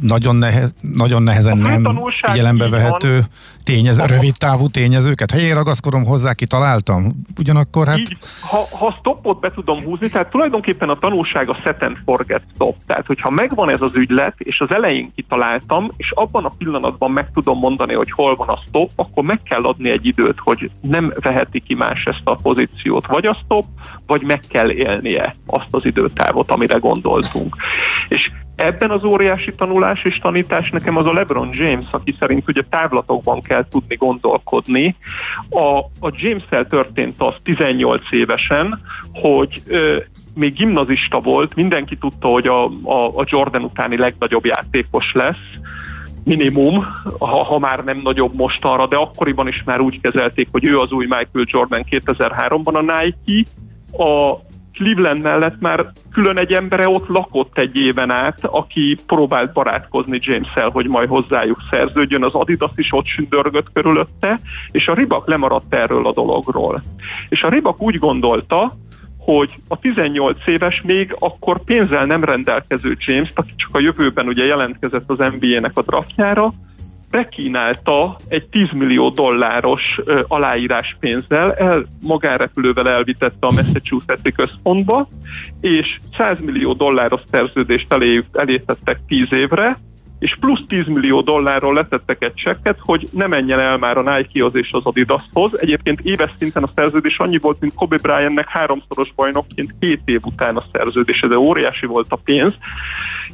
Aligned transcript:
nagyon, 0.00 0.36
nehe, 0.36 0.66
nagyon 0.80 1.22
nehezen 1.22 1.58
nem 1.58 2.00
figyelembe 2.10 2.68
vehető 2.68 3.24
tényező, 3.64 4.04
rövid 4.04 4.36
távú 4.38 4.68
tényezőket. 4.68 5.30
Ha 5.30 5.38
én 5.38 5.54
ragaszkodom 5.54 6.04
hozzá, 6.04 6.34
kitaláltam. 6.34 7.12
Ugyanakkor 7.38 7.86
hát... 7.86 7.98
Így, 7.98 8.16
ha, 8.40 8.68
ha 8.70 8.96
stopot 8.98 9.40
be 9.40 9.50
tudom 9.50 9.82
húzni, 9.82 10.08
tehát 10.08 10.30
tulajdonképpen 10.30 10.88
a 10.88 10.94
tanulság 10.94 11.48
a 11.48 11.54
set 11.62 11.82
and 11.82 11.96
forget 12.04 12.42
stop. 12.54 12.76
Tehát, 12.86 13.06
hogyha 13.06 13.30
megvan 13.30 13.70
ez 13.70 13.80
az 13.80 13.90
ügylet, 13.94 14.34
és 14.38 14.60
az 14.60 14.70
elején 14.70 15.12
kitaláltam, 15.14 15.92
és 15.96 16.10
abban 16.10 16.44
a 16.44 16.52
pillanatban 16.58 17.10
meg 17.10 17.30
tudom 17.34 17.58
mondani, 17.58 17.94
hogy 17.94 18.10
hol 18.10 18.36
van 18.36 18.48
a 18.48 18.58
stop, 18.66 18.90
akkor 18.96 19.24
meg 19.24 19.42
kell 19.42 19.62
adni 19.62 19.90
egy 19.90 20.06
időt, 20.06 20.38
hogy 20.38 20.70
nem 20.80 21.12
veheti 21.20 21.60
ki 21.60 21.74
más 21.74 22.04
ezt 22.04 22.22
a 22.24 22.34
pozíciót, 22.34 23.06
vagy 23.06 23.26
a 23.26 23.38
stop, 23.44 23.64
vagy 24.06 24.22
meg 24.22 24.40
kell 24.48 24.70
élnie 24.70 25.36
azt 25.46 25.68
az 25.70 25.84
időtávot, 25.84 26.50
amire 26.50 26.76
gondoltunk. 26.76 27.56
És 28.08 28.30
Ebben 28.56 28.90
az 28.90 29.04
óriási 29.04 29.54
tanulás 29.54 30.04
és 30.04 30.18
tanítás 30.18 30.70
nekem 30.70 30.96
az 30.96 31.06
a 31.06 31.12
LeBron 31.12 31.50
James, 31.52 31.86
aki 31.90 32.14
szerint 32.18 32.48
ugye 32.48 32.62
távlatokban 32.70 33.40
kell 33.40 33.66
tudni 33.70 33.94
gondolkodni. 33.94 34.96
A, 35.50 35.78
a 35.78 36.12
James-tel 36.16 36.66
történt 36.66 37.14
az 37.18 37.34
18 37.42 38.12
évesen, 38.12 38.80
hogy 39.12 39.62
ö, 39.66 39.96
még 40.34 40.52
gimnazista 40.52 41.20
volt, 41.20 41.54
mindenki 41.54 41.96
tudta, 41.96 42.28
hogy 42.28 42.46
a, 42.46 42.64
a, 42.82 43.18
a 43.18 43.24
Jordan 43.26 43.62
utáni 43.62 43.96
legnagyobb 43.96 44.44
játékos 44.44 45.12
lesz, 45.12 45.58
minimum, 46.24 46.86
ha, 47.18 47.44
ha 47.44 47.58
már 47.58 47.84
nem 47.84 48.00
nagyobb 48.02 48.34
mostanra, 48.34 48.86
de 48.86 48.96
akkoriban 48.96 49.48
is 49.48 49.62
már 49.64 49.80
úgy 49.80 50.00
kezelték, 50.00 50.48
hogy 50.50 50.64
ő 50.64 50.78
az 50.78 50.92
új 50.92 51.04
Michael 51.04 51.44
Jordan 51.44 51.84
2003-ban 51.90 52.74
a 52.74 52.80
Nike. 52.80 53.50
A 54.04 54.38
Cleveland 54.76 55.22
mellett 55.22 55.60
már 55.60 55.92
külön 56.12 56.38
egy 56.38 56.52
embere 56.52 56.88
ott 56.88 57.08
lakott 57.08 57.58
egy 57.58 57.76
éven 57.76 58.10
át, 58.10 58.44
aki 58.44 58.96
próbált 59.06 59.52
barátkozni 59.52 60.18
james 60.22 60.48
hogy 60.72 60.88
majd 60.88 61.08
hozzájuk 61.08 61.58
szerződjön, 61.70 62.22
az 62.22 62.34
Adidas 62.34 62.70
is 62.74 62.92
ott 62.92 63.06
sündörgött 63.06 63.72
körülötte, 63.72 64.38
és 64.70 64.88
a 64.88 64.94
Ribak 64.94 65.28
lemaradt 65.28 65.74
erről 65.74 66.06
a 66.06 66.12
dologról. 66.12 66.82
És 67.28 67.42
a 67.42 67.48
Ribak 67.48 67.82
úgy 67.82 67.98
gondolta, 67.98 68.72
hogy 69.18 69.50
a 69.68 69.78
18 69.78 70.46
éves 70.46 70.82
még 70.84 71.16
akkor 71.18 71.64
pénzzel 71.64 72.06
nem 72.06 72.24
rendelkező 72.24 72.96
James, 72.98 73.30
aki 73.34 73.52
csak 73.56 73.74
a 73.74 73.80
jövőben 73.80 74.26
ugye 74.26 74.44
jelentkezett 74.44 75.10
az 75.10 75.18
NBA-nek 75.18 75.72
a 75.74 75.82
draftjára, 75.82 76.52
bekínálta 77.10 78.16
egy 78.28 78.46
10 78.46 78.70
millió 78.72 79.08
dolláros 79.08 80.00
ö, 80.04 80.22
aláírás 80.28 80.96
pénzzel, 81.00 81.54
el, 81.54 81.86
magánrepülővel 82.00 82.88
elvitette 82.88 83.46
a 83.46 83.52
Massachusetts-i 83.52 84.32
központba, 84.32 85.08
és 85.60 85.98
100 86.16 86.38
millió 86.40 86.72
dolláros 86.72 87.20
szerződést 87.30 87.92
elé, 87.92 88.24
elétettek 88.32 89.00
10 89.06 89.32
évre, 89.32 89.76
és 90.18 90.36
plusz 90.40 90.60
10 90.68 90.86
millió 90.86 91.20
dollárról 91.20 91.74
letettek 91.74 92.24
egy 92.24 92.34
csekket, 92.34 92.78
hogy 92.80 93.08
ne 93.12 93.26
menjen 93.26 93.58
el 93.58 93.78
már 93.78 93.98
a 93.98 94.16
Nike-hoz 94.16 94.54
és 94.54 94.72
az 94.72 94.84
Adidashoz. 94.84 95.60
Egyébként 95.60 96.00
éves 96.00 96.30
szinten 96.38 96.62
a 96.62 96.70
szerződés 96.74 97.18
annyi 97.18 97.38
volt, 97.38 97.60
mint 97.60 97.74
Kobe 97.74 97.96
Bryantnek 98.02 98.48
háromszoros 98.48 99.12
bajnokként 99.14 99.74
két 99.80 100.00
év 100.04 100.20
után 100.24 100.56
a 100.56 100.64
szerződés, 100.72 101.20
de 101.20 101.38
óriási 101.38 101.86
volt 101.86 102.06
a 102.08 102.16
pénz. 102.24 102.52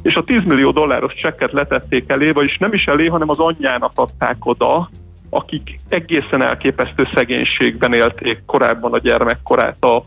És 0.01 0.15
a 0.15 0.23
10 0.23 0.43
millió 0.43 0.71
dolláros 0.71 1.13
csekket 1.13 1.51
letették 1.51 2.09
elé, 2.09 2.31
vagyis 2.31 2.57
nem 2.57 2.73
is 2.73 2.85
elé, 2.85 3.05
hanem 3.05 3.29
az 3.29 3.39
anyjának 3.39 3.91
adták 3.95 4.45
oda, 4.45 4.89
akik 5.29 5.79
egészen 5.89 6.41
elképesztő 6.41 7.07
szegénységben 7.13 7.93
élték 7.93 8.45
korábban 8.45 8.93
a 8.93 8.97
gyermekkorát 8.97 9.83
a, 9.83 10.03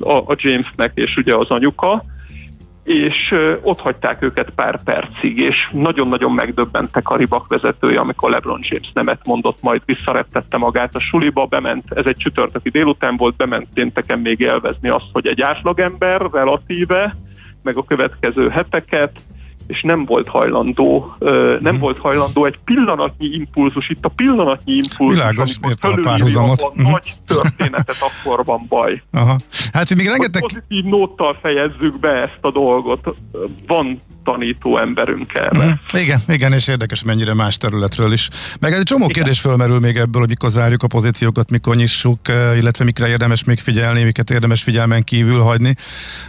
a, 0.00 0.16
a 0.16 0.34
Jamesnek 0.36 0.90
és 0.94 1.16
ugye 1.16 1.34
az 1.34 1.50
anyuka, 1.50 2.04
és 2.86 3.34
ott 3.62 3.80
hagyták 3.80 4.22
őket 4.22 4.50
pár 4.50 4.82
percig, 4.82 5.38
és 5.38 5.68
nagyon-nagyon 5.72 6.32
megdöbbentek 6.32 7.08
a 7.08 7.16
ribak 7.16 7.48
vezetője, 7.48 7.98
amikor 7.98 8.30
LeBron 8.30 8.60
James 8.62 8.90
nemet 8.94 9.26
mondott, 9.26 9.62
majd 9.62 9.82
visszarettette 9.84 10.56
magát 10.56 10.94
a 10.94 11.00
suliba, 11.00 11.46
bement, 11.46 11.84
ez 11.88 12.06
egy 12.06 12.16
csütörtöki 12.16 12.70
délután 12.70 13.16
volt, 13.16 13.36
bement 13.36 13.66
pénteken 13.74 14.18
még 14.18 14.40
élvezni 14.40 14.88
azt, 14.88 15.08
hogy 15.12 15.26
egy 15.26 15.40
átlagember 15.40 16.20
relatíve, 16.32 17.14
meg 17.62 17.76
a 17.76 17.84
következő 17.84 18.48
heteket, 18.48 19.20
és 19.66 19.82
nem 19.82 20.04
volt 20.04 20.28
hajlandó, 20.28 21.16
nem 21.18 21.58
hmm. 21.60 21.78
volt 21.78 21.98
hajlandó 21.98 22.44
egy 22.44 22.58
pillanatnyi 22.64 23.26
impulzus, 23.26 23.88
itt 23.88 24.04
a 24.04 24.08
pillanatnyi 24.08 24.72
impulzus, 24.72 25.16
Világos, 25.16 25.56
amikor 25.60 25.98
a 25.98 26.02
párhuzamot. 26.02 26.60
a 26.60 26.66
uh-huh. 26.66 26.90
nagy 26.90 27.14
történetet, 27.26 27.96
akkor 28.00 28.44
van 28.44 28.66
baj. 28.68 29.02
Aha. 29.12 29.38
Hát, 29.72 29.88
hogy 29.88 29.96
még 29.96 30.06
rengeteg... 30.06 30.42
Hogy 30.42 30.52
pozitív 30.52 30.84
nóttal 30.84 31.36
fejezzük 31.40 31.98
be 32.00 32.08
ezt 32.08 32.38
a 32.40 32.50
dolgot. 32.50 33.14
Van 33.66 34.00
tanító 34.26 34.78
emberünk 34.78 35.34
erre. 35.34 35.64
Mm, 35.64 35.98
igen, 35.98 36.20
igen, 36.28 36.52
és 36.52 36.68
érdekes 36.68 37.02
mennyire 37.02 37.34
más 37.34 37.56
területről 37.56 38.12
is. 38.12 38.28
Meg 38.60 38.72
egy 38.72 38.82
csomó 38.82 39.04
igen. 39.04 39.14
kérdés 39.14 39.40
fölmerül 39.40 39.78
még 39.78 39.96
ebből, 39.96 40.20
hogy 40.20 40.28
mikor 40.28 40.50
zárjuk 40.50 40.82
a 40.82 40.86
pozíciókat, 40.86 41.50
mikor 41.50 41.76
nyissuk, 41.76 42.28
eh, 42.28 42.56
illetve 42.56 42.84
mikre 42.84 43.08
érdemes 43.08 43.44
még 43.44 43.58
figyelni, 43.58 44.04
miket 44.04 44.30
érdemes 44.30 44.62
figyelmen 44.62 45.04
kívül 45.04 45.40
hagyni, 45.40 45.74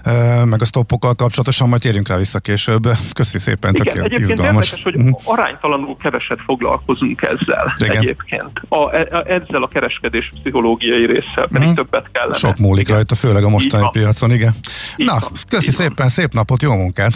eh, 0.03 0.46
meg 0.46 0.62
a 0.62 0.66
stoppokkal 0.66 1.13
kapcsolatosan, 1.13 1.69
majd 1.69 1.81
térjünk 1.81 2.08
rá 2.08 2.18
vissza 2.18 2.40
később. 2.40 2.88
Köszi 3.13 3.40
szépen, 3.40 3.74
igen, 3.74 3.94
tök 3.94 4.06
egyébként 4.06 4.31
izgalmas. 4.31 4.72
érdekes, 4.72 4.84
hogy 4.84 4.97
mm. 4.97 5.12
aránytalanul 5.24 5.96
keveset 6.02 6.40
foglalkozunk 6.46 7.22
ezzel 7.22 7.74
igen. 7.78 7.97
egyébként. 7.97 8.52
A, 8.69 8.78
a, 8.78 8.94
e, 8.94 9.24
ezzel 9.28 9.64
a 9.64 9.68
kereskedés 9.68 10.31
pszichológiai 10.40 11.06
résszel 11.06 11.47
pedig 11.52 11.68
mm. 11.68 11.74
többet 11.74 12.06
kellene. 12.12 12.38
Sok 12.38 12.58
múlik 12.58 12.81
igen. 12.81 12.96
rajta, 12.96 13.16
főleg 13.16 13.44
a 13.44 13.50
mostani 13.50 13.90
piacon, 13.91 14.31
igen. 14.31 14.53
Így 14.97 15.06
Na, 15.06 15.18
van. 15.19 15.29
köszi 15.50 15.72
szépen, 15.72 16.09
szép 16.09 16.34
napot, 16.34 16.62
jó 16.62 16.74
munkát! 16.75 17.14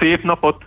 Szép 0.00 0.21
szép 0.22 0.30
napot! 0.30 0.64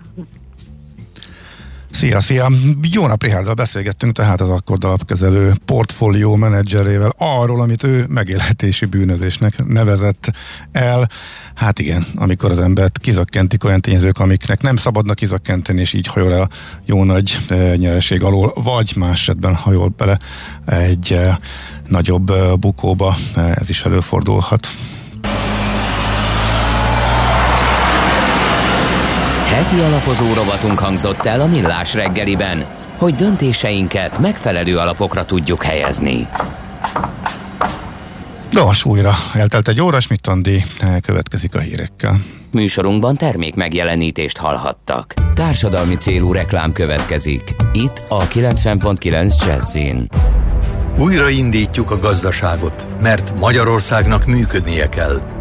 Szia, 1.92 2.20
szia! 2.20 2.52
Jó 2.92 3.08
nap, 3.08 3.24
Richarddal 3.24 3.54
beszélgettünk 3.54 4.16
tehát 4.16 4.42
az 4.42 4.50
Akkord 4.50 4.84
alapkezelő 4.84 5.54
portfólió 5.66 6.36
menedzserével 6.36 7.14
arról, 7.18 7.62
amit 7.62 7.84
ő 7.84 8.06
megélhetési 8.10 8.86
bűnözésnek 8.86 9.66
nevezett 9.66 10.32
el. 10.72 11.10
Hát 11.54 11.80
igen, 11.80 12.06
amikor 12.16 12.52
az 12.52 12.60
embert 12.60 12.98
kizakkentik 12.98 13.64
olyan 13.64 13.82
tényezők, 13.82 14.20
amiknek 14.20 14.62
nem 14.62 14.76
szabadna 14.76 15.14
kizakkenteni, 15.14 15.80
és 15.80 15.94
így 15.94 16.08
hajol 16.08 16.34
el 16.34 16.50
jó 16.86 17.04
nagy 17.04 17.38
e, 17.50 17.76
nyereség 17.76 18.24
alól, 18.24 18.54
vagy 18.56 18.94
más 18.96 19.20
esetben 19.20 19.56
hajol 19.56 19.94
bele 19.98 20.20
egy 20.66 21.12
e, 21.14 21.40
nagyobb 21.88 22.30
e, 22.30 22.56
bukóba, 22.56 23.16
ez 23.36 23.70
is 23.70 23.82
előfordulhat. 23.82 24.68
Heti 29.56 29.80
alapozó 29.80 30.34
rovatunk 30.34 30.80
hangzott 30.80 31.26
el 31.26 31.42
a 31.42 31.46
Millás 31.46 31.94
reggeliben, 31.94 32.66
hogy 32.98 33.16
döntéseinket 33.16 34.18
megfelelő 34.18 34.78
alapokra 34.78 35.26
tudjuk 35.26 35.64
helyezni. 35.64 36.28
Nos, 38.52 38.86
újra 38.86 39.14
eltelt 39.34 39.68
egy 39.68 39.82
óra, 39.82 39.98
mit 40.10 40.28
Andi 40.28 40.64
következik 41.02 41.56
a 41.56 41.60
hírekkel. 41.60 42.20
Műsorunkban 42.52 43.16
termék 43.16 43.56
megjelenítést 43.56 44.38
hallhattak. 44.38 45.14
Társadalmi 45.34 45.96
célú 45.96 46.32
reklám 46.32 46.72
következik. 46.72 47.56
Itt 47.74 48.04
a 48.08 48.28
90.9 48.28 49.46
Jazzin. 49.46 50.10
Újraindítjuk 50.98 51.92
a 51.92 51.98
gazdaságot, 51.98 52.88
mert 53.02 53.40
Magyarországnak 53.40 54.26
működnie 54.26 54.90
kell. 54.90 55.35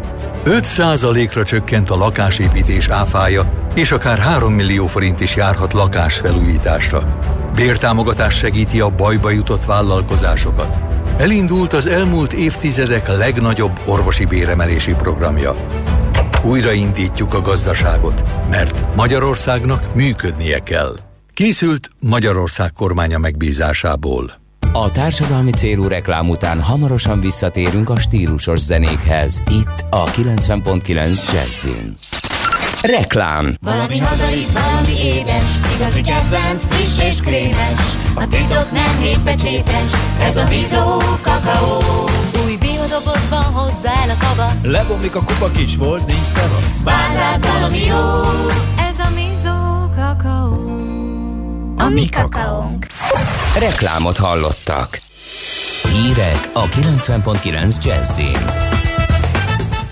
5%-ra 0.45 1.43
csökkent 1.43 1.89
a 1.89 1.95
lakásépítés 1.95 2.87
áfája, 2.87 3.69
és 3.75 3.91
akár 3.91 4.19
3 4.19 4.53
millió 4.53 4.87
forint 4.87 5.19
is 5.19 5.35
járhat 5.35 5.73
lakásfelújításra. 5.73 7.19
Bértámogatás 7.55 8.37
segíti 8.37 8.79
a 8.79 8.89
bajba 8.89 9.29
jutott 9.29 9.65
vállalkozásokat. 9.65 10.79
Elindult 11.17 11.73
az 11.73 11.87
elmúlt 11.87 12.33
évtizedek 12.33 13.07
legnagyobb 13.07 13.79
orvosi 13.85 14.25
béremelési 14.25 14.93
programja. 14.93 15.55
Újraindítjuk 16.43 17.33
a 17.33 17.41
gazdaságot, 17.41 18.23
mert 18.49 18.95
Magyarországnak 18.95 19.95
működnie 19.95 20.59
kell. 20.59 20.95
Készült 21.33 21.89
Magyarország 21.99 22.71
kormánya 22.73 23.17
megbízásából. 23.17 24.44
A 24.77 24.89
társadalmi 24.89 25.51
célú 25.51 25.87
reklám 25.87 26.29
után 26.29 26.61
hamarosan 26.61 27.19
visszatérünk 27.19 27.89
a 27.89 27.99
stílusos 27.99 28.59
zenékhez. 28.59 29.41
Itt 29.49 29.85
a 29.89 30.03
90.9 30.03 31.31
Jazzin. 31.33 31.93
Reklám. 32.81 33.55
Valami 33.61 33.97
hazai, 33.97 34.45
valami 34.53 34.99
édes 35.03 35.49
Igazi 35.75 36.01
kedvenc, 36.01 36.65
friss 36.65 37.03
és 37.07 37.19
krémes. 37.21 37.79
A 38.15 38.27
titok 38.27 38.71
nem 38.71 38.99
hétpecsétes 39.01 39.91
Ez 40.19 40.35
a 40.35 40.43
bizó 40.43 40.97
kakaó. 41.21 41.81
Új 42.45 42.55
biodobozban 42.59 43.43
hozzá 43.43 43.93
el 44.03 44.09
a 44.09 44.17
tavasz. 44.17 44.63
Lebomlik 44.63 45.15
a 45.15 45.23
kupa 45.23 45.51
kis 45.51 45.75
volt, 45.75 46.05
nincs 46.05 46.27
szevasz. 46.27 46.83
Vár 46.83 47.15
rád 47.15 47.45
valami 47.45 47.85
jó 47.85 48.21
A 51.77 51.89
mi 51.89 52.09
kakaónk 52.09 52.87
Reklámot 53.59 54.17
hallottak 54.17 55.01
Hírek 55.91 56.49
a 56.53 56.65
90.9 56.65 57.83
Jazzin 57.83 58.37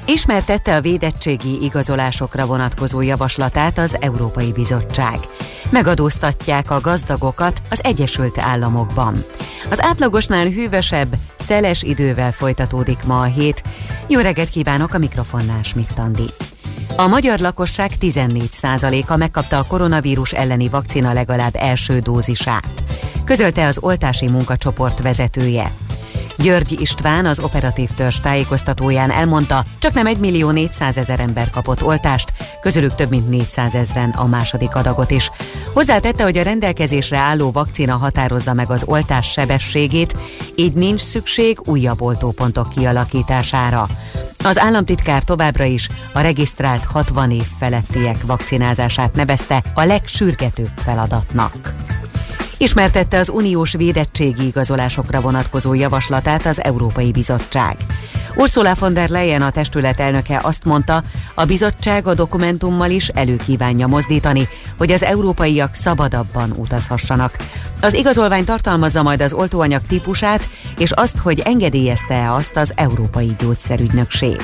Ismertette 0.05 0.75
a 0.75 0.81
védettségi 0.81 1.63
igazolásokra 1.63 2.45
vonatkozó 2.45 3.01
javaslatát 3.01 3.77
az 3.77 3.97
Európai 3.99 4.51
Bizottság. 4.51 5.17
megadóztatják 5.69 6.71
a 6.71 6.81
gazdagokat 6.81 7.61
az 7.69 7.79
Egyesült 7.83 8.39
Államokban. 8.39 9.23
Az 9.69 9.81
átlagosnál 9.81 10.45
hűvösebb, 10.45 11.15
szeles 11.39 11.83
idővel 11.83 12.31
folytatódik 12.31 13.03
ma 13.03 13.19
a 13.19 13.23
hét. 13.23 13.63
Jó 14.07 14.19
reggelt 14.19 14.49
kívánok 14.49 14.93
a 14.93 14.97
mikrofonnál 14.97 15.63
Smittandi. 15.63 16.29
A 16.95 17.07
magyar 17.07 17.39
lakosság 17.39 17.91
14%-a 18.01 19.15
megkapta 19.15 19.57
a 19.57 19.63
koronavírus 19.63 20.31
elleni 20.31 20.69
vakcina 20.69 21.13
legalább 21.13 21.55
első 21.55 21.99
dózisát, 21.99 22.83
közölte 23.25 23.67
az 23.67 23.77
oltási 23.81 24.27
munkacsoport 24.29 25.01
vezetője. 25.01 25.71
György 26.37 26.81
István 26.81 27.25
az 27.25 27.39
operatív 27.39 27.89
törzs 27.89 28.19
tájékoztatóján 28.19 29.11
elmondta, 29.11 29.63
csak 29.79 29.93
nem 29.93 30.05
1 30.05 30.17
millió 30.17 30.51
400 30.51 30.97
ezer 30.97 31.19
ember 31.19 31.49
kapott 31.49 31.83
oltást, 31.83 32.33
közülük 32.61 32.95
több 32.95 33.09
mint 33.09 33.29
400 33.29 33.73
ezeren 33.73 34.09
a 34.09 34.25
második 34.25 34.75
adagot 34.75 35.11
is. 35.11 35.31
Hozzátette, 35.73 36.23
hogy 36.23 36.37
a 36.37 36.43
rendelkezésre 36.43 37.17
álló 37.17 37.51
vakcina 37.51 37.97
határozza 37.97 38.53
meg 38.53 38.69
az 38.69 38.83
oltás 38.85 39.31
sebességét, 39.31 40.15
így 40.55 40.73
nincs 40.73 41.01
szükség 41.01 41.59
újabb 41.65 42.01
oltópontok 42.01 42.69
kialakítására. 42.69 43.87
Az 44.43 44.59
államtitkár 44.59 45.23
továbbra 45.23 45.63
is 45.63 45.89
a 46.13 46.19
regisztrált 46.19 46.83
60 46.83 47.31
év 47.31 47.45
felettiek 47.59 48.25
vakcinázását 48.25 49.15
nevezte 49.15 49.63
a 49.73 49.83
legsürgetőbb 49.83 50.71
feladatnak. 50.75 51.73
Ismertette 52.57 53.17
az 53.17 53.29
uniós 53.29 53.73
védettségi 53.73 54.45
igazolásokra 54.45 55.21
vonatkozó 55.21 55.73
javaslatát 55.73 56.45
az 56.45 56.63
Európai 56.63 57.11
Bizottság. 57.11 57.77
Ursula 58.35 58.75
von 58.79 58.93
der 58.93 59.09
Leyen 59.09 59.41
a 59.41 59.49
testület 59.49 59.99
elnöke 59.99 60.39
azt 60.43 60.65
mondta, 60.65 61.03
a 61.33 61.45
bizottság 61.45 62.07
a 62.07 62.13
dokumentummal 62.13 62.89
is 62.89 63.07
előkívánja 63.07 63.87
mozdítani, 63.87 64.47
hogy 64.77 64.91
az 64.91 65.03
európaiak 65.03 65.73
szabadabban 65.73 66.51
utazhassanak. 66.51 67.37
Az 67.83 67.93
igazolvány 67.93 68.45
tartalmazza 68.45 69.03
majd 69.03 69.21
az 69.21 69.33
oltóanyag 69.33 69.81
típusát, 69.87 70.49
és 70.77 70.91
azt, 70.91 71.17
hogy 71.17 71.39
engedélyezte-e 71.39 72.33
azt 72.33 72.57
az 72.57 72.73
Európai 72.75 73.35
Gyógyszerügynökség. 73.39 74.37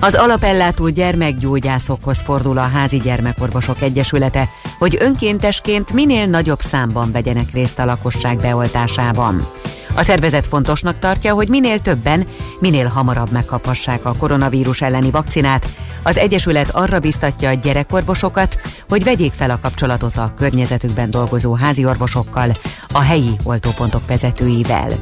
Az 0.00 0.14
alapellátó 0.14 0.88
gyermekgyógyászokhoz 0.88 2.20
fordul 2.20 2.58
a 2.58 2.68
Házi 2.72 2.98
Gyermekorvosok 2.98 3.82
Egyesülete, 3.82 4.48
hogy 4.78 4.96
önkéntesként 5.00 5.92
minél 5.92 6.26
nagyobb 6.26 6.60
számban 6.60 7.12
vegyenek 7.12 7.52
részt 7.52 7.78
a 7.78 7.84
lakosság 7.84 8.38
beoltásában. 8.38 9.46
A 9.94 10.02
szervezet 10.02 10.46
fontosnak 10.46 10.98
tartja, 10.98 11.34
hogy 11.34 11.48
minél 11.48 11.78
többen, 11.78 12.26
minél 12.60 12.86
hamarabb 12.86 13.30
megkaphassák 13.30 14.04
a 14.04 14.14
koronavírus 14.18 14.80
elleni 14.80 15.10
vakcinát. 15.10 15.66
Az 16.06 16.18
Egyesület 16.18 16.70
arra 16.70 16.98
biztatja 16.98 17.48
a 17.48 17.54
gyerekorvosokat, 17.54 18.60
hogy 18.88 19.04
vegyék 19.04 19.32
fel 19.32 19.50
a 19.50 19.58
kapcsolatot 19.62 20.16
a 20.16 20.32
környezetükben 20.36 21.10
dolgozó 21.10 21.54
házi 21.54 21.84
orvosokkal, 21.84 22.56
a 22.88 23.00
helyi 23.00 23.36
oltópontok 23.42 24.06
vezetőivel. 24.06 24.98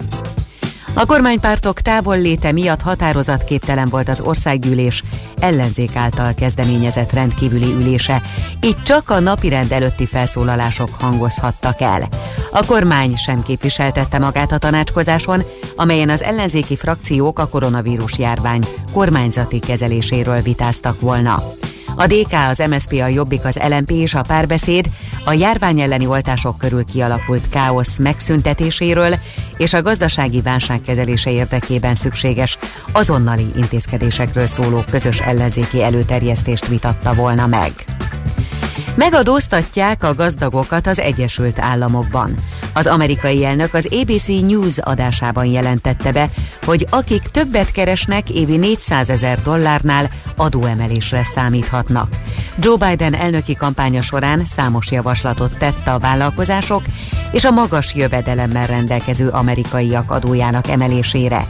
A 0.96 1.06
kormánypártok 1.06 1.80
távol 1.80 2.20
léte 2.20 2.52
miatt 2.52 2.80
határozatképtelen 2.80 3.88
volt 3.88 4.08
az 4.08 4.20
országgyűlés 4.20 5.02
ellenzék 5.38 5.96
által 5.96 6.34
kezdeményezett 6.34 7.12
rendkívüli 7.12 7.72
ülése, 7.72 8.22
így 8.62 8.82
csak 8.82 9.10
a 9.10 9.20
napirend 9.20 9.72
előtti 9.72 10.06
felszólalások 10.06 10.88
hangozhattak 11.00 11.80
el. 11.80 12.08
A 12.50 12.64
kormány 12.64 13.16
sem 13.16 13.42
képviseltette 13.42 14.18
magát 14.18 14.52
a 14.52 14.58
tanácskozáson, 14.58 15.42
amelyen 15.76 16.10
az 16.10 16.22
ellenzéki 16.22 16.76
frakciók 16.76 17.38
a 17.38 17.48
koronavírus 17.48 18.18
járvány 18.18 18.64
kormányzati 18.92 19.58
kezeléséről 19.58 20.40
vitáztak 20.40 21.00
volna. 21.00 21.42
A 21.96 22.06
DK, 22.06 22.32
az 22.48 22.62
MSP, 22.68 22.92
a 22.92 23.06
Jobbik, 23.06 23.44
az 23.44 23.58
LMP 23.68 23.90
és 23.90 24.14
a 24.14 24.22
párbeszéd 24.22 24.90
a 25.24 25.32
járvány 25.32 25.80
elleni 25.80 26.06
oltások 26.06 26.58
körül 26.58 26.84
kialakult 26.84 27.48
káosz 27.48 27.98
megszüntetéséről 27.98 29.14
és 29.56 29.72
a 29.72 29.82
gazdasági 29.82 30.40
válság 30.40 30.80
kezelése 30.80 31.30
érdekében 31.30 31.94
szükséges 31.94 32.58
azonnali 32.92 33.46
intézkedésekről 33.56 34.46
szóló 34.46 34.82
közös 34.90 35.20
ellenzéki 35.20 35.82
előterjesztést 35.82 36.66
vitatta 36.66 37.14
volna 37.14 37.46
meg. 37.46 37.72
Megadóztatják 38.96 40.04
a 40.04 40.14
gazdagokat 40.14 40.86
az 40.86 40.98
Egyesült 40.98 41.58
Államokban. 41.58 42.34
Az 42.74 42.86
amerikai 42.86 43.44
elnök 43.44 43.74
az 43.74 43.88
ABC 44.00 44.26
News 44.26 44.78
adásában 44.78 45.44
jelentette 45.44 46.12
be, 46.12 46.30
hogy 46.64 46.86
akik 46.90 47.22
többet 47.22 47.72
keresnek 47.72 48.30
évi 48.30 48.56
400 48.56 49.10
ezer 49.10 49.42
dollárnál 49.42 50.10
adóemelésre 50.36 51.24
számíthatnak. 51.34 52.08
Joe 52.58 52.76
Biden 52.76 53.14
elnöki 53.14 53.54
kampánya 53.54 54.02
során 54.02 54.42
számos 54.46 54.90
javaslatot 54.90 55.58
tett 55.58 55.86
a 55.86 55.98
vállalkozások 55.98 56.82
és 57.32 57.44
a 57.44 57.50
magas 57.50 57.94
jövedelemmel 57.94 58.66
rendelkező 58.66 59.28
amerikaiak 59.28 60.10
adójának 60.10 60.68
emelésére. 60.68 61.46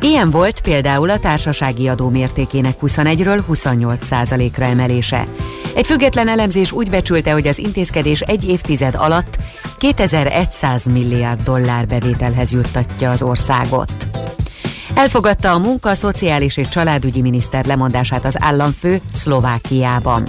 Ilyen 0.00 0.30
volt 0.30 0.60
például 0.60 1.10
a 1.10 1.18
társasági 1.18 1.88
adó 1.88 2.10
mértékének 2.10 2.76
21-ről 2.82 3.42
28 3.46 4.04
százalékra 4.04 4.64
emelése. 4.64 5.26
Egy 5.74 5.86
független 5.86 6.28
elemzés 6.28 6.72
úgy 6.72 6.90
becsülte, 6.90 7.32
hogy 7.32 7.46
az 7.46 7.58
intézkedés 7.58 8.20
egy 8.20 8.48
évtized 8.48 8.94
alatt 8.94 9.36
2100 9.78 10.84
milliárd 10.84 11.42
dollár 11.42 11.86
bevételhez 11.86 12.52
juttatja 12.52 13.10
az 13.10 13.22
országot. 13.22 13.92
Elfogadta 14.94 15.52
a 15.52 15.58
munka, 15.58 15.94
szociális 15.94 16.56
és 16.56 16.68
családügyi 16.68 17.20
miniszter 17.20 17.66
lemondását 17.66 18.24
az 18.24 18.36
államfő 18.38 19.00
Szlovákiában. 19.14 20.28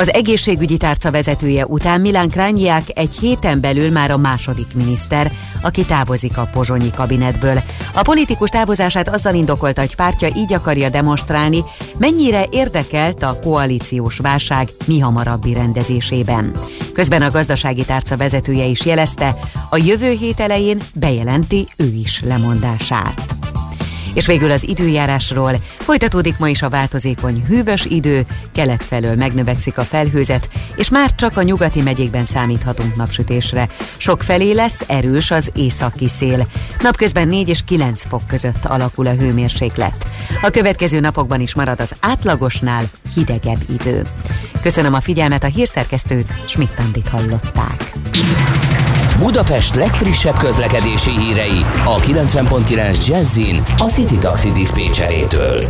Az 0.00 0.12
egészségügyi 0.12 0.76
tárca 0.76 1.10
vezetője 1.10 1.66
után 1.66 2.00
Milán 2.00 2.30
Krányiák 2.30 2.84
egy 2.94 3.16
héten 3.18 3.60
belül 3.60 3.90
már 3.90 4.10
a 4.10 4.16
második 4.16 4.74
miniszter, 4.74 5.32
aki 5.62 5.84
távozik 5.84 6.38
a 6.38 6.48
pozsonyi 6.52 6.90
kabinetből. 6.90 7.62
A 7.94 8.02
politikus 8.02 8.48
távozását 8.48 9.08
azzal 9.08 9.34
indokolta, 9.34 9.80
hogy 9.80 9.94
pártja 9.96 10.28
így 10.36 10.52
akarja 10.52 10.88
demonstrálni, 10.88 11.64
mennyire 11.98 12.46
érdekelt 12.50 13.22
a 13.22 13.38
koalíciós 13.42 14.18
válság 14.18 14.68
mi 14.86 14.98
hamarabbi 14.98 15.52
rendezésében. 15.52 16.52
Közben 16.92 17.22
a 17.22 17.30
gazdasági 17.30 17.84
tárca 17.84 18.16
vezetője 18.16 18.64
is 18.64 18.84
jelezte, 18.84 19.36
a 19.70 19.76
jövő 19.76 20.10
hét 20.10 20.40
elején 20.40 20.82
bejelenti 20.94 21.68
ő 21.76 21.92
is 21.94 22.20
lemondását. 22.24 23.39
És 24.14 24.26
végül 24.26 24.50
az 24.50 24.68
időjárásról 24.68 25.60
folytatódik 25.78 26.38
ma 26.38 26.48
is 26.48 26.62
a 26.62 26.68
változékony 26.68 27.44
hűvös 27.48 27.84
idő, 27.84 28.26
kelet 28.52 28.84
felől 28.84 29.14
megnövekszik 29.14 29.78
a 29.78 29.82
felhőzet, 29.82 30.48
és 30.76 30.88
már 30.88 31.14
csak 31.14 31.36
a 31.36 31.42
nyugati 31.42 31.82
megyékben 31.82 32.24
számíthatunk 32.24 32.96
napsütésre. 32.96 33.68
Sok 33.96 34.22
felé 34.22 34.52
lesz 34.52 34.84
erős 34.86 35.30
az 35.30 35.50
északi 35.54 36.08
szél. 36.08 36.46
Napközben 36.80 37.28
4 37.28 37.48
és 37.48 37.64
9 37.64 38.04
fok 38.08 38.26
között 38.26 38.64
alakul 38.64 39.06
a 39.06 39.14
hőmérséklet. 39.14 40.06
A 40.42 40.50
következő 40.50 41.00
napokban 41.00 41.40
is 41.40 41.54
marad 41.54 41.80
az 41.80 41.94
átlagosnál 42.00 42.90
hidegebb 43.14 43.60
idő. 43.68 44.02
Köszönöm 44.62 44.94
a 44.94 45.00
figyelmet, 45.00 45.44
a 45.44 45.46
hírszerkesztőt, 45.46 46.34
Schmidt-Tandit 46.46 47.08
hallották. 47.08 47.92
Budapest 49.22 49.74
legfrissebb 49.74 50.38
közlekedési 50.38 51.10
hírei 51.10 51.64
a 51.84 51.96
90.9 51.96 53.06
Jazzin 53.06 53.64
a 53.78 53.84
City 53.84 54.18
Taxi 54.18 54.52
Dispécsejétől. 54.52 55.66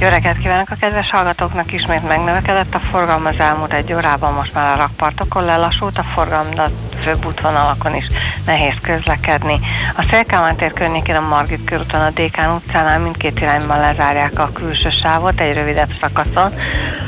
Jó 0.00 0.08
reggelt 0.08 0.38
kívánok 0.38 0.70
a 0.70 0.76
kedves 0.80 1.10
hallgatóknak, 1.10 1.72
ismét 1.72 2.08
megnövekedett 2.08 2.74
a 2.74 2.78
forgalom 2.78 3.26
az 3.26 3.38
elmúlt 3.38 3.72
egy 3.72 3.92
órában, 3.92 4.32
most 4.32 4.54
már 4.54 4.74
a 4.74 4.80
rakpartokon 4.80 5.44
lelassult 5.44 5.98
a 5.98 6.02
forgalom, 6.02 6.54
de 6.54 6.70
főbb 7.02 7.26
útvonalakon 7.26 7.94
is 7.94 8.06
nehéz 8.46 8.74
közlekedni. 8.82 9.60
A 9.96 10.06
Szélkámán 10.10 10.56
tér 10.56 10.72
környékén 10.72 11.14
a 11.14 11.20
Margit 11.20 11.64
körúton 11.64 12.00
a 12.00 12.10
Dékán 12.10 12.54
utcánál 12.54 12.98
mindkét 12.98 13.40
irányban 13.40 13.80
lezárják 13.80 14.38
a 14.38 14.50
külső 14.52 14.90
sávot 15.02 15.40
egy 15.40 15.54
rövidebb 15.54 15.90
szakaszon. 16.00 16.54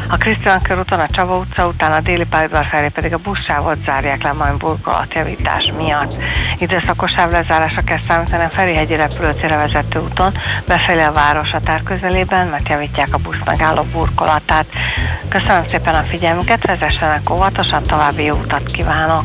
A 0.09 0.17
Krisztián 0.17 0.63
körúton 0.63 1.01
a 1.01 1.09
Csaba 1.09 1.37
utca 1.37 1.67
után 1.67 1.93
a 1.93 2.01
déli 2.01 2.25
pályaudvar 2.25 2.65
felé 2.65 2.89
pedig 2.89 3.15
a 3.15 3.19
buszsávot 3.19 3.85
zárják 3.85 4.23
le 4.23 4.33
majd 4.33 4.57
burkolatjavítás 4.57 5.73
miatt. 5.77 6.15
Időszakos 6.59 7.11
sávlezárásra 7.11 7.83
kell 7.85 8.01
számítani 8.09 8.45
a 8.45 8.49
Ferihegyi 8.49 8.95
repülőtérre 8.95 9.57
vezető 9.57 10.01
úton, 10.01 10.33
befelé 10.67 11.03
a 11.03 11.13
város 11.13 11.51
határ 11.51 11.83
közelében, 11.83 12.47
mert 12.47 12.69
javítják 12.69 13.15
a 13.15 13.19
busz 13.19 13.45
megálló 13.45 13.83
burkolatát. 13.83 14.67
Köszönöm 15.29 15.65
szépen 15.71 15.95
a 15.95 16.03
figyelmüket, 16.03 16.67
vezessenek 16.67 17.31
óvatosan, 17.31 17.83
további 17.83 18.25
jó 18.25 18.35
utat 18.35 18.71
kívánok! 18.71 19.25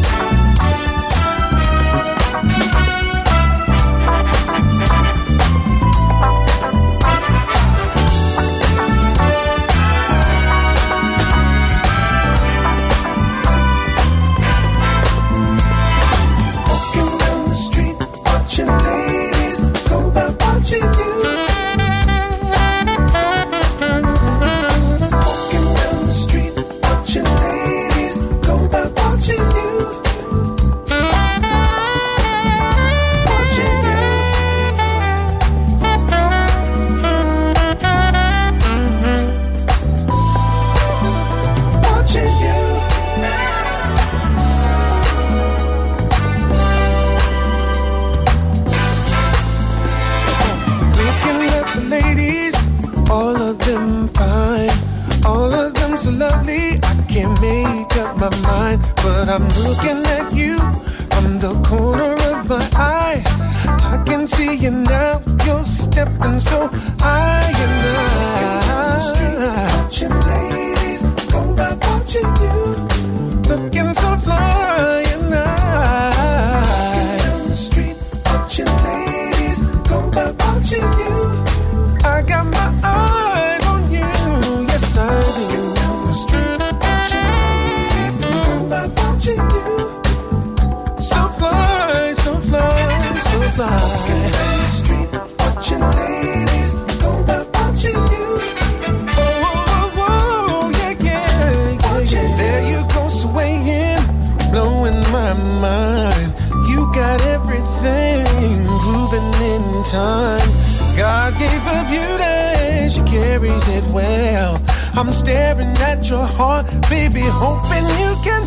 I'm 115.01 115.11
staring 115.13 115.75
at 115.77 116.07
your 116.09 116.25
heart, 116.25 116.67
baby, 116.89 117.21
hoping 117.21 117.85
you 117.99 118.15
can 118.23 118.40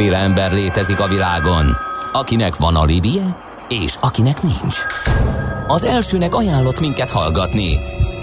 Kétféle 0.00 0.22
ember 0.24 0.52
létezik 0.52 1.00
a 1.00 1.06
világon, 1.06 1.76
akinek 2.12 2.56
van 2.56 2.76
alibije, 2.76 3.36
és 3.68 3.94
akinek 4.00 4.42
nincs. 4.42 4.76
Az 5.66 5.82
elsőnek 5.82 6.34
ajánlott 6.34 6.80
minket 6.80 7.10
hallgatni, 7.10 7.78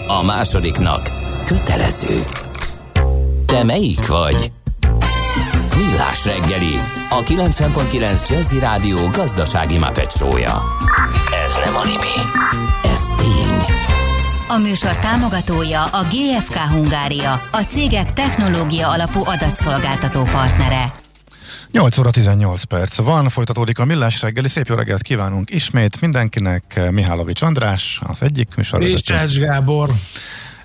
a 0.08 0.24
másodiknak 0.24 1.02
kötelező. 1.46 2.24
Te 3.46 3.64
melyik 3.64 4.08
vagy? 4.08 4.52
Millás 5.76 6.26
reggeli, 6.26 6.80
a 7.10 7.24
90.9 7.24 8.30
Jazzy 8.30 8.60
Rádió 8.60 9.08
gazdasági 9.08 9.78
mapetsója. 9.78 10.64
Ez 11.46 11.54
nem 11.66 11.76
animi, 11.76 12.16
ez 12.84 13.08
tény. 13.18 13.76
A 14.48 14.58
műsor 14.58 14.98
támogatója 14.98 15.84
a 15.84 16.04
GFK 16.04 16.58
Hungária, 16.58 17.42
a 17.52 17.62
cégek 17.62 18.14
technológia 18.14 18.90
alapú 18.90 19.22
adatszolgáltató 19.26 20.24
partnere. 20.24 21.06
8 21.72 21.98
óra 21.98 22.12
18 22.12 22.64
perc 22.64 22.96
van, 22.96 23.30
folytatódik 23.30 23.80
a 23.80 23.86
millás 23.86 24.22
reggeli. 24.22 24.48
Szép 24.48 24.68
jó 24.68 24.76
reggelt 24.76 25.02
kívánunk 25.02 25.50
ismét 25.50 26.02
mindenkinek. 26.02 26.92
Mihálovics 26.92 27.42
András, 27.42 28.00
az 28.04 28.22
egyik 28.22 28.48
És 28.50 28.56
műsorvezető. 28.56 28.98
Csács 28.98 29.38
Gábor. 29.38 29.94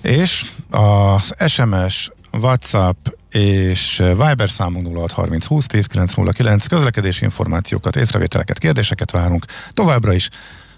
És 0.01 0.45
az 0.69 1.33
SMS, 1.47 2.11
WhatsApp 2.31 3.07
és 3.29 3.97
Viber 3.97 4.49
számunk 4.49 4.97
0630 4.97 5.45
20 5.45 5.65
10 5.65 5.87
909 5.87 6.67
közlekedési 6.67 7.23
információkat, 7.23 7.95
észrevételeket, 7.95 8.57
kérdéseket 8.57 9.11
várunk 9.11 9.45
továbbra 9.73 10.13
is 10.13 10.29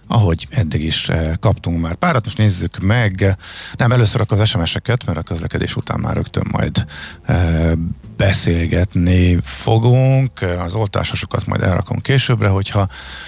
ahogy 0.08 0.48
eddig 0.50 0.84
is 0.84 1.10
eh, 1.10 1.32
kaptunk 1.40 1.82
már 1.82 1.96
párat, 1.96 2.24
most 2.24 2.38
nézzük 2.38 2.78
meg, 2.78 3.38
nem 3.78 3.92
először 3.92 4.26
az 4.28 4.48
SMS-eket, 4.48 5.06
mert 5.06 5.18
a 5.18 5.22
közlekedés 5.22 5.76
után 5.76 6.00
már 6.00 6.16
rögtön 6.16 6.48
majd 6.52 6.86
eh, 7.26 7.72
beszélgetni 8.18 9.40
fogunk, 9.44 10.42
az 10.66 10.74
oltásosokat 10.74 11.46
majd 11.46 11.64
elrakom 11.64 12.00
későbbre, 12.00 12.48
hogyha 12.48 12.88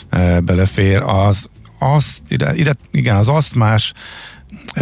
eh, 0.09 0.39
belefér, 0.39 1.01
az, 1.01 1.49
az 1.79 2.19
ide, 2.27 2.55
ide, 2.55 2.73
igen, 2.91 3.15
az 3.15 3.27
asztmás 3.27 3.93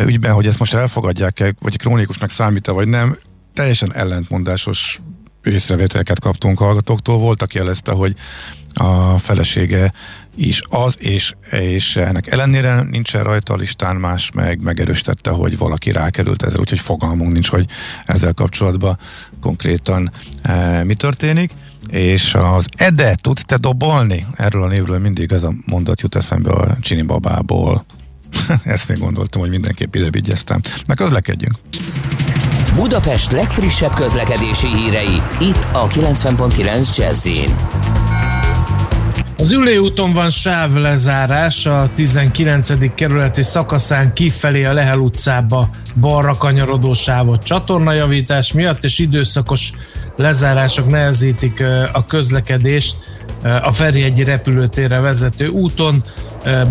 ügyben, 0.06 0.34
hogy 0.34 0.48
ezt 0.48 0.60
most 0.60 0.74
elfogadják-e, 0.74 1.56
vagy 1.60 1.78
krónikusnak 1.78 2.30
számít-e, 2.30 2.72
vagy 2.72 2.88
nem, 2.88 3.18
teljesen 3.54 3.94
ellentmondásos 3.94 5.00
észrevételeket 5.44 6.20
kaptunk 6.20 6.58
hallgatóktól. 6.58 7.18
Volt, 7.18 7.42
aki 7.42 7.58
jelezte, 7.58 7.92
hogy 7.92 8.16
a 8.76 9.18
felesége 9.18 9.92
is 10.36 10.62
az, 10.70 10.96
és, 11.00 11.34
és 11.52 11.96
ennek 11.96 12.32
ellenére 12.32 12.82
nincsen 12.82 13.24
rajta 13.24 13.54
a 13.54 13.58
listán, 13.58 13.96
más 13.96 14.32
meg 14.32 14.62
megerősítette, 14.62 15.30
hogy 15.30 15.58
valaki 15.58 15.92
rákerült 15.92 16.44
ezzel, 16.44 16.60
úgyhogy 16.60 16.80
fogalmunk 16.80 17.32
nincs, 17.32 17.50
hogy 17.50 17.66
ezzel 18.06 18.34
kapcsolatban 18.34 18.98
konkrétan 19.42 20.12
e, 20.42 20.84
mi 20.84 20.94
történik. 20.94 21.52
És 21.88 22.34
az 22.34 22.66
Ede, 22.78 23.16
tudsz 23.22 23.44
te 23.46 23.58
dobolni? 23.58 24.26
Erről 24.36 24.64
a 24.64 24.68
névről 24.68 25.00
mindig 25.00 25.32
ez 25.32 25.44
a 25.44 25.54
mondat 25.66 26.02
jut 26.02 26.16
eszembe 26.16 26.52
a 26.52 26.78
Csini 26.82 27.02
babából. 27.02 27.86
Ezt 28.64 28.88
még 28.88 28.98
gondoltam, 28.98 29.42
hogy 29.42 29.50
mindenképp 29.50 29.96
ide 29.96 30.10
vigyeztem. 30.10 30.62
Na 30.86 30.94
közlekedjünk. 30.94 31.56
Budapest 32.76 33.32
legfrissebb 33.32 33.94
közlekedési 33.94 34.68
hírei, 34.68 35.22
itt 35.40 35.68
a 35.72 35.88
90.9 35.88 36.98
jazz 36.98 37.28
Az 39.38 39.52
Ülé 39.52 39.78
úton 39.78 40.14
van 40.14 40.30
sávlezárás 40.30 41.66
a 41.66 41.90
19. 41.96 42.96
kerületi 42.96 43.44
szakaszán 43.44 44.14
kifelé 44.14 44.66
a 44.66 44.74
Lehel 44.74 44.98
utcába 44.98 45.70
balra 46.00 46.38
kanyarodó 46.38 46.94
sávot 46.94 47.44
csatornajavítás 47.44 48.54
miatt 48.54 48.84
és 48.84 49.00
időszakos 49.00 49.72
lezárások 50.16 50.90
nehezítik 50.90 51.64
a 51.94 52.06
közlekedést 52.06 52.96
a 53.64 53.72
Ferihegyi 53.72 54.24
repülőtérre 54.24 55.00
vezető 55.00 55.48
úton, 55.48 56.04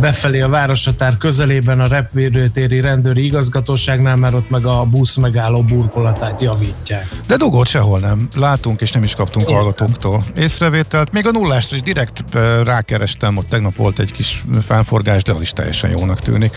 befelé 0.01 0.41
a 0.41 0.49
városhatár 0.49 1.17
közelében 1.17 1.81
a 1.81 1.87
repülőtéri 1.87 2.81
rendőri 2.81 3.25
igazgatóságnál, 3.25 4.17
mert 4.17 4.35
ott 4.35 4.51
meg 4.51 4.67
a 4.67 4.85
busz 4.91 5.17
megálló 5.17 5.63
burkolatát 5.63 6.41
javítják. 6.41 7.09
De 7.27 7.37
dugót 7.37 7.67
sehol 7.67 7.99
nem 7.99 8.29
látunk, 8.35 8.81
és 8.81 8.93
nem 8.93 9.03
is 9.03 9.15
kaptunk 9.15 9.49
hallgatóktól 9.49 10.25
észrevételt. 10.37 11.13
Még 11.13 11.27
a 11.27 11.31
nullásra 11.31 11.77
is 11.77 11.83
direkt 11.83 12.25
rákerestem, 12.65 13.37
ott 13.37 13.49
tegnap 13.49 13.77
volt 13.77 13.99
egy 13.99 14.13
kis 14.13 14.45
felforgás, 14.63 15.23
de 15.23 15.33
az 15.33 15.41
is 15.41 15.51
teljesen 15.51 15.91
jónak 15.91 16.21
tűnik. 16.21 16.57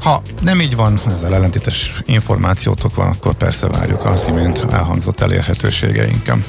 Ha 0.00 0.22
nem 0.42 0.60
így 0.60 0.76
van, 0.76 1.00
ezzel 1.14 1.34
ellentétes 1.34 2.02
információtok 2.04 2.94
van, 2.94 3.08
akkor 3.08 3.34
persze 3.34 3.66
várjuk 3.66 4.04
az 4.04 4.24
imént 4.28 4.66
elhangzott 4.70 5.20
elérhetőségeinken. 5.20 6.44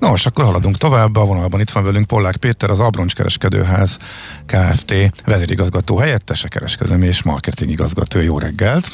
Nos, 0.00 0.26
akkor 0.26 0.44
haladunk 0.44 0.76
tovább. 0.76 1.16
A 1.16 1.24
vonalban 1.24 1.60
itt 1.60 1.70
van 1.70 1.84
velünk 1.84 2.06
Pollák 2.06 2.36
Péter, 2.36 2.70
az 2.70 2.80
Abroncs 2.80 3.14
Kereskedőház 3.14 3.98
Kft. 4.46 4.94
vezérigazgató 5.24 5.96
helyettese, 5.96 6.48
kereskedelmi 6.48 7.06
és 7.06 7.22
marketing 7.22 7.70
igazgató. 7.70 8.20
Jó 8.20 8.38
reggelt! 8.38 8.90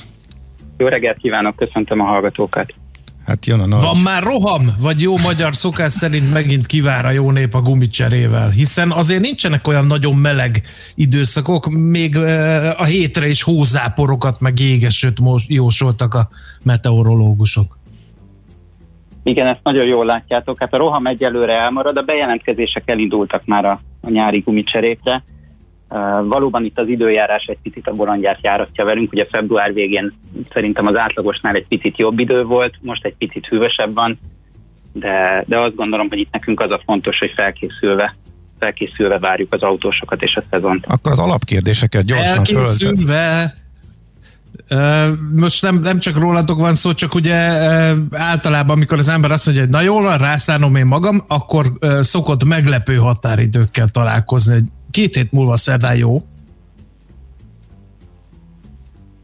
Jó 0.77 0.87
reggelt 0.87 1.19
kívánok, 1.19 1.57
köszöntöm 1.57 2.01
a 2.01 2.05
hallgatókat. 2.05 2.75
Hát 3.27 3.47
jön 3.47 3.61
a 3.61 3.67
nagy... 3.67 3.83
Van 3.83 3.97
már 3.97 4.23
roham? 4.23 4.75
Vagy 4.79 5.01
jó 5.01 5.19
magyar 5.19 5.57
szokás 5.57 5.93
szerint 5.93 6.33
megint 6.33 6.67
kivár 6.67 7.05
a 7.07 7.11
jó 7.11 7.31
nép 7.31 7.55
a 7.55 7.61
gumicserével? 7.61 8.49
Hiszen 8.49 8.91
azért 8.91 9.21
nincsenek 9.21 9.69
olyan 9.69 9.87
nagyon 9.87 10.17
meleg 10.17 10.63
időszakok, 10.95 11.71
még 11.71 12.17
a 12.77 12.85
hétre 12.85 13.29
is 13.29 13.43
hózáporokat, 13.43 14.41
meg 14.41 14.61
égesőt 14.61 15.19
jósoltak 15.47 16.15
a 16.15 16.29
meteorológusok. 16.63 17.79
Igen, 19.23 19.47
ezt 19.47 19.61
nagyon 19.63 19.87
jól 19.87 20.05
látjátok. 20.05 20.59
Hát 20.59 20.75
a 20.75 20.77
roham 20.77 21.07
egyelőre 21.07 21.59
elmarad, 21.59 21.97
a 21.97 22.03
bejelentkezések 22.03 22.83
elindultak 22.91 23.45
már 23.45 23.65
a, 23.65 23.81
a 24.01 24.11
nyári 24.11 24.39
gumicserékre. 24.39 25.25
Uh, 25.89 25.99
valóban 26.27 26.65
itt 26.65 26.79
az 26.79 26.89
időjárás 26.89 27.45
egy 27.45 27.59
picit 27.63 27.87
a 27.87 27.93
bolondját 27.93 28.39
járatja 28.43 28.85
velünk, 28.85 29.13
ugye 29.13 29.27
február 29.31 29.73
végén 29.73 30.13
szerintem 30.53 30.87
az 30.87 30.99
átlagosnál 30.99 31.55
egy 31.55 31.67
picit 31.67 31.99
jobb 31.99 32.19
idő 32.19 32.43
volt, 32.43 32.75
most 32.81 33.05
egy 33.05 33.15
picit 33.19 33.47
hűvösebb 33.47 33.95
van, 33.95 34.19
de, 34.93 35.45
de 35.47 35.59
azt 35.59 35.75
gondolom, 35.75 36.09
hogy 36.09 36.19
itt 36.19 36.33
nekünk 36.33 36.61
az 36.61 36.71
a 36.71 36.81
fontos, 36.85 37.19
hogy 37.19 37.33
felkészülve 37.35 38.15
felkészülve 38.59 39.19
várjuk 39.19 39.53
az 39.53 39.63
autósokat 39.63 40.23
és 40.23 40.37
a 40.37 40.43
szezont. 40.51 40.87
Akkor 40.87 41.13
az 41.13 41.19
alapkérdéseket 41.19 42.05
gyorsan 42.05 42.45
Felkészülve, 42.45 43.55
most 45.35 45.63
nem, 45.63 45.79
nem 45.79 45.99
csak 45.99 46.17
rólatok 46.17 46.61
van 46.61 46.75
szó, 46.75 46.93
csak 46.93 47.15
ugye 47.15 47.37
általában, 48.11 48.77
amikor 48.77 48.99
az 48.99 49.09
ember 49.09 49.31
azt 49.31 49.47
mondja, 49.47 49.65
hogy 49.65 49.73
na 49.73 49.81
jól 49.81 50.03
van, 50.03 50.19
rászánom 50.19 50.77
én 50.77 50.87
magam, 50.87 51.25
akkor 51.29 51.73
szokott 52.01 52.45
meglepő 52.45 52.97
határidőkkel 52.97 53.89
találkozni, 53.89 54.53
hogy 54.53 54.65
két 54.91 55.15
hét 55.15 55.33
múlva 55.33 55.57
szerdán 55.57 55.97
jó. 55.97 56.23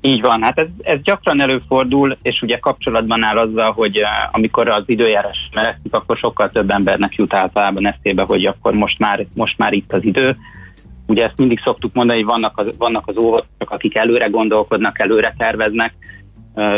Így 0.00 0.20
van, 0.20 0.42
hát 0.42 0.58
ez, 0.58 0.68
ez 0.82 0.98
gyakran 1.02 1.42
előfordul, 1.42 2.18
és 2.22 2.42
ugye 2.42 2.58
kapcsolatban 2.58 3.22
áll 3.22 3.38
azzal, 3.38 3.72
hogy 3.72 4.00
amikor 4.32 4.68
az 4.68 4.82
időjárás 4.86 5.48
melegszik, 5.54 5.94
akkor 5.94 6.16
sokkal 6.16 6.50
több 6.50 6.70
embernek 6.70 7.14
jut 7.14 7.34
általában 7.34 7.86
eszébe, 7.86 8.22
hogy 8.22 8.46
akkor 8.46 8.72
most 8.72 8.98
már, 8.98 9.26
most 9.34 9.58
már 9.58 9.72
itt 9.72 9.92
az 9.92 10.04
idő. 10.04 10.36
Ugye 11.08 11.24
ezt 11.24 11.38
mindig 11.38 11.60
szoktuk 11.60 11.94
mondani, 11.94 12.18
hogy 12.18 12.28
vannak 12.28 12.58
az, 12.58 12.76
vannak 12.78 13.06
az 13.06 13.18
óvatosak, 13.18 13.70
akik 13.70 13.96
előre 13.96 14.26
gondolkodnak, 14.26 15.00
előre 15.00 15.34
terveznek, 15.38 15.94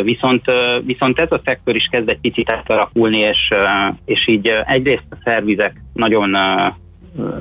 viszont, 0.02 0.44
viszont 0.84 1.18
ez 1.18 1.32
a 1.32 1.40
szektor 1.44 1.76
is 1.76 1.88
kezd 1.90 2.08
egy 2.08 2.20
picit 2.20 2.52
átalakulni, 2.52 3.18
és, 3.18 3.50
és 4.04 4.26
így 4.26 4.48
egyrészt 4.66 5.06
a 5.10 5.16
szervizek 5.24 5.82
nagyon, 5.92 6.36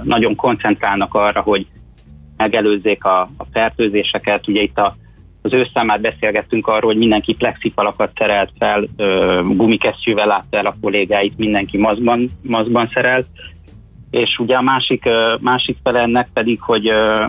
nagyon 0.03 0.35
koncentrálnak 0.35 1.13
arra, 1.13 1.41
hogy 1.41 1.65
megelőzzék 2.37 3.03
a, 3.03 3.21
a 3.37 3.45
fertőzéseket. 3.53 4.47
Ugye 4.47 4.61
itt 4.61 4.77
a, 4.77 4.95
az 5.41 5.53
ősszel 5.53 5.83
már 5.83 6.01
beszélgettünk 6.01 6.67
arról, 6.67 6.91
hogy 6.91 6.99
mindenki 6.99 7.33
plexifalakat 7.33 8.11
szerelt 8.17 8.51
fel, 8.59 8.87
gumikesztyűvel 9.55 10.27
látta 10.27 10.57
el 10.57 10.65
a 10.65 10.77
kollégáit, 10.81 11.37
mindenki 11.37 11.77
mazban, 11.77 12.29
mazban 12.41 12.89
szerelt, 12.93 13.27
és 14.11 14.39
ugye 14.39 14.55
a 14.55 14.61
másik, 14.61 15.09
másik 15.39 15.77
fele 15.83 15.99
ennek 15.99 16.29
pedig, 16.33 16.61
hogy 16.61 16.87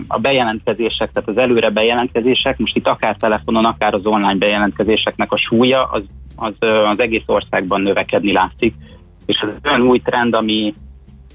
a 0.09 0.19
bejelentkezések, 0.19 1.11
tehát 1.13 1.29
az 1.29 1.37
előre 1.37 1.71
bejelentkezések, 1.71 2.59
most 2.59 2.77
itt 2.77 2.89
akár 2.89 3.17
telefonon, 3.17 3.65
akár 3.65 3.95
az 3.95 4.07
online 4.07 4.35
bejelentkezéseknek 4.35 5.33
a 5.33 5.37
súlya, 5.37 5.85
az, 5.85 6.03
az, 6.37 6.55
az 6.89 6.99
egész 6.99 7.23
országban 7.27 7.81
növekedni 7.81 8.33
látszik, 8.33 8.75
és 9.27 9.39
ez 9.39 9.49
olyan 9.65 9.83
új 9.83 9.99
trend, 9.99 10.35
ami, 10.35 10.75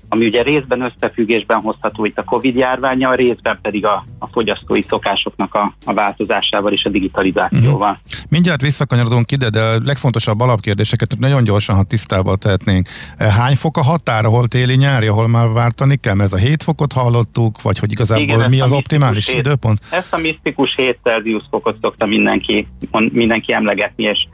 ami 0.10 0.26
ugye 0.26 0.42
részben 0.42 0.82
összefüggésben 0.82 1.62
hozható 1.62 2.06
itt 2.06 2.18
a 2.18 2.24
Covid 2.24 2.56
járványa, 2.56 3.14
részben 3.14 3.60
pedig 3.62 3.86
a, 3.86 4.06
a 4.20 4.28
fogyasztói 4.28 4.84
szokásoknak 4.88 5.54
a, 5.54 5.76
a 5.86 5.94
változásával 5.94 6.72
és 6.72 6.86
a 6.86 6.90
digitalizációval. 6.90 7.90
Uh-huh. 7.90 8.26
Mindjárt 8.30 8.62
visszakanyarodunk 8.62 9.32
ide, 9.32 9.50
de 9.50 9.62
a 9.62 9.80
legfontosabb 9.84 10.40
alapkérdéseket 10.40 11.16
nagyon 11.20 11.44
gyorsan, 11.44 11.76
ha 11.76 11.84
tisztába 11.84 12.36
tehetnénk. 12.36 12.88
Hány 13.18 13.56
fok 13.56 13.78
a 13.78 13.84
határ, 13.84 14.26
ahol 14.26 14.48
téli 14.48 14.76
nyári, 14.76 15.08
ahol 15.08 15.28
már 15.28 15.48
vártani 15.48 15.98
kell? 15.98 16.14
Mert 16.14 16.34
ez 16.34 16.40
a 16.40 16.46
7 16.46 16.64
fokot 16.64 16.94
hallottuk, 16.94 17.62
vagy 17.62 17.80
hogy 17.80 17.92
igazából 17.92 18.24
Igen, 18.24 18.50
mi 18.50 18.62
az 18.62 18.72
optimális 18.72 19.28
7, 19.28 19.38
időpont? 19.38 19.80
Ezt 19.90 20.14
a 20.14 20.18
misztikus 20.18 20.76
7 20.76 20.98
Celsius 21.04 21.44
fokot 21.50 21.78
szokta 21.82 22.06
mindenki, 22.06 22.68
mindenki 23.12 23.54
emlegetni, 23.54 24.04
és 24.04 24.28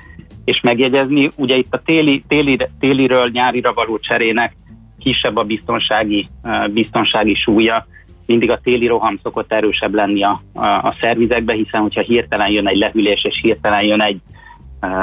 és 0.46 0.62
megjegyezni. 0.62 1.30
Ugye 1.36 1.56
itt 1.56 1.74
a 1.74 1.82
téli, 1.86 2.24
téli, 2.28 2.58
téliről 2.80 3.30
nyárira 3.34 3.74
való 3.74 4.00
cserének 4.00 4.56
kisebb 5.04 5.36
a 5.36 5.44
biztonsági, 5.44 6.28
biztonsági 6.74 7.34
súlya, 7.34 7.86
mindig 8.26 8.52
a 8.52 8.60
téli 8.64 8.88
roham 8.88 9.20
szokott 9.24 9.54
erősebb 9.54 9.94
lenni 9.94 10.24
a, 10.24 10.42
a, 10.54 10.66
a 10.66 10.96
szervizekbe, 11.00 11.54
hiszen 11.54 11.82
hogyha 11.82 12.02
hirtelen 12.02 12.50
jön 12.50 12.68
egy 12.68 12.78
lehűlés, 12.78 13.24
és 13.24 13.40
hirtelen 13.42 13.84
jön 13.84 14.02
egy, 14.02 14.20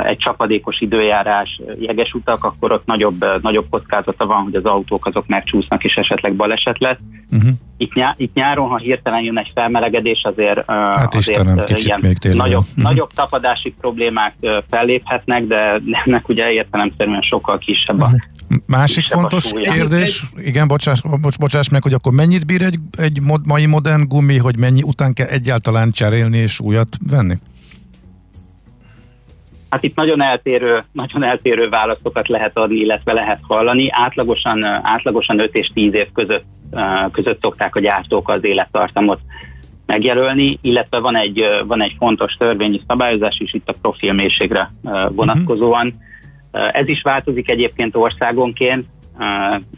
egy 0.05 0.17
csapadékos 0.17 0.81
időjárás, 0.81 1.61
jeges 1.79 2.13
utak, 2.13 2.45
akkor 2.45 2.73
ott 2.73 2.87
nagyobb, 2.87 3.25
nagyobb 3.43 3.67
kockázata 3.71 4.27
van, 4.27 4.43
hogy 4.43 4.55
az 4.55 4.65
autók 4.65 5.07
azok 5.07 5.27
megcsúsznak, 5.27 5.85
és 5.85 5.95
esetleg 5.95 6.35
baleset 6.35 6.79
lesz. 6.79 6.99
Uh-huh. 7.31 7.51
Itt, 7.77 7.95
nyá, 7.95 8.15
itt 8.17 8.35
nyáron, 8.35 8.69
ha 8.69 8.77
hirtelen 8.77 9.23
jön 9.23 9.39
egy 9.39 9.51
felmelegedés, 9.55 10.23
azért, 10.23 10.71
hát 10.71 11.15
azért 11.15 11.39
Istenem, 11.39 11.65
ilyen 11.67 12.01
még 12.03 12.17
nagyobb, 12.33 12.65
uh-huh. 12.69 12.85
nagyobb 12.85 13.13
tapadási 13.13 13.75
problémák 13.81 14.35
felléphetnek, 14.71 15.47
de 15.47 15.81
ennek 16.05 16.29
ugye 16.29 16.53
értelemszerűen 16.53 17.23
sokkal 17.23 17.59
kisebb 17.59 18.01
a, 18.01 18.05
uh-huh 18.05 18.21
Másik 18.67 19.05
fontos 19.05 19.51
kérdés, 19.63 20.25
igen, 20.37 20.69
bocsáss, 20.69 21.01
bocs, 21.21 21.39
bocsáss 21.39 21.69
meg, 21.69 21.83
hogy 21.83 21.93
akkor 21.93 22.13
mennyit 22.13 22.47
bír 22.47 22.63
egy, 22.63 22.79
egy 22.99 23.21
mod, 23.23 23.47
mai 23.47 23.67
modern 23.67 24.09
gumi, 24.09 24.37
hogy 24.37 24.59
mennyi 24.59 24.83
után 24.83 25.13
kell 25.13 25.27
egyáltalán 25.27 25.91
cserélni 25.91 26.39
és 26.39 26.61
újat 26.61 26.89
venni? 27.11 27.35
Hát 29.71 29.83
itt 29.83 29.97
nagyon 29.97 30.23
eltérő, 30.23 30.85
nagyon 30.93 31.23
eltérő 31.23 31.69
válaszokat 31.69 32.29
lehet 32.29 32.59
adni, 32.59 32.77
illetve 32.77 33.13
lehet 33.13 33.41
hallani. 33.43 33.89
Átlagosan, 33.91 34.65
átlagosan 34.65 35.39
5 35.39 35.55
és 35.55 35.71
10 35.75 35.95
év 35.95 36.13
között, 36.13 36.45
között 37.13 37.41
szokták 37.41 37.77
a 37.77 37.81
gyártók 37.81 38.29
az 38.29 38.45
élettartamot 38.45 39.21
megjelölni, 39.87 40.59
illetve 40.63 40.99
van 40.99 41.17
egy, 41.17 41.45
van 41.67 41.83
egy 41.83 41.95
fontos 41.99 42.33
törvényi 42.33 42.81
szabályozás 42.87 43.39
is 43.39 43.55
itt 43.55 43.69
a 43.69 43.75
profilmészségre 43.81 44.73
vonatkozóan. 45.11 45.87
Uh-huh 45.87 46.07
ez 46.51 46.89
is 46.89 47.03
változik 47.03 47.49
egyébként 47.49 47.97
országonként. 47.97 48.87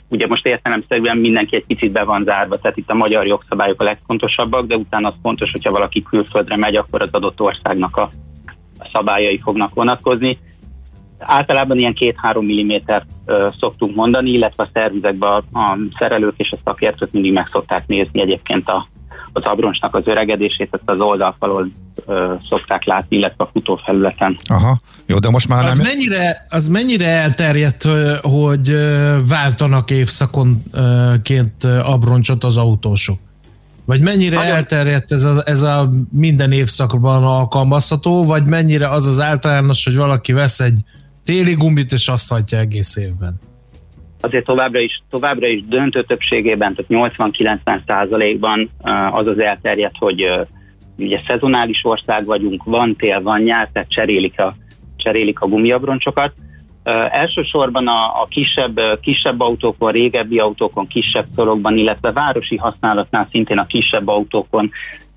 Ugye 0.08 0.26
most 0.26 0.46
értelemszerűen 0.46 1.16
mindenki 1.16 1.56
egy 1.56 1.66
picit 1.66 1.92
be 1.92 2.04
van 2.04 2.24
zárva, 2.24 2.58
tehát 2.58 2.76
itt 2.76 2.90
a 2.90 2.94
magyar 2.94 3.26
jogszabályok 3.26 3.80
a 3.80 3.84
legfontosabbak, 3.84 4.66
de 4.66 4.76
utána 4.76 5.08
az 5.08 5.14
fontos, 5.22 5.50
hogyha 5.50 5.70
valaki 5.70 6.02
külföldre 6.02 6.56
megy, 6.56 6.76
akkor 6.76 7.02
az 7.02 7.08
adott 7.10 7.40
országnak 7.40 7.96
a 7.96 8.10
szabályai 8.92 9.38
fognak 9.38 9.74
vonatkozni. 9.74 10.38
Általában 11.18 11.78
ilyen 11.78 11.96
2-3 11.98 12.40
mm 12.40 12.94
szoktunk 13.58 13.94
mondani, 13.94 14.30
illetve 14.30 14.62
a 14.62 14.70
szervizekben 14.72 15.30
a, 15.30 15.58
a 15.58 15.78
szerelők 15.98 16.34
és 16.36 16.52
a 16.52 16.58
szakértők 16.64 17.12
mindig 17.12 17.32
meg 17.32 17.48
szokták 17.52 17.86
nézni 17.86 18.20
egyébként 18.20 18.68
a, 18.68 18.86
az 19.32 19.42
abroncsnak 19.44 19.94
az 19.94 20.02
öregedését, 20.06 20.68
ezt 20.70 20.82
az 20.84 20.98
oldalfalon 20.98 21.72
ö, 22.06 22.34
szokták 22.48 22.84
látni, 22.84 23.16
illetve 23.16 23.44
a 23.44 23.50
futófelületen. 23.52 24.38
Aha, 24.44 24.80
jó, 25.06 25.18
de 25.18 25.30
most 25.30 25.48
már 25.48 25.64
az 25.64 25.76
nem... 25.76 25.86
Mennyire, 25.86 26.46
az 26.50 26.68
mennyire 26.68 27.06
elterjedt, 27.06 27.88
hogy 28.22 28.76
váltanak 29.28 29.90
évszakonként 29.90 31.64
abroncsot 31.64 32.44
az 32.44 32.56
autósok? 32.56 33.18
Vagy 33.84 34.00
mennyire 34.00 34.36
Nagyon... 34.36 34.54
elterjedt 34.54 35.12
ez 35.12 35.24
a, 35.24 35.42
ez 35.44 35.62
a 35.62 35.90
minden 36.10 36.52
évszakban 36.52 37.24
alkalmazható, 37.24 38.24
vagy 38.24 38.44
mennyire 38.44 38.88
az 38.88 39.06
az 39.06 39.20
általános, 39.20 39.84
hogy 39.84 39.96
valaki 39.96 40.32
vesz 40.32 40.60
egy 40.60 40.80
téli 41.24 41.54
gumbit, 41.54 41.92
és 41.92 42.08
azt 42.08 42.28
hagyja 42.28 42.58
egész 42.58 42.96
évben? 42.96 43.40
Azért 44.20 44.44
továbbra 44.44 44.78
is, 44.78 45.02
továbbra 45.10 45.46
is 45.46 45.64
döntő 45.68 46.02
többségében, 46.02 46.74
tehát 46.74 47.12
80-90 47.16 47.80
százalékban 47.86 48.70
az 49.10 49.26
az 49.26 49.38
elterjedt, 49.38 49.96
hogy 49.98 50.30
ugye 50.96 51.20
szezonális 51.26 51.80
ország 51.84 52.24
vagyunk, 52.24 52.64
van 52.64 52.96
tél, 52.96 53.22
van 53.22 53.40
nyár, 53.40 53.68
tehát 53.72 53.90
cserélik 53.90 54.40
a, 54.40 54.54
cserélik 54.96 55.40
a 55.40 55.46
gumiabroncsokat. 55.46 56.32
elsősorban 57.10 57.88
a, 57.88 58.20
a 58.22 58.26
kisebb, 58.28 58.80
kisebb 59.00 59.40
autókon, 59.40 59.92
régebbi 59.92 60.38
autókon, 60.38 60.86
kisebb 60.86 61.26
szorokban, 61.34 61.76
illetve 61.76 62.12
városi 62.12 62.56
használatnál 62.56 63.28
szintén 63.30 63.58
a 63.58 63.66
kisebb 63.66 64.08
autókon 64.08 64.70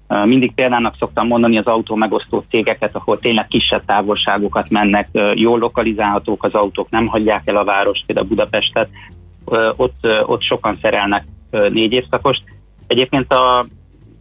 mindig 0.08 0.54
példának 0.54 0.96
szoktam 1.00 1.28
mondani 1.28 1.58
az 1.58 1.66
autó 1.66 1.96
megosztó 1.96 2.44
cégeket, 2.50 2.96
ahol 2.96 3.20
tényleg 3.20 3.48
kisebb 3.48 3.86
távolságokat 3.86 4.70
mennek, 4.70 5.10
jól 5.34 5.60
lokalizálhatók 5.60 6.44
az 6.44 6.54
autók, 6.54 6.90
nem 6.90 7.08
hagyják 7.08 7.42
el 7.46 7.58
a 7.58 7.64
várost, 7.64 8.06
például 8.06 8.28
Budapestet, 8.28 8.90
ott, 9.76 10.08
ott 10.26 10.42
sokan 10.42 10.78
szerelnek 10.82 11.24
négy 11.50 11.92
évszakost. 11.92 12.44
Egyébként 12.88 13.34
a 13.34 13.66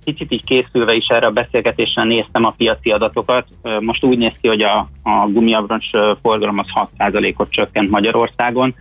kicsit 0.04 0.32
így 0.32 0.44
készülve 0.44 0.94
is 0.94 1.06
erre 1.06 1.26
a 1.26 1.30
beszélgetésre 1.30 2.04
néztem 2.04 2.44
a 2.44 2.50
piaci 2.50 2.90
adatokat. 2.90 3.46
Most 3.80 4.04
úgy 4.04 4.18
néz 4.18 4.36
ki, 4.40 4.48
hogy 4.48 4.62
a, 4.62 4.88
a 5.02 5.26
gumiabroncs 5.28 5.90
forgalom 6.22 6.58
az 6.58 6.88
6%-ot 6.98 7.50
csökkent 7.50 7.90
Magyarországon, 7.90 8.74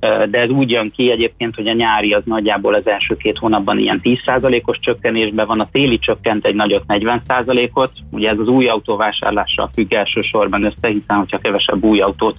de 0.00 0.38
ez 0.38 0.48
úgy 0.48 0.70
jön 0.70 0.90
ki 0.90 1.10
egyébként, 1.10 1.54
hogy 1.54 1.68
a 1.68 1.72
nyári 1.72 2.12
az 2.12 2.22
nagyjából 2.24 2.74
az 2.74 2.86
első 2.86 3.16
két 3.16 3.38
hónapban 3.38 3.78
ilyen 3.78 4.00
10%-os 4.02 4.78
csökkenésben 4.78 5.46
van, 5.46 5.60
a 5.60 5.68
téli 5.72 5.98
csökkent 5.98 6.46
egy 6.46 6.54
nagyot 6.54 6.84
40%-ot, 6.88 7.92
ugye 8.10 8.28
ez 8.28 8.38
az 8.38 8.48
új 8.48 8.68
autóvásárlással 8.68 9.70
függ 9.74 9.92
elsősorban 9.92 10.64
össze, 10.64 10.88
hiszen 10.88 11.16
hogyha 11.16 11.38
kevesebb 11.38 11.84
új 11.84 12.00
autót 12.00 12.36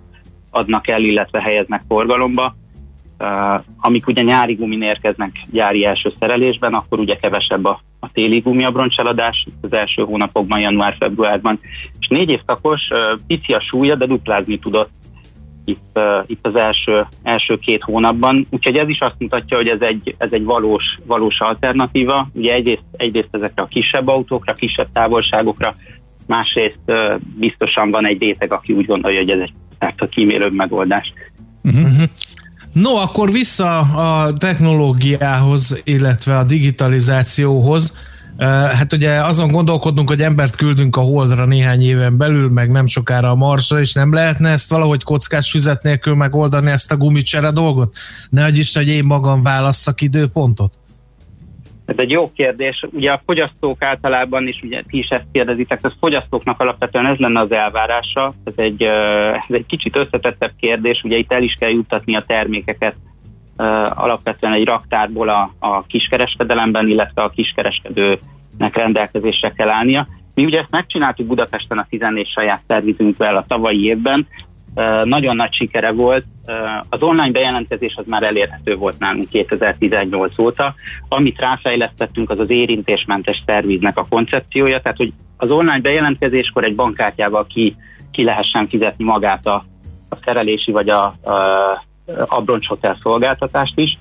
adnak 0.50 0.88
el, 0.88 1.04
illetve 1.04 1.42
helyeznek 1.42 1.84
forgalomba. 1.88 2.56
Amik 3.78 4.08
ugye 4.08 4.22
nyári 4.22 4.54
gumin 4.54 4.82
érkeznek 4.82 5.32
gyári 5.52 5.86
első 5.86 6.14
szerelésben, 6.20 6.74
akkor 6.74 7.00
ugye 7.00 7.16
kevesebb 7.16 7.66
a, 7.66 7.82
a 8.00 8.12
téli 8.12 8.40
gumiabroncseladás 8.40 9.46
az 9.62 9.74
első 9.74 10.04
hónapokban, 10.04 10.60
január-februárban. 10.60 11.60
És 12.00 12.08
négy 12.08 12.30
évszakos, 12.30 12.82
pici 13.28 13.54
a 13.54 13.60
súlya, 13.60 13.96
de 13.96 14.06
duplázni 14.06 14.60
tudott 14.60 14.90
itt, 15.70 15.90
uh, 15.96 16.24
itt 16.28 16.48
az 16.48 16.56
első, 16.56 17.06
első 17.24 17.58
két 17.58 17.84
hónapban. 17.84 18.48
Úgyhogy 18.50 18.76
ez 18.76 18.90
is 18.90 19.00
azt 19.00 19.16
mutatja, 19.18 19.58
hogy 19.58 19.68
ez 19.68 19.82
egy, 19.82 20.16
ez 20.18 20.30
egy 20.32 20.44
valós, 20.44 21.00
valós 21.06 21.40
alternatíva. 21.40 22.30
Ugye 22.34 22.54
egyrészt, 22.54 22.84
egyrészt 22.92 23.30
ezekre 23.32 23.64
a 23.64 23.68
kisebb 23.68 24.08
autókra, 24.08 24.54
kisebb 24.54 24.88
távolságokra, 24.94 25.76
másrészt 26.28 26.80
uh, 26.86 27.14
biztosan 27.36 27.92
van 27.92 28.06
egy 28.06 28.22
réteg, 28.22 28.54
aki 28.54 28.74
úgy 28.74 28.86
gondolja, 28.86 29.20
hogy 29.20 29.30
ez 29.30 29.40
egy 29.40 29.54
a 29.98 30.06
kímélőbb 30.06 30.54
megoldás. 30.54 31.14
Uh-huh. 31.64 32.04
No, 32.74 32.96
akkor 32.96 33.32
vissza 33.32 33.80
a 33.80 34.34
technológiához, 34.34 35.82
illetve 35.84 36.38
a 36.38 36.44
digitalizációhoz. 36.44 37.98
Hát 38.48 38.94
ugye 38.94 39.12
azon 39.12 39.52
gondolkodunk, 39.52 40.10
hogy 40.10 40.22
embert 40.22 40.56
küldünk 40.56 40.96
a 40.96 41.02
Holdra 41.02 41.46
néhány 41.46 41.82
éven 41.82 42.18
belül, 42.18 42.50
meg 42.50 42.72
nem 42.72 42.88
sokára 42.88 43.30
a 43.30 43.36
Marsra, 43.36 43.80
és 43.80 43.94
nem 43.94 44.14
lehetne 44.14 44.50
ezt 44.50 44.70
valahogy 44.70 45.04
kockás 45.04 45.52
füzet 45.52 45.84
nélkül 45.84 46.16
megoldani 46.16 46.72
ezt 46.72 46.92
a 46.92 46.98
gumicsere 46.98 47.52
dolgot? 47.52 47.94
Ne 48.30 48.48
is, 48.48 48.76
hogy 48.76 48.88
én 48.88 49.04
magam 49.04 49.44
válasszak 49.44 50.02
időpontot? 50.02 50.74
Ez 51.86 51.96
egy 51.98 52.12
jó 52.12 52.32
kérdés. 52.32 52.86
Ugye 52.92 53.12
a 53.12 53.22
fogyasztók 53.26 53.84
általában 53.84 54.48
is, 54.48 54.62
ugye 54.64 54.82
ti 54.88 54.98
is 54.98 55.08
ezt 55.08 55.26
kérdezitek, 55.32 55.80
az 55.82 55.94
fogyasztóknak 56.00 56.60
alapvetően 56.60 57.06
ez 57.06 57.18
lenne 57.18 57.40
az 57.40 57.52
elvárása. 57.52 58.34
Ez 58.44 58.54
egy, 58.56 58.84
ez 59.48 59.56
egy 59.56 59.66
kicsit 59.66 59.96
összetettebb 59.96 60.52
kérdés, 60.60 61.04
ugye 61.04 61.18
itt 61.18 61.32
el 61.32 61.44
is 61.44 61.54
kell 61.60 61.70
juttatni 61.70 62.16
a 62.16 62.22
termékeket 62.28 62.96
alapvetően 63.90 64.54
egy 64.54 64.66
raktárból 64.66 65.30
a, 65.30 65.54
a 65.60 65.84
kiskereskedelemben, 65.84 66.88
illetve 66.88 67.22
a 67.22 67.30
kiskereskedőnek 67.30 68.76
rendelkezésre 68.76 69.52
kell 69.52 69.70
állnia. 69.70 70.08
Mi 70.34 70.46
ugye 70.46 70.60
ezt 70.60 70.72
megcsináltuk 70.72 71.28
Budapesten 71.28 71.78
a 71.78 71.86
14 71.90 72.28
saját 72.28 72.62
szervizünkvel 72.68 73.36
a 73.38 73.46
tavalyi 73.48 73.86
évben, 73.86 74.28
nagyon 75.04 75.36
nagy 75.36 75.54
sikere 75.54 75.92
volt. 75.92 76.26
Az 76.90 77.02
online 77.02 77.32
bejelentkezés 77.32 77.96
az 77.96 78.06
már 78.08 78.24
elérhető 78.24 78.76
volt 78.76 79.00
nálunk 79.00 79.30
2018 79.30 80.40
óta. 80.40 80.74
Amit 81.10 81.40
ráfejlesztettünk, 81.40 82.30
az 82.30 82.40
az 82.40 82.50
érintésmentes 82.50 83.44
szerviznek 83.46 83.98
a 83.98 84.08
koncepciója, 84.10 84.82
tehát 84.82 84.98
hogy 84.98 85.14
az 85.38 85.52
online 85.52 85.80
bejelentkezéskor 85.80 86.64
egy 86.64 86.76
bankkártyával 86.76 87.48
ki, 87.48 87.76
ki 88.12 88.24
lehessen 88.24 88.68
fizetni 88.68 89.04
magát 89.04 89.46
a, 89.46 89.66
a 90.10 90.16
szerelési 90.26 90.72
vagy 90.72 90.90
a, 90.90 91.04
a 91.04 91.88
abroncshotel 92.28 92.98
szolgáltatást 93.02 93.80
is, 93.80 93.98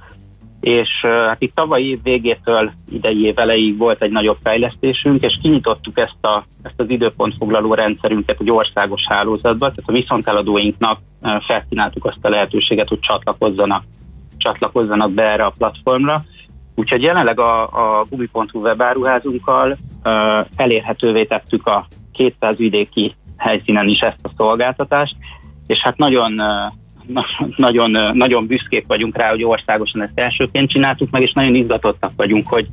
és 0.61 0.89
hát 1.01 1.43
itt 1.43 1.55
tavalyi 1.55 1.89
év 1.89 2.03
végétől 2.03 2.73
idei 2.91 3.25
év 3.25 3.39
elejéig 3.39 3.79
volt 3.79 4.03
egy 4.03 4.11
nagyobb 4.11 4.39
fejlesztésünk, 4.43 5.23
és 5.23 5.39
kinyitottuk 5.43 5.99
ezt, 5.99 6.25
a, 6.25 6.45
ezt 6.63 6.81
az 6.81 6.91
időpontfoglaló 6.91 7.75
rendszerünket 7.75 8.41
egy 8.41 8.51
országos 8.51 9.07
hálózatba, 9.07 9.67
tehát 9.67 9.89
a 9.89 9.93
viszonteladóinknak 9.93 11.01
felkínáltuk 11.41 12.05
azt 12.05 12.19
a 12.21 12.29
lehetőséget, 12.29 12.89
hogy 12.89 13.01
csatlakozzanak, 13.01 13.85
csatlakozzanak 14.37 15.13
be 15.13 15.23
erre 15.23 15.45
a 15.45 15.53
platformra. 15.59 16.25
Úgyhogy 16.75 17.03
jelenleg 17.03 17.41
a, 17.41 17.63
a 17.63 18.05
gubi.hu 18.11 18.61
webáruházunkkal 18.61 19.71
uh, 20.05 20.47
elérhetővé 20.57 21.25
tettük 21.25 21.67
a 21.67 21.87
200 22.13 22.57
vidéki 22.57 23.15
helyszínen 23.37 23.89
is 23.89 24.01
ezt 24.01 24.19
a 24.23 24.31
szolgáltatást, 24.37 25.17
és 25.67 25.79
hát 25.79 25.97
nagyon 25.97 26.33
uh, 26.41 26.73
nagyon, 27.57 28.17
nagyon 28.17 28.47
büszkék 28.47 28.87
vagyunk 28.87 29.17
rá, 29.17 29.29
hogy 29.31 29.45
országosan 29.45 30.03
ezt 30.03 30.19
elsőként 30.19 30.71
csináltuk 30.71 31.11
meg, 31.11 31.23
és 31.23 31.33
nagyon 31.33 31.55
izgatottak 31.55 32.13
vagyunk, 32.17 32.49
hogy, 32.49 32.67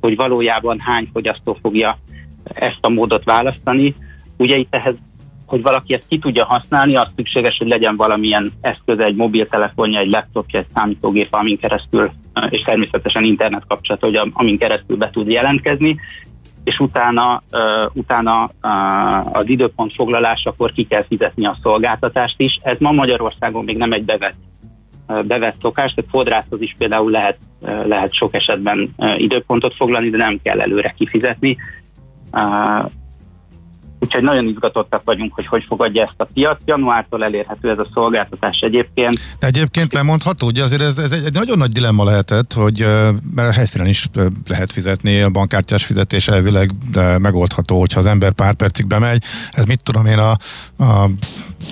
hogy 0.00 0.16
valójában 0.16 0.78
hány 0.80 1.08
fogyasztó 1.12 1.58
fogja 1.62 1.98
ezt 2.44 2.78
a 2.80 2.88
módot 2.88 3.24
választani. 3.24 3.94
Ugye 4.36 4.56
itt 4.56 4.74
ehhez, 4.74 4.94
hogy 5.46 5.62
valaki 5.62 5.94
ezt 5.94 6.06
ki 6.08 6.18
tudja 6.18 6.44
használni, 6.44 6.96
az 6.96 7.08
szükséges, 7.16 7.58
hogy 7.58 7.68
legyen 7.68 7.96
valamilyen 7.96 8.52
eszköze, 8.60 9.04
egy 9.04 9.14
mobiltelefonja, 9.14 9.98
egy 9.98 10.10
laptopja, 10.10 10.58
egy 10.58 10.68
számítógép, 10.74 11.28
amin 11.30 11.58
keresztül, 11.58 12.10
és 12.50 12.62
természetesen 12.62 13.24
internet 13.24 13.64
kapcsolat, 13.68 14.00
hogy 14.00 14.20
amin 14.32 14.58
keresztül 14.58 14.96
be 14.96 15.10
tud 15.10 15.30
jelentkezni, 15.30 16.00
és 16.64 16.78
utána, 16.78 17.42
uh, 17.52 17.90
utána 17.92 18.50
uh, 18.62 19.36
az 19.36 19.48
időpont 19.48 19.92
foglalásakor 19.94 20.72
ki 20.72 20.84
kell 20.84 21.04
fizetni 21.04 21.46
a 21.46 21.56
szolgáltatást 21.62 22.40
is. 22.40 22.60
Ez 22.62 22.76
ma 22.78 22.92
Magyarországon 22.92 23.64
még 23.64 23.76
nem 23.76 23.92
egy 23.92 24.04
bevett, 24.04 24.36
uh, 25.08 25.24
bevett 25.24 25.60
szokás, 25.60 25.94
tehát 25.94 26.10
fodrászhoz 26.10 26.60
is 26.60 26.74
például 26.78 27.10
lehet, 27.10 27.38
uh, 27.60 27.86
lehet 27.86 28.14
sok 28.14 28.34
esetben 28.34 28.94
uh, 28.96 29.20
időpontot 29.20 29.74
foglalni, 29.74 30.10
de 30.10 30.16
nem 30.16 30.40
kell 30.42 30.60
előre 30.60 30.94
kifizetni. 30.96 31.56
Uh, 32.32 32.90
Úgyhogy 34.02 34.22
nagyon 34.22 34.46
izgatottak 34.46 35.02
vagyunk, 35.04 35.34
hogy 35.34 35.46
hogy 35.46 35.64
fogadja 35.68 36.02
ezt 36.02 36.14
a 36.16 36.24
piac. 36.24 36.60
Januártól 36.64 37.24
elérhető 37.24 37.70
ez 37.70 37.78
a 37.78 37.86
szolgáltatás 37.94 38.58
egyébként. 38.60 39.18
De 39.38 39.46
egyébként 39.46 39.92
lemondható, 39.92 40.46
ugye 40.46 40.64
azért 40.64 40.82
ez, 40.82 40.98
ez 40.98 41.12
egy 41.12 41.32
nagyon 41.32 41.58
nagy 41.58 41.72
dilemma 41.72 42.04
lehetett, 42.04 42.52
hogy 42.52 42.86
mert 43.34 43.48
a 43.48 43.52
helyszínen 43.52 43.86
is 43.86 44.08
lehet 44.48 44.72
fizetni, 44.72 45.20
a 45.20 45.30
bankkártyás 45.30 45.84
fizetés 45.84 46.28
elvileg 46.28 46.70
megoldható, 47.18 47.78
hogyha 47.78 48.00
az 48.00 48.06
ember 48.06 48.32
pár 48.32 48.54
percig 48.54 48.86
bemegy. 48.86 49.22
Ez 49.50 49.64
mit 49.64 49.82
tudom 49.82 50.06
én, 50.06 50.18
a, 50.18 50.30
a 50.84 51.08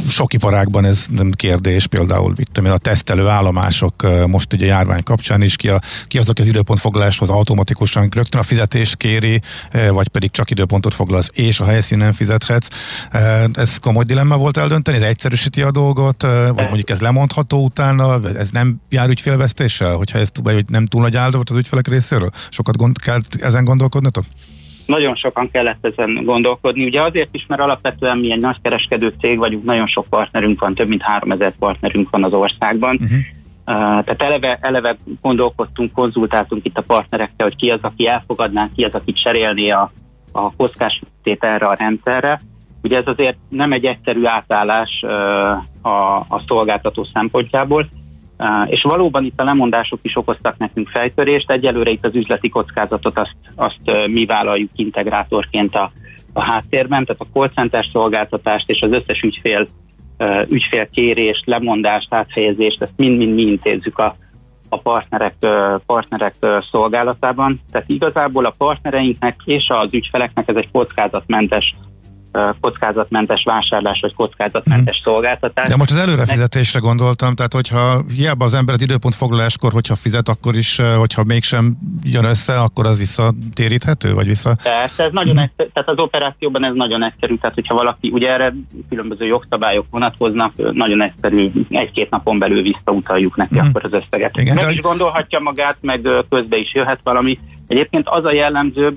sok 0.08 0.32
iparágban 0.32 0.84
ez 0.84 1.06
nem 1.10 1.30
kérdés, 1.30 1.86
például 1.86 2.34
én, 2.64 2.66
a 2.66 2.78
tesztelő 2.78 3.26
állomások 3.26 4.26
most 4.26 4.52
ugye 4.52 4.66
járvány 4.66 5.02
kapcsán 5.02 5.42
is, 5.42 5.56
ki, 5.56 5.68
a, 5.68 5.80
ki 6.06 6.18
azok 6.18 6.38
az 6.38 6.46
időpontfoglaláshoz 6.46 7.28
automatikusan 7.28 8.08
rögtön 8.14 8.40
a 8.40 8.44
fizetés 8.44 8.96
kéri, 8.96 9.40
vagy 9.90 10.08
pedig 10.08 10.30
csak 10.30 10.50
időpontot 10.50 10.94
foglalsz 10.94 11.30
és 11.32 11.60
a 11.60 11.64
helyszínen 11.64 12.12
fizethetsz. 12.18 12.68
Ez 13.52 13.78
komoly 13.78 14.04
dilemma 14.04 14.36
volt 14.36 14.56
eldönteni, 14.56 14.96
ez 14.96 15.02
egyszerűsíti 15.02 15.62
a 15.62 15.70
dolgot, 15.70 16.22
vagy 16.22 16.66
mondjuk 16.66 16.90
ez 16.90 17.00
lemondható 17.00 17.64
utána, 17.64 18.20
ez 18.36 18.50
nem 18.50 18.76
jár 18.88 19.08
ügyfélvesztéssel, 19.08 19.96
hogyha 19.96 20.18
ez 20.18 20.28
vagy 20.42 20.64
nem 20.68 20.86
túl 20.86 21.02
nagy 21.02 21.16
áldozat 21.16 21.50
az 21.50 21.56
ügyfelek 21.56 21.88
részéről? 21.88 22.30
Sokat 22.50 22.76
gond, 22.76 22.98
kell 22.98 23.20
ezen 23.40 23.64
gondolkodnotok? 23.64 24.24
Nagyon 24.86 25.14
sokan 25.14 25.50
kellett 25.50 25.86
ezen 25.86 26.24
gondolkodni. 26.24 26.84
Ugye 26.84 27.02
azért 27.02 27.28
is, 27.32 27.44
mert 27.48 27.60
alapvetően 27.60 28.18
mi 28.18 28.32
egy 28.32 28.40
nagykereskedő 28.40 29.14
cég 29.20 29.38
vagyunk, 29.38 29.64
nagyon 29.64 29.86
sok 29.86 30.06
partnerünk 30.10 30.60
van, 30.60 30.74
több 30.74 30.88
mint 30.88 31.02
3000 31.02 31.52
partnerünk 31.58 32.10
van 32.10 32.24
az 32.24 32.32
országban. 32.32 32.98
Uh-huh. 33.02 33.18
Uh, 33.66 33.74
tehát 33.74 34.22
eleve, 34.22 34.58
eleve 34.60 34.96
gondolkodtunk, 35.20 35.92
konzultáltunk 35.92 36.66
itt 36.66 36.78
a 36.78 36.82
partnerekkel, 36.82 37.46
hogy 37.46 37.56
ki 37.56 37.70
az, 37.70 37.78
aki 37.82 38.06
elfogadná, 38.06 38.68
ki 38.74 38.84
az, 38.84 38.94
aki 38.94 39.12
cserélné 39.12 39.70
a, 39.70 39.92
a 40.32 40.56
kockás 40.56 41.02
erre 41.40 41.66
a 41.66 41.74
rendszerre. 41.78 42.40
Ugye 42.82 42.96
ez 42.96 43.06
azért 43.06 43.36
nem 43.48 43.72
egy 43.72 43.84
egyszerű 43.84 44.24
átállás 44.24 45.02
a, 45.82 46.16
a 46.28 46.42
szolgáltató 46.46 47.06
szempontjából, 47.12 47.88
és 48.66 48.82
valóban 48.82 49.24
itt 49.24 49.40
a 49.40 49.44
lemondások 49.44 49.98
is 50.02 50.16
okoztak 50.16 50.58
nekünk 50.58 50.88
fejtörést. 50.88 51.50
Egyelőre 51.50 51.90
itt 51.90 52.04
az 52.04 52.14
üzleti 52.14 52.48
kockázatot 52.48 53.18
azt, 53.18 53.36
azt 53.54 54.06
mi 54.06 54.26
vállaljuk 54.26 54.70
integrátorként 54.74 55.74
a, 55.74 55.92
a 56.32 56.42
háttérben, 56.42 57.04
tehát 57.04 57.26
a 57.32 57.38
call 57.38 57.82
szolgáltatást 57.92 58.70
és 58.70 58.80
az 58.80 58.92
összes 58.92 59.22
ügyfél, 59.22 59.66
ügyfélkérést, 60.48 61.46
lemondást, 61.46 62.14
áthelyezést, 62.14 62.82
ezt 62.82 62.92
mind-mind 62.96 63.34
mi 63.34 63.42
intézzük 63.42 63.98
a, 63.98 64.16
a 64.68 64.78
partnerek, 64.78 65.34
partnerek 65.86 66.34
szolgálatában. 66.70 67.60
Tehát 67.70 67.88
igazából 67.88 68.44
a 68.44 68.54
partnereinknek 68.58 69.36
és 69.44 69.68
az 69.68 69.88
ügyfeleknek 69.90 70.48
ez 70.48 70.56
egy 70.56 70.70
kockázatmentes 70.70 71.74
kockázatmentes 72.60 73.42
vásárlás 73.44 74.00
vagy 74.00 74.14
kockázatmentes 74.14 75.00
hmm. 75.02 75.12
szolgáltatás. 75.12 75.68
De 75.68 75.76
most 75.76 75.90
az 75.90 75.98
előrefizetésre 75.98 76.78
gondoltam, 76.78 77.34
tehát 77.34 77.52
hogyha 77.52 78.04
hiába 78.14 78.44
az 78.44 78.54
ember 78.54 78.74
időpont 78.80 79.14
foglaláskor, 79.14 79.72
hogyha 79.72 79.94
fizet, 79.94 80.28
akkor 80.28 80.56
is, 80.56 80.80
hogyha 80.96 81.24
mégsem 81.24 81.76
jön 82.02 82.24
össze, 82.24 82.60
akkor 82.60 82.86
az 82.86 82.98
visszatéríthető, 82.98 84.14
vagy 84.14 84.26
vissza? 84.26 84.56
Persze, 84.62 85.04
ez 85.04 85.12
nagyon 85.12 85.34
hmm. 85.34 85.42
egyszerű, 85.42 85.68
tehát 85.72 85.88
az 85.88 85.98
operációban 85.98 86.64
ez 86.64 86.74
nagyon 86.74 87.04
egyszerű, 87.04 87.36
tehát 87.36 87.54
hogyha 87.54 87.74
valaki, 87.74 88.10
ugye 88.10 88.32
erre 88.32 88.54
különböző 88.88 89.26
jogszabályok 89.26 89.86
vonatkoznak, 89.90 90.72
nagyon 90.72 91.02
egyszerű, 91.02 91.50
egy-két 91.68 92.10
napon 92.10 92.38
belül 92.38 92.62
visszautaljuk 92.62 93.36
neki 93.36 93.58
hmm. 93.58 93.68
akkor 93.68 93.84
az 93.84 93.92
összeget. 93.92 94.36
Igen, 94.36 94.54
Meg 94.54 94.64
de... 94.64 94.70
is 94.70 94.80
gondolhatja 94.80 95.38
magát, 95.38 95.76
meg 95.80 96.08
közbe 96.28 96.56
is 96.56 96.74
jöhet 96.74 97.00
valami. 97.02 97.38
Egyébként 97.66 98.08
az 98.08 98.24
a 98.24 98.32
jellemző, 98.32 98.96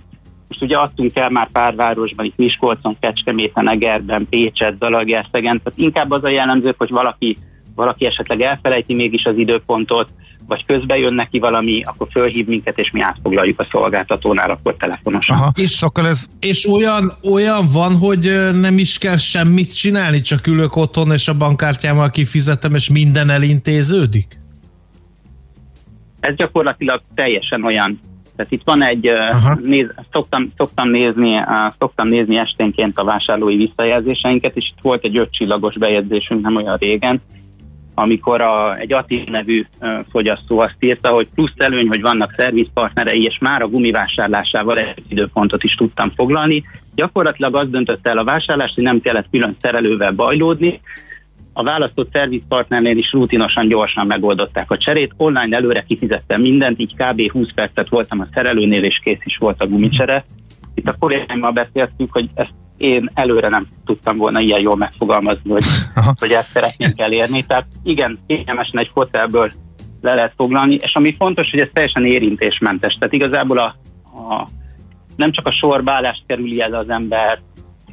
most 0.62 0.74
ugye 0.74 0.82
adtunk 0.82 1.16
el 1.16 1.30
már 1.30 1.50
pár 1.52 1.76
városban, 1.76 2.26
itt 2.26 2.38
Miskolcon, 2.38 2.98
Kecskeméten, 3.00 3.70
Egerben, 3.70 4.28
Pécset, 4.30 4.76
Zalaegerszegen, 4.80 5.62
tehát 5.64 5.80
inkább 5.80 6.12
az 6.12 6.24
a 6.24 6.30
jellemző, 6.30 6.74
hogy 6.78 6.90
valaki, 6.90 7.38
valaki 7.76 8.06
esetleg 8.06 8.42
elfelejti 8.42 8.94
mégis 8.94 9.26
az 9.26 9.38
időpontot, 9.38 10.10
vagy 10.48 10.66
közbe 10.66 10.98
jön 10.98 11.14
neki 11.14 11.40
valami, 11.40 11.82
akkor 11.84 12.08
fölhív 12.12 12.48
minket, 12.48 12.78
és 12.80 12.92
mi 12.92 13.02
átfoglaljuk 13.02 13.60
a 13.60 13.68
szolgáltatónál, 13.72 14.50
akkor 14.50 14.76
telefonosan. 14.78 15.36
Aha. 15.36 15.52
És, 15.56 15.82
akkor 15.82 16.06
ez... 16.06 16.26
és 16.40 16.68
olyan, 16.68 17.14
olyan 17.32 17.68
van, 17.72 17.98
hogy 17.98 18.52
nem 18.54 18.78
is 18.78 18.98
kell 18.98 19.18
semmit 19.18 19.76
csinálni, 19.76 20.22
csak 20.22 20.48
ülök 20.48 20.76
otthon, 20.76 21.12
és 21.12 21.28
a 21.28 21.38
bankkártyámmal 21.38 22.10
kifizetem, 22.10 22.76
és 22.76 22.90
minden 22.90 23.30
elintéződik? 23.30 24.40
Ez 26.20 26.36
gyakorlatilag 26.36 27.02
teljesen 27.16 27.64
olyan. 27.64 28.00
Tehát 28.36 28.52
itt 28.52 28.62
van 28.64 28.84
egy, 28.84 29.12
néz, 29.62 29.94
szoktam, 30.12 30.52
szoktam, 30.58 30.90
nézni, 30.90 31.42
szoktam 31.80 32.08
nézni 32.08 32.38
esténként 32.38 32.98
a 32.98 33.04
vásárlói 33.04 33.56
visszajelzéseinket, 33.56 34.56
és 34.56 34.70
itt 34.70 34.82
volt 34.82 35.04
egy 35.04 35.18
ötcsillagos 35.18 35.78
bejegyzésünk 35.78 36.42
nem 36.42 36.56
olyan 36.56 36.78
régen, 36.78 37.22
amikor 37.94 38.42
a, 38.42 38.78
egy 38.78 38.94
Attila 38.94 39.32
nevű 39.32 39.66
fogyasztó 40.12 40.60
azt 40.60 40.76
írta, 40.80 41.10
hogy 41.10 41.28
plusz 41.36 41.54
előny, 41.58 41.88
hogy 41.88 42.02
vannak 42.02 42.34
szervizpartnerei, 42.38 43.24
és 43.24 43.38
már 43.40 43.62
a 43.62 43.68
gumivásárlásával 43.68 44.78
egy 44.78 45.04
időpontot 45.08 45.64
is 45.64 45.76
tudtam 45.76 46.12
foglalni. 46.16 46.64
Gyakorlatilag 46.96 47.56
az 47.56 47.70
döntött 47.70 48.08
el 48.08 48.18
a 48.18 48.24
vásárlást, 48.24 48.76
hogy 48.76 48.84
nem 48.84 49.02
kellett 49.02 49.30
külön 49.32 49.58
szerelővel 49.62 50.12
bajlódni, 50.12 50.82
a 51.54 51.64
választott 51.64 52.10
szervizpartnernél 52.12 52.98
is 52.98 53.12
rutinosan 53.12 53.68
gyorsan 53.68 54.08
megoldották 54.08 54.72
a 54.72 54.78
cserét, 54.78 55.14
online 55.18 55.56
előre 55.56 55.84
kifizettem 55.88 56.42
mindent, 56.42 56.80
így 56.80 56.96
kb. 56.96 57.32
20 57.32 57.52
percet 57.56 57.90
voltam 57.90 58.20
a 58.20 58.28
szerelőnél, 58.34 58.84
és 58.84 59.00
kész 59.04 59.22
is 59.24 59.38
volt 59.38 59.62
a 59.62 59.68
gumicsere. 59.68 60.26
Itt 60.76 60.88
a 60.88 60.96
kollégáimmal 61.00 61.52
beszéltünk, 61.52 62.12
hogy 62.14 62.30
ezt 62.34 62.54
én 62.78 63.10
előre 63.14 63.50
nem 63.50 63.68
tudtam 63.86 64.18
volna 64.18 64.40
ilyen 64.40 64.62
jól 64.62 64.76
megfogalmazni, 64.76 65.52
hogy, 65.52 65.64
hogy 66.20 66.32
ezt 66.32 66.52
szeretnénk 66.54 67.00
elérni. 67.00 67.46
Tehát 67.46 67.66
igen, 67.84 68.20
kényelmesen 68.28 68.80
egy 68.80 68.90
hotelből 68.94 69.52
le 70.02 70.14
lehet 70.14 70.34
foglalni, 70.36 70.76
és 70.82 70.96
ami 70.96 71.16
fontos, 71.16 71.50
hogy 71.50 71.60
ez 71.60 71.68
teljesen 71.74 72.06
érintésmentes. 72.06 72.94
Tehát 72.94 73.14
igazából 73.14 73.58
a, 73.58 73.76
a 74.14 74.48
nem 75.16 75.32
csak 75.32 75.48
a 75.48 75.52
sorbálást 75.52 76.24
kerüli 76.28 76.62
el 76.62 76.74
az 76.74 76.90
ember, 76.90 77.40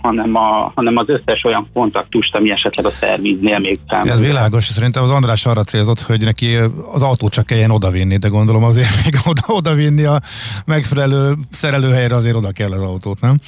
hanem, 0.03 0.37
a, 0.37 0.73
hanem 0.75 0.97
az 0.97 1.09
összes 1.09 1.45
olyan 1.45 1.71
kontaktust, 1.73 2.35
ami 2.35 2.51
esetleg 2.51 2.87
a 2.87 2.91
szerviznél 2.91 3.59
még 3.59 3.79
fel. 3.89 4.03
Ez 4.11 4.21
világos, 4.21 4.65
szerintem 4.65 5.03
az 5.03 5.11
András 5.11 5.47
arra 5.47 5.65
célzott, 5.65 6.01
hogy 6.01 6.21
neki 6.21 6.55
az 6.93 7.03
autót 7.03 7.33
csak 7.33 7.47
kelljen 7.47 7.71
odavinni, 7.71 8.17
de 8.17 8.29
gondolom 8.29 8.65
azért 8.65 8.89
még 9.05 9.15
oda, 9.27 9.43
odavinni 9.47 10.05
a 10.05 10.21
megfelelő 10.65 11.35
szerelőhelyre 11.51 12.15
azért 12.15 12.35
oda 12.37 12.51
kell 12.51 12.73
az 12.73 12.83
autót, 12.83 13.21
nem? 13.21 13.39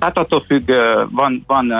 Hát 0.00 0.18
attól 0.18 0.44
függ, 0.46 0.70
van, 1.10 1.44
van 1.46 1.70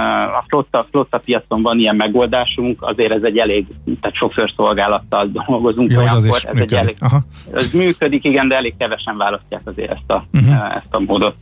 a 0.41 0.45
flotta, 0.49 0.87
flotta 0.91 1.19
piacon 1.19 1.63
van 1.63 1.79
ilyen 1.79 1.97
megoldásunk, 1.97 2.83
azért 2.83 3.13
ez 3.13 3.23
egy 3.23 3.39
elég, 3.39 3.67
tehát 4.01 4.17
sofőrszolgálattal 4.17 5.31
dolgozunk 5.47 5.91
ja, 5.91 5.99
olyankor, 5.99 6.37
ez 6.37 6.53
működik. 6.53 6.73
egy 6.73 6.79
elég, 6.79 6.97
Aha. 6.99 7.21
ez 7.53 7.71
működik, 7.73 8.25
igen, 8.25 8.49
de 8.49 8.57
elég 8.57 8.75
kevesen 8.79 9.17
választják 9.17 9.61
azért 9.65 9.91
ezt 9.91 10.11
a, 10.11 10.27
uh-huh. 10.33 10.77
ezt 10.77 10.87
a 10.91 11.01
módot. 11.01 11.35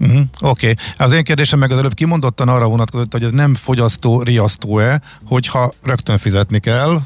Uh-huh. 0.00 0.20
Oké, 0.40 0.70
okay. 0.70 0.74
az 0.98 1.12
én 1.12 1.24
kérdésem 1.24 1.58
meg 1.58 1.70
az 1.70 1.78
előbb 1.78 1.94
kimondottan 1.94 2.48
arra 2.48 2.68
vonatkozott, 2.68 3.12
hogy 3.12 3.22
ez 3.22 3.30
nem 3.30 3.54
fogyasztó, 3.54 4.22
riasztó-e, 4.22 5.00
hogyha 5.26 5.72
rögtön 5.84 6.18
fizetni 6.18 6.58
kell, 6.60 6.98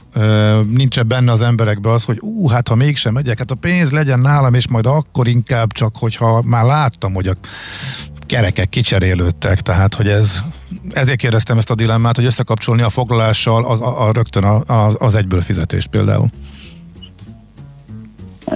nincs 0.71 1.01
benne 1.01 1.33
az 1.33 1.41
emberekbe 1.41 1.91
az, 1.91 2.05
hogy 2.05 2.19
ú, 2.21 2.49
hát 2.49 2.69
ha 2.69 2.75
mégsem 2.75 3.13
megyek, 3.13 3.39
hát 3.39 3.51
a 3.51 3.55
pénz 3.55 3.91
legyen 3.91 4.21
nálam, 4.21 4.55
és 4.55 4.69
majd 4.69 4.87
akkor 4.87 5.27
inkább 5.27 5.73
csak, 5.73 5.97
hogyha 5.97 6.43
már 6.43 6.65
láttam, 6.65 7.15
hogy 7.15 7.27
a 7.27 7.35
kerekek 8.27 8.69
kicserélődtek, 8.69 9.61
tehát 9.61 9.95
hogy 9.95 10.09
ez, 10.09 10.39
ezért 10.91 11.19
kérdeztem 11.19 11.59
ezt 11.59 11.71
a 11.71 11.75
dilemmát, 11.75 12.17
hogy 12.17 12.25
összekapcsolni 12.25 12.83
a 12.83 12.89
foglalással 12.89 13.65
az, 13.65 13.81
a, 13.81 14.07
a 14.07 14.13
rögtön 14.13 14.45
a, 14.45 14.73
a, 14.73 14.93
az 14.99 15.15
egyből 15.15 15.41
fizetést 15.41 15.87
például. 15.87 16.29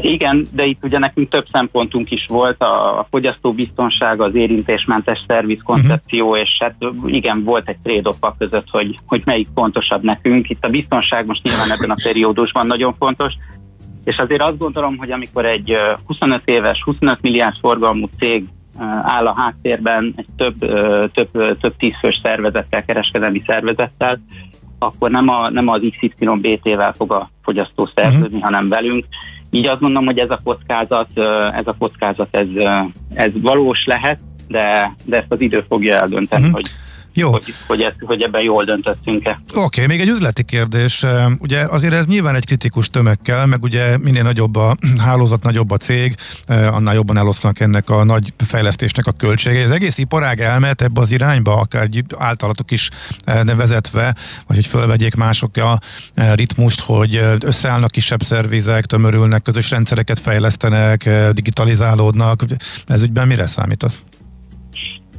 Igen, 0.00 0.46
de 0.52 0.64
itt 0.64 0.84
ugye 0.84 0.98
nekünk 0.98 1.28
több 1.28 1.46
szempontunk 1.52 2.10
is 2.10 2.26
volt, 2.28 2.62
a, 2.62 2.98
a 2.98 3.06
fogyasztóbiztonság, 3.10 4.20
az 4.20 4.34
érintésmentes 4.34 5.24
szerviz 5.26 5.60
koncepció, 5.64 6.28
uh-huh. 6.28 6.40
és 6.40 6.56
hát 6.60 6.74
igen, 7.06 7.44
volt 7.44 7.68
egy 7.68 7.78
trade 7.82 8.10
között, 8.38 8.68
hogy, 8.70 8.98
hogy 9.06 9.22
melyik 9.24 9.48
fontosabb 9.54 10.02
nekünk. 10.02 10.50
Itt 10.50 10.64
a 10.64 10.68
biztonság 10.68 11.26
most 11.26 11.42
nyilván 11.42 11.70
ebben 11.70 11.90
a 11.90 11.96
periódusban 12.02 12.66
nagyon 12.66 12.94
fontos, 12.98 13.32
és 14.04 14.16
azért 14.16 14.42
azt 14.42 14.58
gondolom, 14.58 14.96
hogy 14.96 15.10
amikor 15.10 15.46
egy 15.46 15.76
25 16.06 16.42
éves, 16.44 16.82
25 16.84 17.20
milliárd 17.20 17.56
forgalmú 17.60 18.08
cég 18.18 18.44
áll 19.02 19.26
a 19.26 19.34
háttérben 19.36 20.14
egy 20.16 20.26
több, 20.36 20.58
több, 21.12 21.58
több 21.60 21.76
tízfős 21.76 22.20
szervezettel, 22.22 22.84
kereskedelmi 22.84 23.42
szervezettel, 23.46 24.20
akkor 24.78 25.10
nem, 25.10 25.28
a, 25.28 25.50
nem 25.50 25.68
az 25.68 25.80
XYBT-vel 25.98 26.92
fog 26.92 27.12
a 27.12 27.30
fogyasztó 27.42 27.88
szerződni, 27.94 28.26
uh-huh. 28.26 28.42
hanem 28.42 28.68
velünk. 28.68 29.04
Így 29.50 29.68
azt 29.68 29.80
mondom, 29.80 30.04
hogy 30.04 30.18
ez 30.18 30.30
a 30.30 30.40
kockázat, 30.44 31.18
ez 31.54 31.66
a 31.66 31.74
kockázat, 31.78 32.36
ez, 32.36 32.46
ez 33.14 33.30
valós 33.42 33.84
lehet, 33.86 34.20
de, 34.48 34.94
de 35.04 35.16
ezt 35.16 35.32
az 35.32 35.40
idő 35.40 35.64
fogja 35.68 35.94
eldönteni, 35.94 36.46
uh-huh. 36.46 36.60
hogy 36.60 36.70
jó. 37.18 37.30
Hogy, 37.30 37.54
hogy, 37.66 37.80
ezt, 37.80 37.96
hogy 38.00 38.22
ebben 38.22 38.42
jól 38.42 38.64
döntöttünk-e. 38.64 39.40
Oké, 39.48 39.58
okay, 39.58 39.86
még 39.86 40.00
egy 40.00 40.08
üzleti 40.08 40.42
kérdés. 40.42 41.04
Ugye 41.38 41.60
azért 41.60 41.94
ez 41.94 42.06
nyilván 42.06 42.34
egy 42.34 42.46
kritikus 42.46 42.88
tömegkel, 42.88 43.46
meg 43.46 43.62
ugye 43.62 43.98
minél 43.98 44.22
nagyobb 44.22 44.56
a 44.56 44.76
hálózat, 45.06 45.42
nagyobb 45.42 45.70
a 45.70 45.76
cég, 45.76 46.14
annál 46.46 46.94
jobban 46.94 47.16
eloszlanak 47.16 47.60
ennek 47.60 47.90
a 47.90 48.04
nagy 48.04 48.32
fejlesztésnek 48.36 49.06
a 49.06 49.12
költségei. 49.12 49.62
Az 49.62 49.70
egész 49.70 49.98
iparág 49.98 50.40
elmehet 50.40 50.82
ebbe 50.82 51.00
az 51.00 51.10
irányba, 51.10 51.56
akár 51.56 51.88
általatok 52.18 52.70
is 52.70 52.88
nevezetve, 53.24 54.14
vagy 54.46 54.56
hogy 54.56 54.66
fölvegyék 54.66 55.14
mások 55.14 55.56
a 55.56 55.80
ritmust, 56.34 56.80
hogy 56.80 57.20
összeállnak 57.40 57.90
kisebb 57.90 58.22
szervizek, 58.22 58.84
tömörülnek, 58.84 59.42
közös 59.42 59.70
rendszereket 59.70 60.18
fejlesztenek, 60.18 61.08
digitalizálódnak. 61.32 62.42
Ez 62.86 63.02
ügyben 63.02 63.26
mire 63.26 63.46
számítasz? 63.46 64.02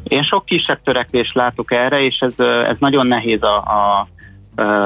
Én 0.09 0.23
sok 0.23 0.45
kisebb 0.45 0.79
törekvést 0.83 1.35
látok 1.35 1.71
erre, 1.71 2.01
és 2.01 2.19
ez, 2.19 2.39
ez 2.45 2.75
nagyon 2.79 3.07
nehéz 3.07 3.43
a, 3.43 3.57
a 3.57 4.07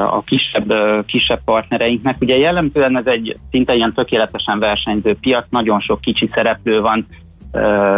a 0.09 0.23
kisebb, 0.23 0.73
kisebb 1.05 1.41
partnereinknek. 1.45 2.21
Ugye 2.21 2.37
jellemzően 2.37 2.97
ez 2.97 3.05
egy 3.05 3.37
szinte 3.51 3.75
ilyen 3.75 3.93
tökéletesen 3.93 4.59
versenyző 4.59 5.15
piac, 5.21 5.45
nagyon 5.49 5.79
sok 5.79 6.01
kicsi 6.01 6.29
szereplő 6.33 6.81
van. 6.81 7.07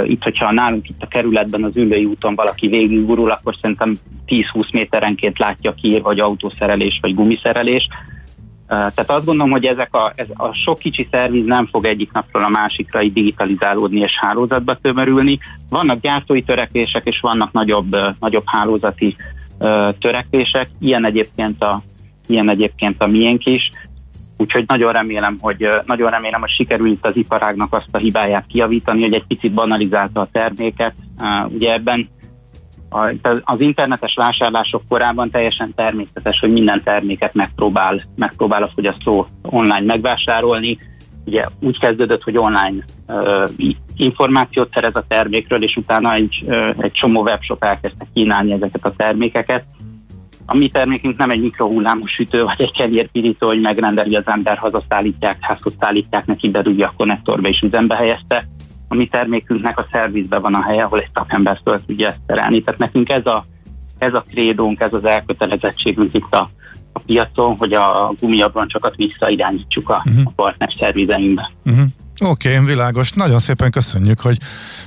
Itt, 0.03 0.23
hogyha 0.23 0.51
nálunk 0.51 0.89
itt 0.89 1.01
a 1.01 1.07
kerületben 1.07 1.63
az 1.63 1.75
ülői 1.75 2.05
úton 2.05 2.35
valaki 2.35 2.67
végigurul, 2.67 3.29
akkor 3.29 3.55
szerintem 3.61 3.95
10-20 4.27 4.73
méterenként 4.73 5.39
látja 5.39 5.73
ki, 5.73 5.99
vagy 5.99 6.19
autószerelés, 6.19 6.99
vagy 7.01 7.15
gumiszerelés. 7.15 7.87
Tehát 8.67 9.11
azt 9.11 9.25
gondolom, 9.25 9.51
hogy 9.51 9.65
ezek 9.65 9.95
a, 9.95 10.13
ez 10.15 10.27
a 10.33 10.53
sok 10.53 10.77
kicsi 10.77 11.07
szerviz 11.11 11.45
nem 11.45 11.67
fog 11.67 11.85
egyik 11.85 12.11
napról 12.11 12.43
a 12.43 12.49
másikra 12.49 13.01
így 13.01 13.13
digitalizálódni 13.13 13.99
és 13.99 14.17
hálózatba 14.19 14.75
tömörülni. 14.75 15.39
Vannak 15.69 16.01
gyártói 16.01 16.41
törekvések, 16.41 17.05
és 17.05 17.19
vannak 17.19 17.51
nagyobb, 17.51 17.97
nagyobb 18.19 18.45
hálózati 18.45 19.15
törekvések. 19.99 20.69
Ilyen 20.79 21.05
egyébként 21.05 21.63
a, 21.63 21.81
ilyen 22.27 22.49
egyébként 22.49 23.03
a 23.03 23.07
miénk 23.07 23.45
is. 23.45 23.69
Úgyhogy 24.37 24.63
nagyon 24.67 24.91
remélem, 24.91 25.37
hogy 25.39 25.69
nagyon 25.85 26.09
remélem, 26.09 26.39
hogy 26.39 26.49
sikerül 26.49 26.87
itt 26.87 27.05
az 27.05 27.15
iparágnak 27.15 27.73
azt 27.73 27.95
a 27.95 27.97
hibáját 27.97 28.45
kiavítani, 28.47 29.01
hogy 29.01 29.13
egy 29.13 29.25
picit 29.27 29.53
banalizálta 29.53 30.21
a 30.21 30.29
terméket. 30.31 30.93
Ugye 31.47 31.73
ebben 31.73 32.09
az 33.43 33.59
internetes 33.59 34.15
vásárlások 34.15 34.81
korában 34.89 35.29
teljesen 35.29 35.73
természetes, 35.75 36.39
hogy 36.39 36.51
minden 36.51 36.83
terméket 36.83 37.33
megpróbál, 37.33 38.01
megpróbál 38.15 38.63
a 38.63 38.71
fogyasztó 38.75 39.27
online 39.41 39.85
megvásárolni. 39.85 40.77
Ugye 41.25 41.45
úgy 41.59 41.79
kezdődött, 41.79 42.23
hogy 42.23 42.37
online 42.37 42.85
uh, 43.07 43.49
információt 43.95 44.73
szerez 44.73 44.95
a 44.95 45.05
termékről, 45.07 45.63
és 45.63 45.75
utána 45.75 46.13
egy, 46.13 46.43
uh, 46.47 46.69
egy 46.77 46.91
csomó 46.91 47.21
webshop 47.21 47.63
elkezdte 47.63 48.07
kínálni 48.13 48.51
ezeket 48.51 48.85
a 48.85 48.93
termékeket. 48.97 49.65
A 50.45 50.55
mi 50.55 50.67
termékünk 50.67 51.17
nem 51.17 51.29
egy 51.29 51.41
mikrohullámos 51.41 52.11
sütő, 52.11 52.43
vagy 52.43 52.61
egy 52.61 52.71
kenyérpirító, 52.71 53.47
hogy 53.47 53.61
megrendeli 53.61 54.15
az 54.15 54.23
ember, 54.25 54.57
hazaszállítják, 54.57 55.37
házhoz 55.41 55.73
szállítják, 55.79 56.25
neki 56.25 56.49
bedugja 56.49 56.87
a 56.87 56.93
konnektorba 56.97 57.47
és 57.47 57.61
üzembe 57.61 57.95
helyezte, 57.95 58.47
a 58.87 58.95
mi 58.95 59.07
termékünknek 59.07 59.79
a 59.79 59.87
szervizben 59.91 60.41
van 60.41 60.53
a 60.53 60.63
helye, 60.63 60.83
ahol 60.83 60.99
egy 60.99 61.09
szakember 61.13 61.59
föl 61.63 61.85
tudja 61.85 62.07
ezt 62.07 62.19
terelni. 62.25 62.63
Tehát 62.63 62.79
nekünk 62.79 63.09
ez 63.09 63.25
a, 63.25 63.45
ez 63.97 64.13
a 64.13 64.25
krédónk, 64.29 64.79
ez 64.79 64.93
az 64.93 65.05
elkötelezettségünk 65.05 66.13
itt 66.13 66.33
a, 66.33 66.49
a 66.93 66.99
piacon, 66.99 67.57
hogy 67.57 67.73
a 67.73 68.13
gumiabroncsokat 68.19 68.95
visszairányítsuk 68.95 69.89
a, 69.89 70.03
uh-huh. 70.05 70.23
a 70.25 70.31
partner 70.35 70.73
szervizeinkbe. 70.79 71.51
Uh-huh. 71.65 71.85
Oké, 72.19 72.53
okay, 72.53 72.65
világos. 72.65 73.11
Nagyon 73.11 73.39
szépen 73.39 73.71
köszönjük, 73.71 74.19
hogy 74.19 74.37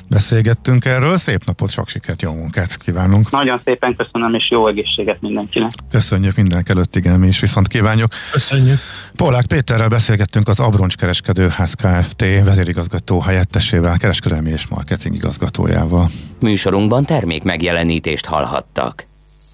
beszélgettünk 0.09 0.85
erről. 0.85 1.17
Szép 1.17 1.45
napot, 1.45 1.71
sok 1.71 1.89
sikert, 1.89 2.23
jó 2.23 2.33
munkát 2.33 2.77
kívánunk. 2.77 3.31
Nagyon 3.31 3.59
szépen 3.65 3.97
köszönöm, 3.97 4.35
és 4.35 4.51
jó 4.51 4.67
egészséget 4.67 5.21
mindenkinek. 5.21 5.71
Köszönjük 5.91 6.37
mindenek 6.37 6.69
előtt, 6.69 6.97
igen, 6.97 7.19
mi 7.19 7.27
is 7.27 7.41
viszont 7.41 7.69
kívánjuk. 7.69 8.09
Köszönjük. 8.33 8.79
Polák 9.19 9.47
Péterrel 9.47 9.89
beszélgettünk 9.89 10.49
az 10.49 10.61
Abroncs 10.61 10.97
Kereskedőház 10.97 11.75
Kft. 11.75 12.21
vezérigazgató 12.21 13.21
helyettesével, 13.21 13.99
kereskedelmi 13.99 14.51
és 14.51 14.67
marketing 14.67 15.15
igazgatójával. 15.15 16.09
Műsorunkban 16.41 17.05
termék 17.05 17.43
megjelenítést 17.43 18.27
hallhattak. 18.27 19.05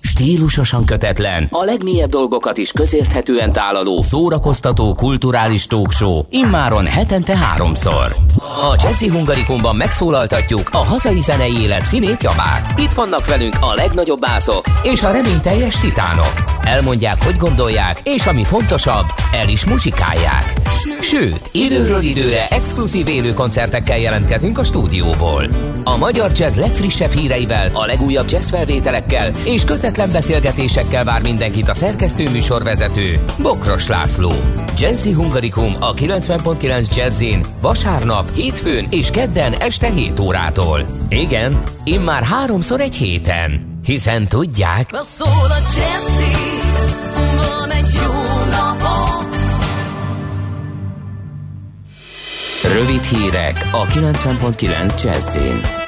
Stílusosan 0.07 0.85
kötetlen, 0.85 1.49
a 1.51 1.65
legmélyebb 1.65 2.09
dolgokat 2.09 2.57
is 2.59 2.73
közérthetően 2.73 3.53
tálaló, 3.53 4.03
szórakoztató, 4.03 4.95
kulturális 4.95 5.67
talkshow, 5.67 6.23
immáron 6.31 6.87
hetente 6.87 7.37
háromszor. 7.37 8.17
A 8.39 8.77
Jazzy 8.83 9.09
Hungarikumban 9.09 9.77
megszólaltatjuk 9.77 10.69
a 10.73 10.77
hazai 10.77 11.21
zenei 11.21 11.61
élet 11.61 11.85
színét 11.85 12.23
javát. 12.23 12.81
Itt 12.81 12.93
vannak 12.93 13.27
velünk 13.27 13.55
a 13.61 13.75
legnagyobb 13.75 14.21
bászok 14.21 14.65
és 14.83 15.03
a 15.03 15.11
reményteljes 15.11 15.79
titánok. 15.79 16.33
Elmondják, 16.61 17.25
hogy 17.25 17.37
gondolják, 17.37 18.01
és 18.03 18.27
ami 18.27 18.45
fontosabb, 18.45 19.07
el 19.33 19.49
is 19.49 19.65
muzsikálják. 19.65 20.53
Sőt, 21.01 21.51
időről 21.53 22.03
időre 22.03 22.47
exkluzív 22.49 23.09
élő 23.09 23.33
koncertekkel 23.33 23.99
jelentkezünk 23.99 24.59
a 24.59 24.65
stúdióból. 24.65 25.49
A 25.85 25.97
magyar 25.97 26.31
jazz 26.35 26.57
legfrissebb 26.57 27.11
híreivel, 27.11 27.71
a 27.73 27.87
legújabb 27.87 28.31
jazz 28.31 28.51
felvételekkel 28.51 29.33
és 29.45 29.65
kötetlen 29.95 30.23
beszélgetésekkel 30.23 31.05
vár 31.05 31.23
mindenkit 31.23 31.69
a 31.69 31.75
szerkesztő 31.75 32.31
műsorvezető 32.31 33.25
Bokros 33.39 33.87
László. 33.87 34.33
Jazzy 34.79 35.13
Hungarikum 35.13 35.77
a 35.81 35.95
90.9 35.95 36.97
Jazzin 36.97 37.45
vasárnap, 37.61 38.35
hétfőn 38.35 38.87
és 38.91 39.11
kedden 39.11 39.53
este 39.53 39.91
7 39.91 40.21
órától. 40.21 40.87
Igen, 41.09 41.63
immár 41.85 42.23
háromszor 42.23 42.81
egy 42.81 42.95
héten. 42.95 43.79
Hiszen 43.85 44.29
tudják... 44.29 44.91
Szól 45.01 45.51
a 45.51 45.61
Jazzy, 45.77 46.33
van 47.37 47.71
egy 47.71 47.99
jó 48.05 48.13
napom. 48.51 49.31
Rövid 52.63 53.03
hírek 53.03 53.69
a 53.73 53.87
90.9 53.87 55.03
Jazzin. 55.03 55.84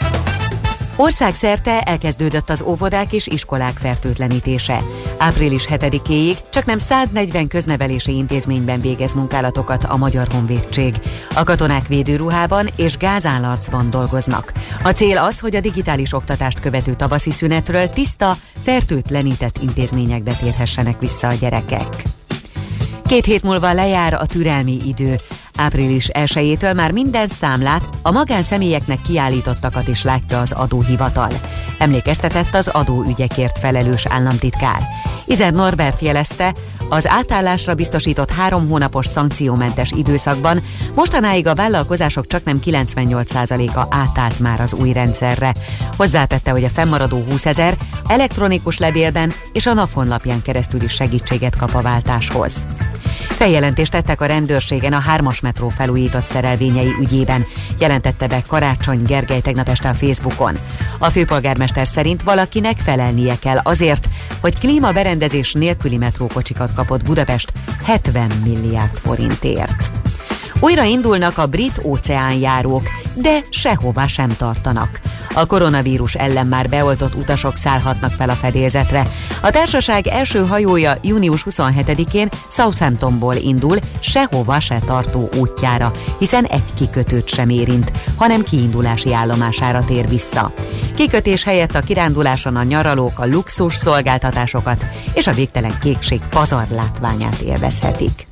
Országszerte 0.97 1.81
elkezdődött 1.81 2.51
az 2.51 2.63
óvodák 2.63 3.13
és 3.13 3.27
iskolák 3.27 3.77
fertőtlenítése. 3.79 4.83
Április 5.19 5.67
7-éig 5.71 6.37
csak 6.51 6.65
nem 6.65 6.79
140 6.79 7.49
köznevelési 7.49 8.17
intézményben 8.17 8.81
végez 8.81 9.15
munkálatokat 9.15 9.85
a 9.85 9.97
Magyar 9.97 10.27
Honvédség. 10.31 10.95
A 11.35 11.45
katonák 11.45 11.87
védőruhában 11.87 12.69
és 12.77 12.97
gázállarcban 12.97 13.91
dolgoznak. 13.91 14.53
A 14.83 14.91
cél 14.91 15.19
az, 15.19 15.41
hogy 15.41 15.57
a 15.57 15.61
digitális 15.61 16.13
oktatást 16.13 16.61
követő 16.61 16.95
tavaszi 16.95 17.31
szünetről 17.31 17.89
tiszta, 17.89 18.37
fertőtlenített 18.63 19.59
intézményekbe 19.63 20.33
térhessenek 20.33 21.01
vissza 21.01 21.29
a 21.29 21.35
gyerekek. 21.35 22.03
Két 23.07 23.25
hét 23.25 23.43
múlva 23.43 23.73
lejár 23.73 24.15
a 24.15 24.27
türelmi 24.27 24.79
idő. 24.85 25.17
Április 25.57 26.07
1 26.09 26.69
már 26.75 26.90
minden 26.90 27.29
számlát, 27.29 27.88
a 28.03 28.11
magánszemélyeknek 28.11 29.01
kiállítottakat 29.03 29.88
is 29.88 30.03
látja 30.03 30.40
az 30.40 30.53
adóhivatal. 30.53 31.31
Emlékeztetett 31.79 32.55
az 32.55 32.69
adóügyekért 32.69 33.59
felelős 33.59 34.07
államtitkár. 34.07 34.83
Izer 35.27 35.53
Norbert 35.53 36.01
jelezte, 36.01 36.55
az 36.88 37.07
átállásra 37.07 37.75
biztosított 37.75 38.31
három 38.31 38.69
hónapos 38.69 39.07
szankciómentes 39.07 39.92
időszakban 39.92 40.62
mostanáig 40.95 41.47
a 41.47 41.55
vállalkozások 41.55 42.27
csak 42.27 42.45
nem 42.45 42.59
98%-a 42.64 43.87
átállt 43.90 44.38
már 44.38 44.61
az 44.61 44.75
új 44.75 44.92
rendszerre. 44.92 45.55
Hozzátette, 45.97 46.51
hogy 46.51 46.64
a 46.64 46.69
fennmaradó 46.69 47.25
20 47.31 47.47
ezer 47.47 47.77
elektronikus 48.09 48.79
levélben 48.79 49.33
és 49.53 49.66
a 49.66 49.75
NAFON 49.75 50.09
lapján 50.09 50.42
keresztül 50.42 50.83
is 50.83 50.92
segítséget 50.92 51.57
kap 51.57 51.75
a 51.75 51.81
váltáshoz. 51.81 52.66
Feljelentést 53.37 53.90
tettek 53.90 54.20
a 54.20 54.27
rendőrségen 54.27 54.92
a 54.92 54.99
hármas 54.99 55.40
metró 55.40 55.68
felújított 55.68 56.27
szerelvényei 56.27 56.94
ügyében, 57.01 57.46
jelentette 57.79 58.27
be 58.27 58.42
Karácsony 58.46 59.03
Gergely 59.03 59.40
tegnap 59.40 59.68
este 59.68 59.88
a 59.88 59.94
Facebookon. 59.94 60.57
A 60.99 61.11
főpolgármester 61.11 61.87
szerint 61.87 62.22
valakinek 62.22 62.77
felelnie 62.79 63.38
kell 63.38 63.59
azért, 63.62 64.09
hogy 64.40 64.59
klímaberendezés 64.59 65.53
nélküli 65.53 65.96
metrókocsikat 65.96 66.75
kapott 66.75 67.05
Budapest 67.05 67.53
70 67.85 68.31
milliárd 68.44 68.99
forintért. 68.99 70.06
Újra 70.61 70.83
indulnak 70.83 71.38
a 71.38 71.47
brit 71.47 71.81
óceánjárók, 71.83 72.83
de 73.14 73.38
sehová 73.51 74.07
sem 74.07 74.37
tartanak. 74.37 75.01
A 75.35 75.47
koronavírus 75.47 76.14
ellen 76.14 76.47
már 76.47 76.69
beoltott 76.69 77.14
utasok 77.14 77.57
szállhatnak 77.57 78.11
fel 78.11 78.31
a 78.31 78.35
fedélzetre. 78.35 79.07
A 79.40 79.51
társaság 79.51 80.07
első 80.07 80.47
hajója 80.47 80.97
június 81.03 81.45
27-én 81.51 82.29
Southamptonból 82.51 83.35
indul, 83.35 83.79
sehova 84.01 84.61
se 84.61 84.79
tartó 84.87 85.29
útjára, 85.38 85.92
hiszen 86.19 86.45
egy 86.45 86.75
kikötőt 86.75 87.29
sem 87.29 87.49
érint, 87.49 87.92
hanem 88.16 88.42
kiindulási 88.42 89.12
állomására 89.12 89.85
tér 89.85 90.09
vissza. 90.09 90.53
Kikötés 90.95 91.45
helyett 91.45 91.75
a 91.75 91.81
kiránduláson 91.81 92.57
a 92.57 92.62
nyaralók 92.62 93.19
a 93.19 93.27
luxus 93.27 93.75
szolgáltatásokat 93.75 94.85
és 95.12 95.27
a 95.27 95.33
végtelen 95.33 95.79
kékség 95.81 96.21
pazar 96.31 96.66
látványát 96.71 97.38
élvezhetik. 97.38 98.27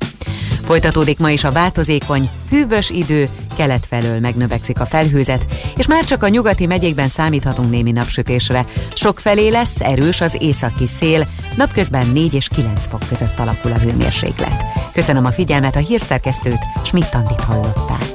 Folytatódik 0.65 1.19
ma 1.19 1.29
is 1.29 1.43
a 1.43 1.51
változékony, 1.51 2.29
hűvös 2.49 2.89
idő, 2.89 3.29
kelet 3.55 3.85
felől 3.85 4.19
megnövekszik 4.19 4.79
a 4.79 4.85
felhőzet, 4.85 5.45
és 5.77 5.87
már 5.87 6.05
csak 6.05 6.23
a 6.23 6.27
nyugati 6.27 6.65
megyékben 6.65 7.07
számíthatunk 7.07 7.69
némi 7.69 7.91
napsütésre. 7.91 8.65
Sok 8.93 9.19
felé 9.19 9.49
lesz 9.49 9.79
erős 9.79 10.21
az 10.21 10.37
északi 10.39 10.87
szél, 10.87 11.27
napközben 11.57 12.07
4 12.07 12.33
és 12.33 12.47
9 12.47 12.87
fok 12.87 13.01
között 13.07 13.39
alakul 13.39 13.71
a 13.71 13.79
hőmérséklet. 13.79 14.65
Köszönöm 14.93 15.25
a 15.25 15.31
figyelmet, 15.31 15.75
a 15.75 15.79
hírszerkesztőt, 15.79 16.59
Schmidt-Tandit 16.83 17.41
hallották. 17.41 18.05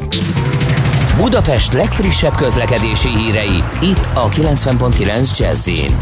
Budapest 1.16 1.72
legfrissebb 1.72 2.36
közlekedési 2.36 3.08
hírei, 3.08 3.64
itt 3.80 4.08
a 4.14 4.28
90.9 4.28 5.38
Jazzin. 5.38 5.98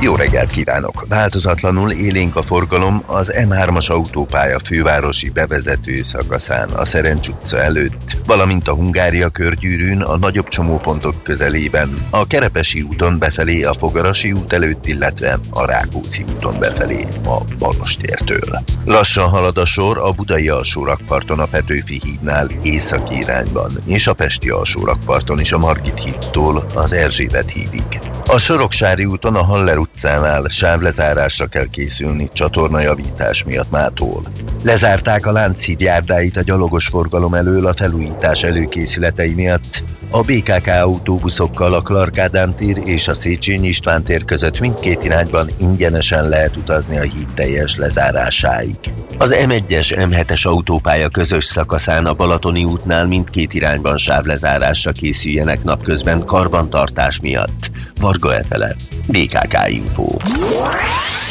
Jó 0.00 0.16
reggelt 0.16 0.50
kívánok! 0.50 1.04
Változatlanul 1.08 1.90
élénk 1.90 2.36
a 2.36 2.42
forgalom 2.42 3.02
az 3.06 3.32
M3-as 3.36 3.90
autópálya 3.90 4.58
fővárosi 4.58 5.30
bevezető 5.30 6.02
szakaszán 6.02 6.68
a 6.68 6.84
Szerencs 6.84 7.28
utca 7.28 7.62
előtt, 7.62 8.16
valamint 8.26 8.68
a 8.68 8.74
Hungária 8.74 9.28
körgyűrűn 9.28 10.02
a 10.02 10.16
nagyobb 10.16 10.48
csomópontok 10.48 11.22
közelében, 11.22 12.06
a 12.10 12.26
Kerepesi 12.26 12.82
úton 12.82 13.18
befelé 13.18 13.62
a 13.62 13.72
Fogarasi 13.72 14.32
út 14.32 14.52
előtt, 14.52 14.86
illetve 14.86 15.38
a 15.50 15.66
Rákóczi 15.66 16.24
úton 16.34 16.58
befelé 16.58 17.06
a 17.24 17.44
Bagostértől. 17.58 18.62
Lassan 18.84 19.28
halad 19.28 19.58
a 19.58 19.64
sor 19.64 19.98
a 19.98 20.12
Budai 20.12 20.48
alsórakparton 20.48 21.40
a 21.40 21.46
Petőfi 21.46 22.00
hídnál 22.04 22.48
északi 22.62 23.18
irányban, 23.18 23.82
és 23.86 24.06
a 24.06 24.14
Pesti 24.14 24.48
alsórakparton 24.48 25.40
is 25.40 25.52
a 25.52 25.58
Margit 25.58 25.98
hídtól 25.98 26.70
az 26.74 26.92
Erzsébet 26.92 27.50
hídig. 27.50 28.00
A 28.26 28.38
Soroksári 28.38 29.04
úton 29.04 29.34
a 29.34 29.42
Haller 29.42 29.78
utcánál 29.84 30.48
sávlezárásra 30.48 31.46
kell 31.46 31.66
készülni 31.70 32.30
csatornajavítás 32.32 33.44
miatt 33.44 33.70
mától. 33.70 34.22
Lezárták 34.62 35.26
a 35.26 35.32
Lánchíd 35.32 35.80
járdáit 35.80 36.36
a 36.36 36.42
gyalogos 36.42 36.86
forgalom 36.86 37.34
elől 37.34 37.66
a 37.66 37.72
felújítás 37.72 38.42
előkészületei 38.42 39.34
miatt. 39.34 39.82
A 40.14 40.22
BKK 40.22 40.66
autóbuszokkal 40.66 41.74
a 41.74 41.82
Clark 41.82 42.18
Ádám 42.18 42.54
tér 42.54 42.82
és 42.84 43.08
a 43.08 43.14
Széchenyi 43.14 43.68
István 43.68 44.02
tér 44.02 44.24
között 44.24 44.60
mindkét 44.60 45.04
irányban 45.04 45.50
ingyenesen 45.58 46.28
lehet 46.28 46.56
utazni 46.56 46.96
a 46.98 47.02
híd 47.02 47.28
teljes 47.34 47.76
lezárásáig. 47.76 48.76
Az 49.18 49.34
M1-es 49.46 50.08
M7-es 50.10 50.46
autópálya 50.46 51.08
közös 51.08 51.44
szakaszán 51.44 52.06
a 52.06 52.14
Balatoni 52.14 52.64
útnál 52.64 53.06
mindkét 53.06 53.54
irányban 53.54 53.96
sávlezárásra 53.96 54.92
készüljenek 54.92 55.64
napközben 55.64 56.24
karbantartás 56.24 57.20
miatt. 57.20 57.70
Varga 58.00 58.34
Efele, 58.34 58.76
BKK 59.06 59.68
Info. 59.68 60.06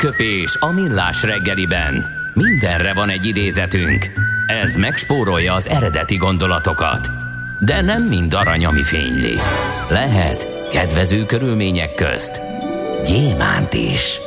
Aranyköpés 0.00 0.56
a 0.60 0.72
millás 0.72 1.22
reggeliben. 1.22 2.06
Mindenre 2.34 2.94
van 2.94 3.08
egy 3.08 3.24
idézetünk. 3.24 4.10
Ez 4.46 4.74
megspórolja 4.74 5.54
az 5.54 5.68
eredeti 5.68 6.16
gondolatokat. 6.16 7.08
De 7.60 7.80
nem 7.80 8.02
mind 8.02 8.34
arany, 8.34 8.64
ami 8.64 8.82
fényli. 8.82 9.34
Lehet 9.90 10.68
kedvező 10.70 11.26
körülmények 11.26 11.94
közt 11.94 12.40
gyémánt 13.06 13.74
is. 13.74 14.20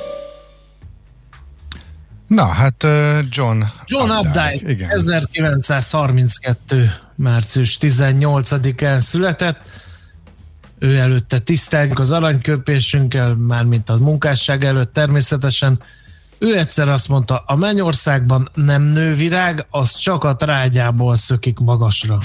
Na, 2.28 2.46
hát 2.46 2.86
John... 3.30 3.62
John 3.86 4.10
Updike, 4.10 4.88
1932. 4.90 6.92
március 7.16 7.78
18-án 7.82 9.00
született. 9.00 9.58
Ő 10.84 10.98
előtte 10.98 11.40
tisztelünk 11.40 12.00
az 12.00 12.12
aranyköpésünkkel, 12.12 13.36
mármint 13.36 13.90
az 13.90 14.00
munkásság 14.00 14.64
előtt 14.64 14.94
természetesen. 14.94 15.80
Ő 16.38 16.58
egyszer 16.58 16.90
azt 16.90 17.10
mondta, 17.10 17.44
a 17.46 17.56
mennyországban 17.56 18.50
nem 18.54 18.82
nő 18.82 19.14
virág, 19.14 19.66
az 19.70 19.96
csak 19.96 20.24
a 20.24 20.36
trágyából 20.36 21.16
szökik 21.16 21.60
magasra. 21.60 22.20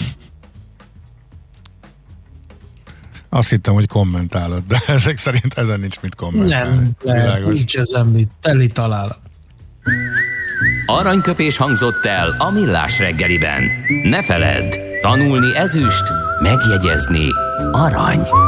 Azt 3.28 3.48
hittem, 3.48 3.74
hogy 3.74 3.86
kommentálod, 3.86 4.62
de 4.68 4.82
ezek 4.94 5.18
szerint 5.18 5.54
ezen 5.54 5.80
nincs 5.80 6.00
mit 6.00 6.14
kommentálni. 6.14 6.76
Nem, 6.76 6.90
nem 7.02 7.16
Világos. 7.16 7.54
nincs 7.54 7.76
ezen 7.76 8.06
mit. 8.06 8.30
Teli 8.40 8.66
találat. 8.66 9.18
Aranyköpés 10.86 11.56
hangzott 11.56 12.04
el 12.04 12.34
a 12.38 12.50
millás 12.50 12.98
reggeliben. 12.98 13.62
Ne 14.02 14.22
feledd, 14.22 14.74
tanulni 15.02 15.56
ezüst, 15.56 16.04
megjegyezni 16.42 17.28
arany. 17.72 18.47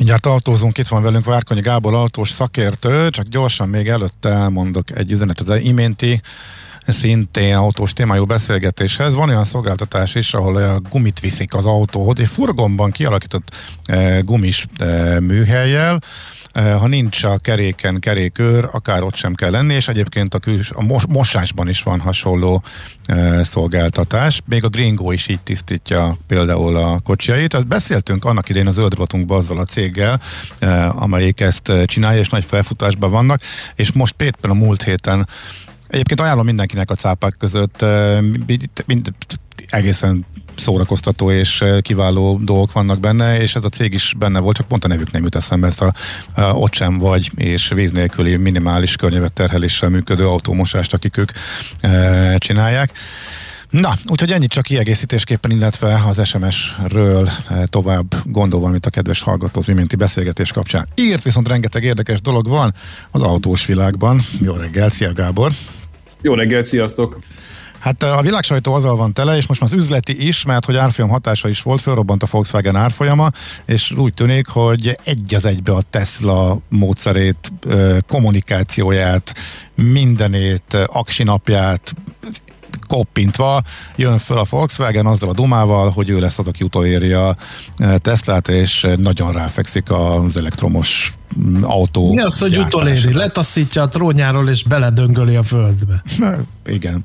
Mindjárt 0.00 0.26
autózunk, 0.26 0.78
itt 0.78 0.88
van 0.88 1.02
velünk 1.02 1.24
Várkonyi 1.24 1.60
Gábor 1.60 1.94
autós 1.94 2.30
szakértő, 2.30 3.10
csak 3.10 3.26
gyorsan 3.26 3.68
még 3.68 3.88
előtte 3.88 4.28
elmondok 4.28 4.98
egy 4.98 5.12
üzenet 5.12 5.40
az 5.40 5.60
iménti 5.60 6.20
szintén 6.86 7.54
autós 7.54 7.92
témájú 7.92 8.24
beszélgetéshez. 8.24 9.14
Van 9.14 9.28
olyan 9.28 9.44
szolgáltatás 9.44 10.14
is, 10.14 10.34
ahol 10.34 10.56
a 10.56 10.80
gumit 10.90 11.20
viszik 11.20 11.54
az 11.54 11.66
autóhoz, 11.66 12.18
egy 12.18 12.28
furgonban 12.28 12.90
kialakított 12.90 13.54
e, 13.84 14.20
gumis 14.20 14.66
e, 14.78 15.20
műhelyjel, 15.20 16.00
ha 16.52 16.86
nincs 16.86 17.24
a 17.24 17.38
keréken 17.38 18.00
kerékőr, 18.00 18.68
akár 18.72 19.02
ott 19.02 19.14
sem 19.14 19.34
kell 19.34 19.50
lenni, 19.50 19.74
és 19.74 19.88
egyébként 19.88 20.34
a, 20.34 20.38
küls, 20.38 20.70
a 20.70 20.82
mos, 20.82 21.02
mosásban 21.08 21.68
is 21.68 21.82
van 21.82 22.00
hasonló 22.00 22.62
e, 23.06 23.44
szolgáltatás. 23.44 24.40
Még 24.48 24.64
a 24.64 24.68
Gringo 24.68 25.12
is 25.12 25.28
így 25.28 25.40
tisztítja 25.40 26.16
például 26.26 26.76
a 26.76 26.98
kocsijait. 26.98 27.54
Ezt 27.54 27.66
beszéltünk 27.66 28.24
annak 28.24 28.48
idén 28.48 28.66
az 28.66 28.74
zöld 28.74 28.94
rotunkban 28.94 29.38
azzal 29.38 29.58
a 29.58 29.64
céggel, 29.64 30.20
e, 30.58 30.88
amelyik 30.88 31.40
ezt 31.40 31.72
csinálja, 31.84 32.20
és 32.20 32.28
nagy 32.28 32.44
felfutásban 32.44 33.10
vannak, 33.10 33.40
és 33.74 33.92
most 33.92 34.22
éppen 34.22 34.50
a 34.50 34.54
múlt 34.54 34.82
héten 34.82 35.28
Egyébként 35.88 36.20
ajánlom 36.20 36.44
mindenkinek 36.44 36.90
a 36.90 36.94
cápák 36.94 37.34
között, 37.38 37.84
mind, 38.46 38.68
mind, 38.86 39.12
egészen 39.70 40.26
szórakoztató 40.60 41.30
és 41.30 41.60
eh, 41.60 41.80
kiváló 41.80 42.38
dolgok 42.42 42.72
vannak 42.72 43.00
benne, 43.00 43.40
és 43.40 43.54
ez 43.54 43.64
a 43.64 43.68
cég 43.68 43.92
is 43.92 44.14
benne 44.18 44.38
volt, 44.38 44.56
csak 44.56 44.68
pont 44.68 44.84
a 44.84 44.88
nevük 44.88 45.10
nem 45.10 45.22
jut 45.22 45.34
eszembe, 45.34 45.66
ezt 45.66 45.80
a, 45.80 45.94
a 46.34 46.42
ott 46.42 46.72
sem 46.74 46.98
vagy, 46.98 47.30
és 47.36 47.68
víz 47.68 47.90
nélküli 47.90 48.36
minimális 48.36 48.96
környezetterheléssel 48.96 49.88
működő 49.88 50.28
autómosást, 50.28 50.94
akik 50.94 51.16
ők 51.16 51.30
e, 51.80 52.38
csinálják. 52.38 52.92
Na, 53.70 53.94
úgyhogy 54.06 54.32
ennyit 54.32 54.50
csak 54.50 54.64
kiegészítésképpen, 54.64 55.50
illetve 55.50 56.02
az 56.08 56.28
SMS-ről 56.28 57.28
e, 57.48 57.66
tovább 57.66 58.14
gondolva, 58.24 58.66
amit 58.66 58.86
a 58.86 58.90
kedves 58.90 59.22
hallgató 59.22 59.62
iménti 59.66 59.96
beszélgetés 59.96 60.52
kapcsán. 60.52 60.88
Írt 60.94 61.22
viszont 61.22 61.48
rengeteg 61.48 61.84
érdekes 61.84 62.20
dolog 62.20 62.48
van 62.48 62.74
az 63.10 63.22
autós 63.22 63.66
világban. 63.66 64.20
Jó 64.40 64.54
reggel, 64.54 64.88
szia 64.88 65.12
Gábor! 65.12 65.52
Jó 66.22 66.34
reggel, 66.34 66.62
sziasztok! 66.62 67.18
Hát 67.80 68.02
a 68.02 68.20
világsajtó 68.22 68.74
azzal 68.74 68.96
van 68.96 69.12
tele, 69.12 69.36
és 69.36 69.46
most 69.46 69.60
már 69.60 69.70
az 69.72 69.78
üzleti 69.78 70.26
is, 70.26 70.44
mert 70.44 70.64
hogy 70.64 70.76
árfolyam 70.76 71.10
hatása 71.10 71.48
is 71.48 71.62
volt, 71.62 71.80
fölrobbant 71.80 72.22
a 72.22 72.26
Volkswagen 72.30 72.76
árfolyama, 72.76 73.30
és 73.64 73.90
úgy 73.90 74.14
tűnik, 74.14 74.46
hogy 74.46 74.98
egy 75.04 75.34
az 75.34 75.44
egybe 75.44 75.72
a 75.72 75.82
Tesla 75.90 76.58
módszerét, 76.68 77.52
kommunikációját, 78.08 79.34
mindenét, 79.74 80.76
aksinapját, 80.86 81.94
koppintva 82.88 83.62
jön 83.96 84.18
föl 84.18 84.38
a 84.38 84.44
Volkswagen 84.50 85.06
azzal 85.06 85.28
a 85.28 85.32
dumával, 85.32 85.90
hogy 85.90 86.08
ő 86.08 86.20
lesz 86.20 86.38
az, 86.38 86.46
aki 86.46 86.64
utoléri 86.64 87.12
a 87.12 87.36
Teslát, 87.96 88.48
és 88.48 88.86
nagyon 88.96 89.32
ráfekszik 89.32 89.90
az 89.90 90.36
elektromos 90.36 91.12
autó. 91.60 92.12
Mi 92.12 92.20
az, 92.20 92.38
hogy 92.38 92.58
utoléri? 92.58 93.12
Letaszítja 93.12 93.82
a 93.82 93.88
trónjáról, 93.88 94.48
és 94.48 94.62
beledöngöli 94.62 95.36
a 95.36 95.42
földbe. 95.42 96.02
Igen. 96.66 97.04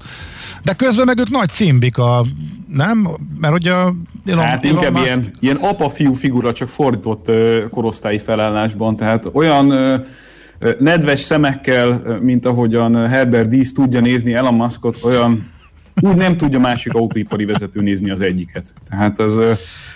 De 0.66 0.74
közben 0.74 1.05
meg 1.05 1.20
ők 1.20 1.30
nagy 1.30 1.49
címbika, 1.49 2.26
nem? 2.68 3.07
Mert 3.39 3.53
ugye 3.53 3.72
a 3.72 3.95
Elon, 4.26 4.43
Hát 4.43 4.66
Elon 4.66 4.78
inkább 4.78 4.93
Musk... 4.93 5.05
ilyen, 5.05 5.34
ilyen 5.39 5.55
apa-fiú 5.55 6.13
figura, 6.13 6.53
csak 6.53 6.68
fordított 6.68 7.32
korosztályi 7.70 8.18
felállásban, 8.18 8.95
tehát 8.95 9.30
olyan 9.34 9.74
nedves 10.80 11.20
szemekkel, 11.20 12.20
mint 12.22 12.45
ahogyan 12.45 13.07
Herbert 13.07 13.49
Dísz 13.49 13.74
tudja 13.74 13.99
nézni 13.99 14.34
Elon 14.34 14.53
Muskot, 14.53 14.97
olyan 15.03 15.51
úgy 16.01 16.16
nem 16.16 16.38
tudja 16.38 16.59
másik 16.59 16.93
autóipari 16.93 17.45
vezető 17.45 17.82
nézni 17.82 18.09
az 18.09 18.22
egyiket. 18.22 18.74
Tehát 18.89 19.20
ez 19.20 19.34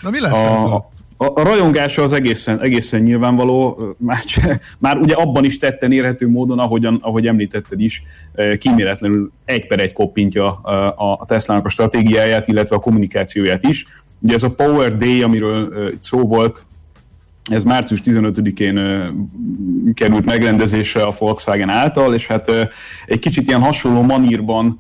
Na 0.02 0.10
mi 0.10 0.20
lesz 0.20 0.32
a, 0.32 0.76
a, 0.76 0.90
a 1.22 1.44
rajongása 1.44 2.04
az 2.04 2.12
egészen, 2.12 2.62
egészen 2.62 3.02
nyilvánvaló, 3.02 3.80
már, 3.98 4.24
már 4.78 4.98
ugye 4.98 5.14
abban 5.14 5.44
is 5.44 5.58
tetten 5.58 5.92
érhető 5.92 6.30
módon, 6.30 6.60
ahogyan, 6.60 7.00
ahogy 7.02 7.28
említetted 7.28 7.82
is, 7.82 8.04
kíméletlenül 8.58 9.32
egy 9.46 9.68
per 9.68 9.80
egy 9.80 9.94
koppintja 9.94 10.54
a, 10.54 11.18
a 11.20 11.26
Tesla-nak 11.26 11.66
a 11.66 11.70
stratégiáját, 11.70 12.48
illetve 12.48 12.76
a 12.76 12.80
kommunikációját 12.80 13.64
is. 13.64 13.86
Ugye 14.20 14.34
ez 14.34 14.44
a 14.44 14.56
Power 14.56 14.96
Day, 14.96 15.22
amiről 15.22 15.90
itt 15.94 16.02
szó 16.02 16.28
volt, 16.28 16.66
ez 17.52 17.64
március 17.64 18.02
15-én 18.06 18.76
került 19.94 20.26
megrendezésre 20.26 21.04
a 21.04 21.14
Volkswagen 21.18 21.70
által, 21.70 22.14
és 22.14 22.28
hát 22.28 22.52
egy 23.06 23.20
kicsit 23.20 23.48
ilyen 23.48 23.62
hasonló 23.62 24.02
manírban 24.02 24.80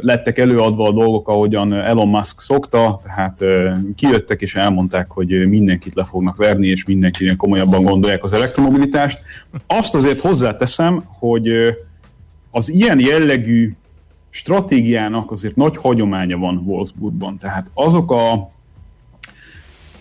lettek 0.00 0.38
előadva 0.38 0.86
a 0.86 0.92
dolgok, 0.92 1.28
ahogyan 1.28 1.72
Elon 1.72 2.08
Musk 2.08 2.40
szokta, 2.40 3.00
tehát 3.02 3.38
kijöttek 3.94 4.40
és 4.40 4.54
elmondták, 4.54 5.10
hogy 5.10 5.48
mindenkit 5.48 5.94
le 5.94 6.04
fognak 6.04 6.36
verni, 6.36 6.66
és 6.66 6.84
mindenkinek 6.84 7.36
komolyabban 7.36 7.82
gondolják 7.82 8.24
az 8.24 8.32
elektromobilitást. 8.32 9.22
Azt 9.66 9.94
azért 9.94 10.20
hozzáteszem, 10.20 11.04
hogy 11.06 11.48
az 12.50 12.68
ilyen 12.68 13.00
jellegű 13.00 13.72
stratégiának 14.30 15.30
azért 15.30 15.56
nagy 15.56 15.76
hagyománya 15.76 16.38
van 16.38 16.62
Wolfsburgban. 16.66 17.38
Tehát 17.38 17.70
azok 17.74 18.10
a 18.10 18.48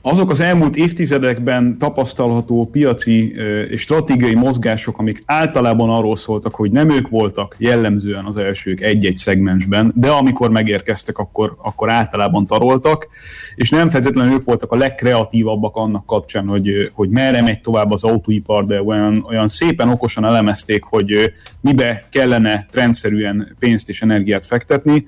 azok 0.01 0.29
az 0.29 0.39
elmúlt 0.39 0.75
évtizedekben 0.75 1.77
tapasztalható 1.77 2.69
piaci 2.71 3.35
és 3.69 3.81
stratégiai 3.81 4.35
mozgások, 4.35 4.97
amik 4.97 5.21
általában 5.25 5.89
arról 5.89 6.15
szóltak, 6.15 6.55
hogy 6.55 6.71
nem 6.71 6.89
ők 6.89 7.07
voltak 7.09 7.55
jellemzően 7.57 8.25
az 8.25 8.37
elsők 8.37 8.81
egy-egy 8.81 9.17
szegmensben, 9.17 9.91
de 9.95 10.09
amikor 10.09 10.49
megérkeztek, 10.49 11.17
akkor, 11.17 11.55
akkor 11.61 11.89
általában 11.89 12.45
taroltak, 12.45 13.07
és 13.55 13.69
nem 13.69 13.89
feltétlenül 13.89 14.33
ők 14.33 14.45
voltak 14.45 14.71
a 14.71 14.75
legkreatívabbak 14.75 15.75
annak 15.75 16.05
kapcsán, 16.05 16.47
hogy, 16.47 16.91
hogy 16.93 17.09
merre 17.09 17.41
megy 17.41 17.61
tovább 17.61 17.91
az 17.91 18.03
autóipar, 18.03 18.65
de 18.65 18.81
olyan, 18.81 19.25
olyan 19.29 19.47
szépen 19.47 19.89
okosan 19.89 20.25
elemezték, 20.25 20.83
hogy 20.83 21.33
mibe 21.61 22.07
kellene 22.11 22.67
rendszerűen 22.71 23.55
pénzt 23.59 23.89
és 23.89 24.01
energiát 24.01 24.45
fektetni. 24.45 25.05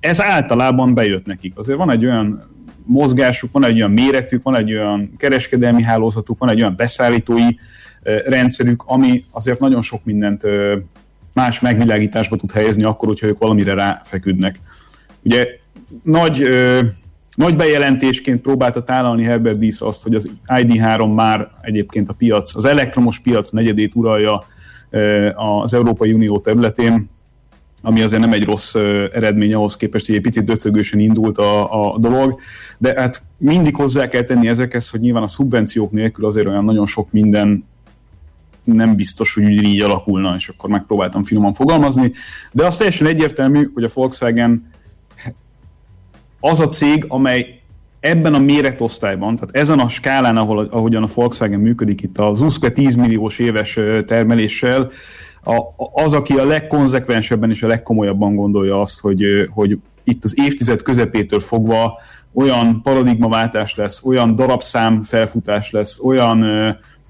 Ez 0.00 0.22
általában 0.22 0.94
bejött 0.94 1.26
nekik. 1.26 1.58
Azért 1.58 1.78
van 1.78 1.90
egy 1.90 2.04
olyan 2.04 2.51
mozgásuk, 2.86 3.52
van 3.52 3.64
egy 3.64 3.76
olyan 3.76 3.90
méretük, 3.90 4.42
van 4.42 4.56
egy 4.56 4.72
olyan 4.72 5.14
kereskedelmi 5.16 5.82
hálózatuk, 5.82 6.38
van 6.38 6.48
egy 6.48 6.60
olyan 6.60 6.76
beszállítói 6.76 7.48
rendszerük, 8.24 8.82
ami 8.86 9.24
azért 9.30 9.60
nagyon 9.60 9.82
sok 9.82 10.04
mindent 10.04 10.42
más 11.32 11.60
megvilágításba 11.60 12.36
tud 12.36 12.52
helyezni 12.52 12.84
akkor, 12.84 13.08
hogyha 13.08 13.26
ők 13.26 13.38
valamire 13.38 13.74
ráfeküdnek. 13.74 14.60
Ugye 15.22 15.46
nagy, 16.02 16.48
nagy 17.34 17.56
bejelentésként 17.56 18.40
próbálta 18.40 18.84
tálalni 18.84 19.24
Herbert 19.24 19.58
Diess 19.58 19.80
azt, 19.80 20.02
hogy 20.02 20.14
az 20.14 20.30
ID3 20.46 21.14
már 21.14 21.48
egyébként 21.60 22.08
a 22.08 22.12
piac, 22.12 22.56
az 22.56 22.64
elektromos 22.64 23.18
piac 23.18 23.50
negyedét 23.50 23.94
uralja 23.94 24.44
az 25.34 25.74
Európai 25.74 26.12
Unió 26.12 26.40
területén, 26.40 27.10
ami 27.82 28.02
azért 28.02 28.20
nem 28.20 28.32
egy 28.32 28.44
rossz 28.44 28.74
eredmény 29.12 29.54
ahhoz 29.54 29.76
képest, 29.76 30.06
hogy 30.06 30.14
egy 30.14 30.20
picit 30.20 30.44
döcögősen 30.44 30.98
indult 30.98 31.38
a, 31.38 31.92
a 31.92 31.98
dolog, 31.98 32.40
de 32.78 32.94
hát 32.96 33.22
mindig 33.36 33.76
hozzá 33.76 34.08
kell 34.08 34.22
tenni 34.22 34.48
ezekhez, 34.48 34.88
hogy 34.88 35.00
nyilván 35.00 35.22
a 35.22 35.26
szubvenciók 35.26 35.90
nélkül 35.90 36.26
azért 36.26 36.46
olyan 36.46 36.64
nagyon 36.64 36.86
sok 36.86 37.12
minden 37.12 37.64
nem 38.64 38.96
biztos, 38.96 39.34
hogy 39.34 39.44
így 39.48 39.80
alakulna, 39.80 40.34
és 40.34 40.48
akkor 40.48 40.70
megpróbáltam 40.70 41.24
finoman 41.24 41.54
fogalmazni, 41.54 42.12
de 42.52 42.66
az 42.66 42.76
teljesen 42.76 43.06
egyértelmű, 43.06 43.70
hogy 43.74 43.84
a 43.84 43.88
Volkswagen 43.94 44.70
az 46.40 46.60
a 46.60 46.68
cég, 46.68 47.04
amely 47.08 47.60
ebben 48.00 48.34
a 48.34 48.38
méretosztályban, 48.38 49.36
tehát 49.36 49.56
ezen 49.56 49.78
a 49.78 49.88
skálán, 49.88 50.36
ahol, 50.36 50.68
ahogyan 50.70 51.02
a 51.02 51.08
Volkswagen 51.14 51.60
működik 51.60 52.02
itt 52.02 52.18
az 52.18 52.40
USZKE 52.40 52.70
10 52.70 52.94
milliós 52.94 53.38
éves 53.38 53.78
termeléssel, 54.06 54.90
a, 55.44 55.54
az, 55.92 56.12
aki 56.12 56.32
a 56.32 56.44
legkonzekvensebben 56.44 57.50
és 57.50 57.62
a 57.62 57.66
legkomolyabban 57.66 58.34
gondolja 58.34 58.80
azt, 58.80 59.00
hogy, 59.00 59.24
hogy 59.50 59.78
itt 60.04 60.24
az 60.24 60.38
évtized 60.38 60.82
közepétől 60.82 61.40
fogva 61.40 62.00
olyan 62.34 62.82
paradigmaváltás 62.82 63.74
lesz, 63.74 64.04
olyan 64.04 64.34
darabszám 64.34 65.02
felfutás 65.02 65.70
lesz, 65.70 65.98
olyan 65.98 66.46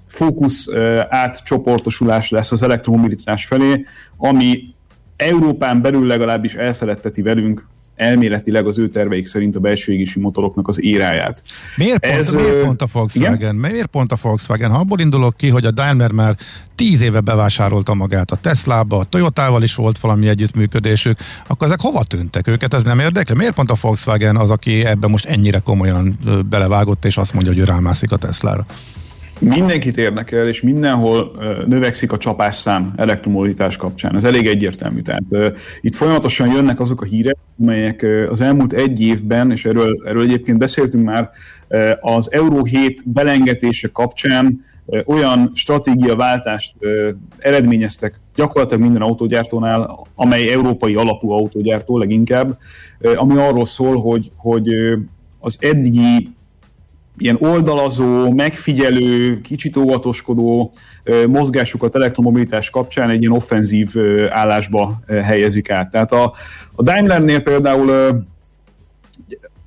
fókusz 0.07 0.69
átcsoportosulás 1.09 2.31
lesz 2.31 2.53
az 2.53 2.63
elektromobilitás 2.63 3.47
felé, 3.47 3.85
ami 4.17 4.75
Európán 5.17 5.83
belül 5.83 6.07
legalábbis 6.07 6.55
elfeledteti 6.55 7.23
velünk 7.23 7.67
elméletileg 8.03 8.67
az 8.67 8.79
ő 8.79 8.89
terveik 8.89 9.27
szerint 9.27 9.57
a 9.57 9.61
belső 9.61 9.93
égési 9.93 10.21
motoroknak 10.21 10.69
az 10.69 10.83
éráját. 10.83 11.43
Miért 11.77 11.99
pont, 11.99 12.15
Ez, 12.15 12.35
miért 12.35 12.63
pont 12.63 12.83
a 12.83 12.87
Volkswagen? 12.93 13.35
Igen? 13.35 13.55
Miért 13.55 13.87
pont 13.87 14.13
a 14.13 14.17
Volkswagen? 14.23 14.71
Ha 14.71 14.79
abból 14.79 15.01
indulok 15.01 15.37
ki, 15.37 15.49
hogy 15.49 15.65
a 15.65 15.71
Daimler 15.71 16.13
már 16.13 16.37
tíz 16.75 17.01
éve 17.01 17.21
bevásárolta 17.21 17.95
magát 17.95 18.31
a 18.31 18.37
Teslába, 18.37 18.99
a 18.99 19.05
Toyotával 19.05 19.63
is 19.63 19.75
volt 19.75 19.99
valami 19.99 20.29
együttműködésük, 20.29 21.19
akkor 21.47 21.67
ezek 21.67 21.81
hova 21.81 22.05
tűntek 22.05 22.49
őket? 22.49 22.75
Ez 22.75 22.83
nem 22.83 22.99
érdekel? 22.99 23.37
Miért 23.37 23.55
pont 23.55 23.71
a 23.71 23.77
Volkswagen 23.81 24.37
az, 24.37 24.51
aki 24.51 24.85
ebben 24.85 25.11
most 25.11 25.25
ennyire 25.25 25.59
komolyan 25.59 26.19
belevágott, 26.51 27.05
és 27.05 27.17
azt 27.17 27.33
mondja, 27.33 27.53
hogy 27.53 27.61
ő 27.61 27.65
rámászik 27.65 28.13
a 28.13 28.17
Teslára? 28.17 28.67
Mindenkit 29.43 29.97
érdekel, 29.97 30.49
és 30.49 30.63
mindenhol 30.63 31.33
növekszik 31.67 32.13
a 32.13 32.17
csapásszám 32.17 32.93
elektromobilitás 32.97 33.77
kapcsán. 33.77 34.17
Ez 34.17 34.25
elég 34.25 34.47
egyértelmű. 34.47 35.01
Tehát 35.01 35.23
itt 35.81 35.95
folyamatosan 35.95 36.53
jönnek 36.53 36.81
azok 36.81 37.01
a 37.01 37.05
hírek, 37.05 37.37
amelyek 37.61 38.07
az 38.31 38.41
elmúlt 38.41 38.73
egy 38.73 39.01
évben, 39.01 39.51
és 39.51 39.65
erről, 39.65 40.03
erről 40.07 40.23
egyébként 40.23 40.59
beszéltünk 40.59 41.05
már, 41.05 41.31
az 42.01 42.33
Euró 42.33 42.65
7 42.65 43.03
belengetése 43.07 43.89
kapcsán 43.89 44.65
olyan 45.05 45.51
stratégiaváltást 45.55 46.75
eredményeztek 47.39 48.21
gyakorlatilag 48.35 48.83
minden 48.83 49.03
autógyártónál, 49.03 50.07
amely 50.15 50.53
európai 50.53 50.95
alapú 50.95 51.31
autógyártó 51.31 51.99
leginkább, 51.99 52.59
ami 53.15 53.37
arról 53.37 53.65
szól, 53.65 53.97
hogy, 53.97 54.31
hogy 54.37 54.69
az 55.41 55.57
eddigi 55.61 56.29
ilyen 57.19 57.37
oldalazó, 57.41 58.31
megfigyelő, 58.31 59.41
kicsit 59.41 59.77
óvatoskodó 59.77 60.73
mozgásukat 61.29 61.95
elektromobilitás 61.95 62.71
kapcsán 62.71 63.11
egy 63.11 63.21
ilyen 63.21 63.33
offenzív 63.33 63.89
állásba 64.29 65.03
helyezik 65.07 65.71
át. 65.71 65.91
Tehát 65.91 66.13
a, 66.13 66.33
a 66.75 66.83
Daimlernél 66.83 67.41
például 67.41 67.91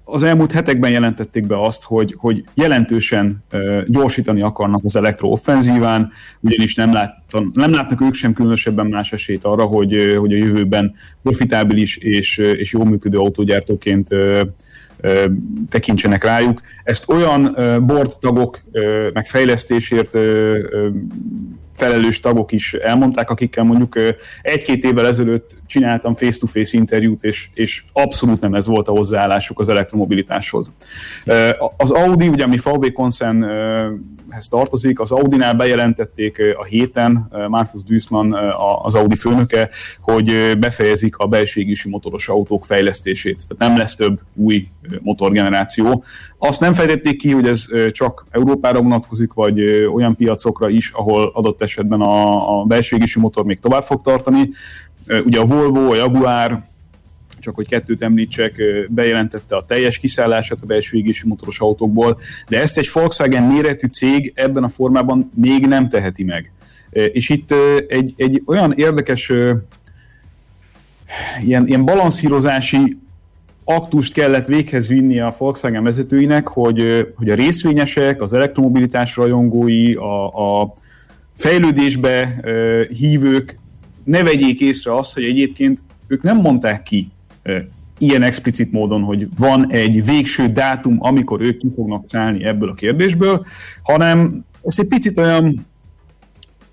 az 0.05 0.23
elmúlt 0.23 0.51
hetekben 0.51 0.91
jelentették 0.91 1.47
be 1.47 1.61
azt, 1.61 1.83
hogy, 1.83 2.15
hogy 2.17 2.43
jelentősen 2.53 3.43
gyorsítani 3.87 4.41
akarnak 4.41 4.81
az 4.83 4.95
elektrooffenzíván, 4.95 6.11
ugyanis 6.39 6.75
nem, 6.75 6.93
láttan, 6.93 7.51
nem 7.53 7.71
látnak 7.71 8.01
ők 8.01 8.13
sem 8.13 8.33
különösebben 8.33 8.85
más 8.85 9.13
esélyt 9.13 9.43
arra, 9.43 9.63
hogy, 9.63 10.15
hogy 10.17 10.33
a 10.33 10.37
jövőben 10.37 10.93
profitábilis 11.23 11.97
és, 11.97 12.37
és 12.37 12.73
jó 12.73 12.83
működő 12.83 13.17
autógyártóként 13.17 14.09
tekintsenek 15.69 16.23
rájuk. 16.23 16.61
Ezt 16.83 17.09
olyan 17.09 17.55
board 17.85 18.19
tagok 18.19 18.59
felelős 21.75 22.19
tagok 22.19 22.51
is 22.51 22.73
elmondták, 22.73 23.29
akikkel 23.29 23.63
mondjuk 23.63 23.99
egy-két 24.41 24.83
évvel 24.83 25.07
ezelőtt 25.07 25.57
csináltam 25.65 26.15
face-to-face 26.15 26.77
interjút, 26.77 27.23
és, 27.23 27.49
és 27.53 27.83
abszolút 27.93 28.41
nem 28.41 28.53
ez 28.53 28.67
volt 28.67 28.87
a 28.87 28.91
hozzáállásuk 28.91 29.59
az 29.59 29.69
elektromobilitáshoz. 29.69 30.73
Az 31.77 31.91
Audi, 31.91 32.27
ugye 32.27 32.43
ami 32.43 32.57
VW 32.63 32.91
koncernhez 32.93 34.47
tartozik, 34.49 34.99
az 34.99 35.11
Audinál 35.11 35.53
bejelentették 35.53 36.41
a 36.57 36.63
héten, 36.63 37.31
Markus 37.47 37.83
Duismann 37.83 38.33
az 38.83 38.95
Audi 38.95 39.15
főnöke, 39.15 39.69
hogy 40.01 40.57
befejezik 40.59 41.17
a 41.17 41.27
belségési 41.27 41.89
motoros 41.89 42.27
autók 42.27 42.65
fejlesztését. 42.65 43.43
Tehát 43.47 43.71
nem 43.71 43.77
lesz 43.77 43.95
több 43.95 44.19
új 44.35 44.67
motorgeneráció. 45.01 46.03
Azt 46.37 46.59
nem 46.59 46.73
fejtették 46.73 47.17
ki, 47.17 47.31
hogy 47.31 47.47
ez 47.47 47.65
csak 47.91 48.25
Európára 48.31 48.81
vonatkozik, 48.81 49.33
vagy 49.33 49.61
olyan 49.93 50.15
piacokra 50.15 50.69
is, 50.69 50.89
ahol 50.89 51.31
adott 51.33 51.61
esetben 51.65 52.01
a, 52.01 52.59
a 52.59 52.63
belső 52.63 52.95
égési 52.95 53.19
motor 53.19 53.45
még 53.45 53.59
tovább 53.59 53.83
fog 53.83 54.01
tartani. 54.01 54.49
Ugye 55.25 55.39
a 55.39 55.45
Volvo, 55.45 55.91
a 55.91 55.95
Jaguar, 55.95 56.63
csak 57.39 57.55
hogy 57.55 57.67
kettőt 57.67 58.01
említsek, 58.01 58.61
bejelentette 58.89 59.55
a 59.55 59.65
teljes 59.65 59.97
kiszállását 59.97 60.59
a 60.61 60.65
belső 60.65 60.97
égési 60.97 61.27
motoros 61.27 61.59
autókból, 61.59 62.19
de 62.47 62.61
ezt 62.61 62.77
egy 62.77 62.89
Volkswagen 62.93 63.43
méretű 63.43 63.87
cég 63.87 64.31
ebben 64.35 64.63
a 64.63 64.67
formában 64.67 65.31
még 65.35 65.67
nem 65.67 65.89
teheti 65.89 66.23
meg. 66.23 66.51
És 66.89 67.29
itt 67.29 67.53
egy, 67.87 68.13
egy 68.17 68.41
olyan 68.45 68.73
érdekes 68.73 69.31
ilyen, 71.43 71.67
ilyen 71.67 71.85
balanszírozási 71.85 72.97
aktust 73.63 74.13
kellett 74.13 74.45
véghez 74.45 74.87
vinni 74.87 75.19
a 75.19 75.33
Volkswagen 75.37 75.83
vezetőinek, 75.83 76.47
hogy, 76.47 77.07
hogy 77.15 77.29
a 77.29 77.35
részvényesek, 77.35 78.21
az 78.21 78.33
elektromobilitás 78.33 79.15
rajongói, 79.15 79.93
a, 79.93 80.25
a 80.61 80.73
fejlődésbe 81.35 82.41
hívők 82.89 83.59
ne 84.03 84.23
vegyék 84.23 84.59
észre 84.59 84.95
azt, 84.95 85.13
hogy 85.13 85.23
egyébként 85.23 85.79
ők 86.07 86.21
nem 86.21 86.37
mondták 86.37 86.83
ki 86.83 87.11
ilyen 87.97 88.21
explicit 88.21 88.71
módon, 88.71 89.01
hogy 89.01 89.27
van 89.37 89.71
egy 89.71 90.05
végső 90.05 90.47
dátum, 90.47 90.97
amikor 90.99 91.41
ők 91.41 91.57
ki 91.57 91.71
fognak 91.75 92.09
szállni 92.09 92.43
ebből 92.43 92.69
a 92.69 92.73
kérdésből, 92.73 93.45
hanem 93.83 94.45
ez 94.63 94.79
egy 94.79 94.87
picit 94.87 95.17
olyan 95.17 95.65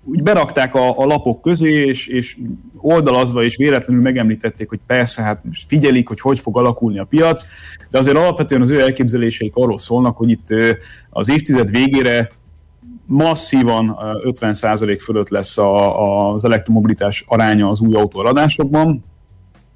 úgy 0.03 0.23
berakták 0.23 0.75
a, 0.75 0.99
a 0.99 1.05
lapok 1.05 1.41
közé, 1.41 1.85
és, 1.85 2.07
és 2.07 2.37
oldalazva 2.77 3.43
és 3.43 3.55
véletlenül 3.55 4.01
megemlítették, 4.01 4.69
hogy 4.69 4.79
persze, 4.87 5.21
hát 5.21 5.43
most 5.43 5.65
figyelik, 5.67 6.07
hogy 6.07 6.19
hogy 6.19 6.39
fog 6.39 6.57
alakulni 6.57 6.99
a 6.99 7.03
piac, 7.03 7.45
de 7.89 7.97
azért 7.97 8.17
alapvetően 8.17 8.61
az 8.61 8.69
ő 8.69 8.81
elképzeléseik 8.81 9.55
arról 9.55 9.77
szólnak, 9.77 10.17
hogy 10.17 10.29
itt 10.29 10.47
az 11.09 11.29
évtized 11.29 11.71
végére 11.71 12.31
masszívan 13.05 13.97
50% 14.23 14.99
fölött 15.01 15.29
lesz 15.29 15.57
a, 15.57 16.01
a, 16.01 16.33
az 16.33 16.45
elektromobilitás 16.45 17.23
aránya 17.27 17.69
az 17.69 17.79
új 17.79 17.95
autóradásokban. 17.95 19.03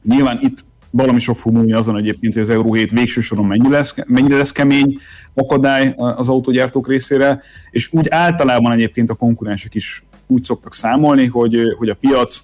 Nyilván 0.04 0.40
itt 0.42 0.66
valami 0.90 1.20
sok 1.20 1.38
fog 1.38 1.54
múlni 1.54 1.74
azon 1.74 1.98
egyébként, 1.98 2.34
hogy 2.34 2.42
az 2.42 2.50
Euró 2.50 2.74
7 2.74 2.92
végső 2.92 3.22
soron 3.22 3.46
mennyire 3.46 3.78
lesz, 3.78 3.96
mennyire 4.06 4.38
lesz 4.38 4.52
kemény 4.52 4.98
akadály 5.34 5.94
az 5.98 6.30
autógyártók 6.30 6.88
részére, 6.88 7.42
és 7.72 7.90
úgy 7.92 8.08
általában 8.10 8.72
egyébként 8.72 9.10
a 9.10 9.14
konkurensek 9.14 9.76
is 9.76 10.04
úgy 10.28 10.44
szoktak 10.44 10.74
számolni, 10.74 11.26
hogy, 11.26 11.60
hogy 11.78 11.90
a 11.90 11.96
piac 11.96 12.44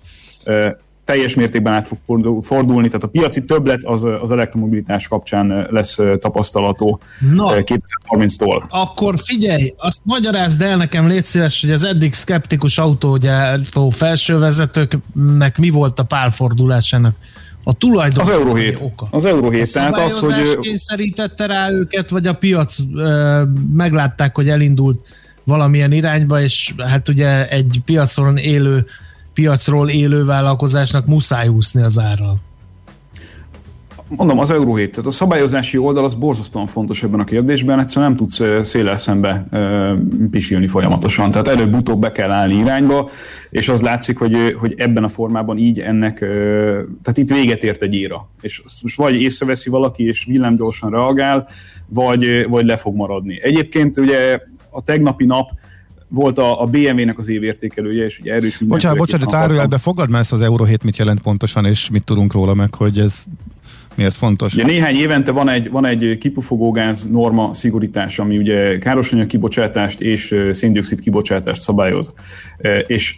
teljes 1.06 1.36
mértékben 1.36 1.74
át 1.74 1.86
fog 1.86 1.98
fordulni, 2.42 2.88
tehát 2.88 3.04
a 3.04 3.08
piaci 3.08 3.46
többlet 3.46 3.84
az, 3.84 4.04
az 4.22 4.32
elektromobilitás 4.32 5.08
kapcsán 5.08 5.68
lesz 5.70 6.00
tapasztalható 6.20 7.00
Na, 7.34 7.54
2030-tól. 7.56 8.64
Akkor 8.70 9.14
figyelj, 9.18 9.74
azt 9.78 10.02
magyarázd 10.04 10.62
el 10.62 10.78
nekem, 10.78 11.08
légy 11.08 11.26
szíves, 11.26 11.62
hogy 11.62 11.72
az 11.72 11.84
eddig 11.84 12.14
szkeptikus 12.14 12.78
autógyártó 12.78 13.90
felsővezetőknek 13.90 15.58
mi 15.58 15.70
volt 15.70 16.00
a 16.00 16.04
párfordulásának 16.04 17.16
a 17.64 17.74
tulajdon 17.74 18.20
az 18.20 18.30
Euró 18.30 18.56
7. 18.56 18.80
oka. 18.82 19.08
Az 19.12 19.26
Euró 19.26 19.50
7. 19.50 19.62
A 19.62 19.72
tehát 19.72 19.98
az, 19.98 20.20
hogy... 20.20 20.60
kényszerítette 20.60 21.46
rá 21.46 21.70
őket, 21.72 22.10
vagy 22.10 22.28
a 22.28 22.34
piac 22.34 22.78
ö, 22.96 23.44
meglátták, 23.74 24.36
hogy 24.36 24.50
elindult 24.50 25.08
valamilyen 25.44 25.92
irányba, 25.92 26.42
és 26.42 26.74
hát 26.78 27.10
ugye 27.10 27.50
egy 27.50 27.82
piacon 27.86 28.38
élő 28.38 28.86
piacról 29.34 29.90
élő 29.90 30.26
vállalkozásnak 30.26 31.06
muszáj 31.06 31.48
úszni 31.48 31.82
az 31.82 32.00
árral. 32.00 32.40
Mondom, 34.18 34.40
az 34.40 34.52
Euró 34.52 34.76
7, 34.76 34.92
tehát 34.92 35.06
a 35.06 35.12
szabályozási 35.12 35.78
oldal 35.78 36.04
az 36.04 36.14
borzasztóan 36.16 36.68
fontos 36.68 37.04
ebben 37.04 37.20
a 37.20 37.24
kérdésben, 37.24 37.80
egyszerűen 37.80 38.08
nem 38.08 38.18
tudsz 38.18 38.66
széles 38.68 39.00
szembe 39.00 39.46
pisilni 40.32 40.68
folyamatosan, 40.68 41.32
tehát 41.32 41.48
előbb-utóbb 41.48 42.00
be 42.00 42.12
kell 42.12 42.32
állni 42.32 42.54
irányba, 42.54 43.10
és 43.50 43.70
az 43.70 43.82
látszik, 43.82 44.18
hogy, 44.18 44.56
hogy 44.60 44.74
ebben 44.78 45.04
a 45.04 45.08
formában 45.08 45.58
így 45.58 45.80
ennek, 45.80 46.20
tehát 47.02 47.18
itt 47.18 47.32
véget 47.32 47.64
ért 47.64 47.82
egy 47.82 47.94
éra, 47.94 48.30
és 48.42 48.62
most 48.82 48.98
vagy 48.98 49.22
észreveszi 49.22 49.70
valaki, 49.70 50.08
és 50.08 50.26
villámgyorsan 50.26 50.90
reagál, 50.90 51.48
vagy, 51.88 52.48
vagy 52.50 52.66
le 52.66 52.76
fog 52.76 52.96
maradni. 52.96 53.40
Egyébként 53.42 53.98
ugye 53.98 54.40
a 54.70 54.84
tegnapi 54.84 55.26
nap 55.26 55.50
volt 56.14 56.38
a, 56.38 56.62
a 56.62 56.66
BMW-nek 56.66 57.18
az 57.18 57.28
évértékelője, 57.28 58.04
és 58.04 58.20
ugye 58.20 58.34
erős 58.34 58.58
minden. 58.58 58.78
Bocsánat, 58.78 58.98
bocsánat, 58.98 59.30
de 59.30 59.38
árujelbe 59.38 59.78
fogad 59.78 60.10
már 60.10 60.22
ezt 60.22 60.32
az 60.32 60.42
Euro 60.42 60.64
7 60.64 60.84
mit 60.84 60.98
jelent 60.98 61.22
pontosan, 61.22 61.66
és 61.66 61.90
mit 61.90 62.04
tudunk 62.04 62.34
róla 62.34 62.54
meg, 62.54 62.76
hogy 62.76 63.00
ez 63.00 63.14
miért 63.96 64.16
fontos? 64.16 64.54
Ugye 64.54 64.66
néhány 64.66 64.96
évente 64.96 65.32
van 65.32 65.50
egy, 65.50 65.70
van 65.70 65.86
egy 65.86 66.18
kipufogógáz 66.20 67.08
norma 67.12 67.54
szigorítás, 67.54 68.20
ami 68.20 68.38
ugye 68.38 68.78
károsanyag 68.78 69.28
kibocsátást 69.28 70.02
és 70.02 70.36
széndiokszid 70.52 71.00
kibocsátást 71.00 71.62
szabályoz. 71.62 72.14
És 72.88 73.18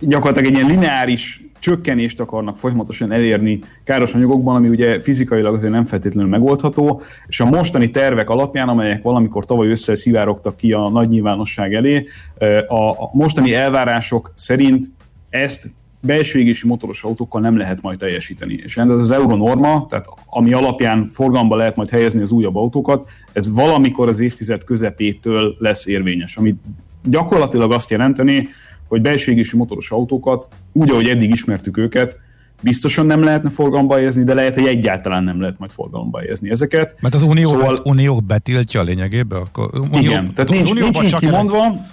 gyakorlatilag 0.00 0.52
egy 0.52 0.56
ilyen 0.56 0.70
lineáris 0.70 1.45
csökkenést 1.58 2.20
akarnak 2.20 2.56
folyamatosan 2.56 3.12
elérni 3.12 3.60
káros 3.84 4.14
anyagokban, 4.14 4.56
ami 4.56 4.68
ugye 4.68 5.00
fizikailag 5.00 5.54
azért 5.54 5.72
nem 5.72 5.84
feltétlenül 5.84 6.30
megoldható, 6.30 7.00
és 7.26 7.40
a 7.40 7.44
mostani 7.44 7.90
tervek 7.90 8.30
alapján, 8.30 8.68
amelyek 8.68 9.02
valamikor 9.02 9.44
tavaly 9.44 9.68
össze 9.68 9.94
szivárogtak 9.94 10.56
ki 10.56 10.72
a 10.72 10.88
nagy 10.88 11.08
nyilvánosság 11.08 11.74
elé, 11.74 12.06
a 12.68 13.16
mostani 13.16 13.54
elvárások 13.54 14.32
szerint 14.34 14.86
ezt 15.30 15.70
belső 16.00 16.38
égési 16.38 16.66
motoros 16.66 17.02
autókkal 17.02 17.40
nem 17.40 17.56
lehet 17.56 17.82
majd 17.82 17.98
teljesíteni. 17.98 18.60
És 18.64 18.76
ez 18.76 18.90
az 18.90 19.10
euronorma, 19.10 19.86
tehát 19.88 20.06
ami 20.26 20.52
alapján 20.52 21.06
forgalomba 21.12 21.56
lehet 21.56 21.76
majd 21.76 21.90
helyezni 21.90 22.20
az 22.20 22.30
újabb 22.30 22.56
autókat, 22.56 23.08
ez 23.32 23.52
valamikor 23.52 24.08
az 24.08 24.20
évtized 24.20 24.64
közepétől 24.64 25.56
lesz 25.58 25.86
érvényes, 25.86 26.36
ami 26.36 26.54
gyakorlatilag 27.04 27.72
azt 27.72 27.90
jelenteni, 27.90 28.48
hogy 28.88 29.00
belső 29.02 29.32
égési 29.32 29.56
motoros 29.56 29.90
autókat, 29.90 30.48
úgy, 30.72 30.90
ahogy 30.90 31.08
eddig 31.08 31.30
ismertük 31.30 31.76
őket, 31.76 32.20
biztosan 32.60 33.06
nem 33.06 33.22
lehetne 33.22 33.50
forgalomba 33.50 33.94
helyezni, 33.94 34.24
de 34.24 34.34
lehet, 34.34 34.54
hogy 34.54 34.66
egyáltalán 34.66 35.24
nem 35.24 35.40
lehet 35.40 35.58
majd 35.58 35.70
forgalomba 35.70 36.18
helyezni 36.18 36.50
ezeket. 36.50 36.96
Mert 37.00 37.14
az 37.14 37.22
Unió, 37.22 37.48
szóval... 37.48 37.74
bet, 37.74 37.86
Unió 37.86 38.20
betiltja 38.26 38.80
a 38.80 38.82
lényegében? 38.82 39.40
Akkor 39.40 39.70
Unió, 39.74 39.98
igen, 39.98 40.34
tehát 40.34 40.50
nincs, 40.50 40.74
nincs 40.74 41.02
így 41.02 41.14
kimondva, 41.14 41.86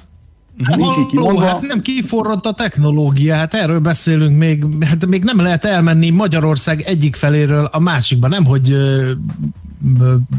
Hát 0.64 0.78
nincs 0.78 0.98
így 0.98 1.06
kimondva. 1.06 1.46
Hát 1.46 1.62
nem 1.62 1.82
kiforrott 1.82 2.46
a 2.46 2.54
technológia, 2.54 3.36
hát 3.36 3.54
erről 3.54 3.80
beszélünk 3.80 4.38
még, 4.38 4.66
hát 4.86 5.06
még 5.06 5.24
nem 5.24 5.40
lehet 5.40 5.66
elmenni 5.66 6.10
Magyarország 6.10 6.82
egyik 6.82 7.16
feléről 7.16 7.66
a 7.66 7.80
másikba, 7.80 8.28
nem 8.28 8.46
hogy 8.46 8.72
uh, 8.72 9.12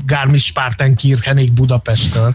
Garmisch-Partenkirchenig 0.07 1.53
Budapestről. 1.53 2.35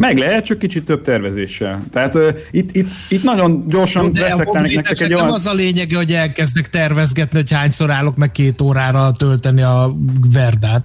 Meg 0.00 0.18
lehet, 0.18 0.44
csak 0.44 0.58
kicsit 0.58 0.84
több 0.84 1.02
tervezéssel. 1.02 1.82
Tehát 1.92 2.14
uh, 2.14 2.28
itt, 2.50 2.72
itt, 2.72 2.90
itt 3.08 3.22
nagyon 3.22 3.64
gyorsan 3.68 4.12
De 4.12 4.20
reflektálnék 4.20 4.76
nektek 4.76 5.00
egy 5.00 5.14
olyan... 5.14 5.32
az 5.32 5.46
a 5.46 5.52
lényege, 5.52 5.96
hogy 5.96 6.12
elkezdek 6.12 6.70
tervezgetni, 6.70 7.38
hogy 7.38 7.52
hányszor 7.52 7.90
állok 7.90 8.16
meg 8.16 8.32
két 8.32 8.60
órára 8.60 9.12
tölteni 9.12 9.62
a 9.62 9.94
verdát. 10.32 10.84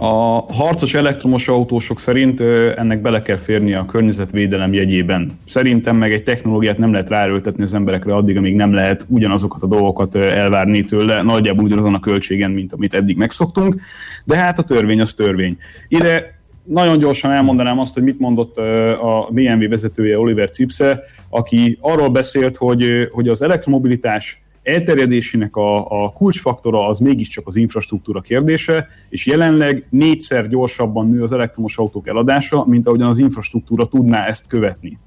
A 0.00 0.44
harcos 0.52 0.94
elektromos 0.94 1.48
autósok 1.48 2.00
szerint 2.00 2.40
ennek 2.76 3.00
bele 3.00 3.22
kell 3.22 3.36
férni 3.36 3.74
a 3.74 3.86
környezetvédelem 3.86 4.72
jegyében. 4.72 5.38
Szerintem 5.44 5.96
meg 5.96 6.12
egy 6.12 6.22
technológiát 6.22 6.78
nem 6.78 6.92
lehet 6.92 7.08
ráerőltetni 7.08 7.62
az 7.62 7.74
emberekre 7.74 8.14
addig, 8.14 8.36
amíg 8.36 8.54
nem 8.54 8.72
lehet 8.72 9.06
ugyanazokat 9.08 9.62
a 9.62 9.66
dolgokat 9.66 10.14
elvárni 10.14 10.84
tőle, 10.84 11.22
nagyjából 11.22 11.64
ugyanazon 11.64 11.94
a 11.94 12.00
költségen, 12.00 12.50
mint 12.50 12.72
amit 12.72 12.94
eddig 12.94 13.16
megszoktunk, 13.16 13.74
de 14.24 14.36
hát 14.36 14.58
a 14.58 14.62
törvény 14.62 15.00
az 15.00 15.14
törvény. 15.14 15.56
Ide 15.88 16.37
nagyon 16.68 16.98
gyorsan 16.98 17.30
elmondanám 17.30 17.78
azt, 17.78 17.94
hogy 17.94 18.02
mit 18.02 18.18
mondott 18.18 18.56
a 19.00 19.28
BMW 19.30 19.68
vezetője 19.68 20.18
Oliver 20.18 20.50
Cipse, 20.50 21.00
aki 21.28 21.78
arról 21.80 22.08
beszélt, 22.08 22.56
hogy, 22.56 23.08
hogy 23.10 23.28
az 23.28 23.42
elektromobilitás 23.42 24.42
elterjedésének 24.62 25.56
a, 25.56 26.04
a 26.04 26.10
kulcsfaktora 26.10 26.86
az 26.86 26.98
mégiscsak 26.98 27.46
az 27.46 27.56
infrastruktúra 27.56 28.20
kérdése, 28.20 28.86
és 29.08 29.26
jelenleg 29.26 29.86
négyszer 29.90 30.48
gyorsabban 30.48 31.08
nő 31.08 31.22
az 31.22 31.32
elektromos 31.32 31.78
autók 31.78 32.08
eladása, 32.08 32.64
mint 32.66 32.86
ahogyan 32.86 33.08
az 33.08 33.18
infrastruktúra 33.18 33.86
tudná 33.86 34.26
ezt 34.26 34.48
követni. 34.48 34.98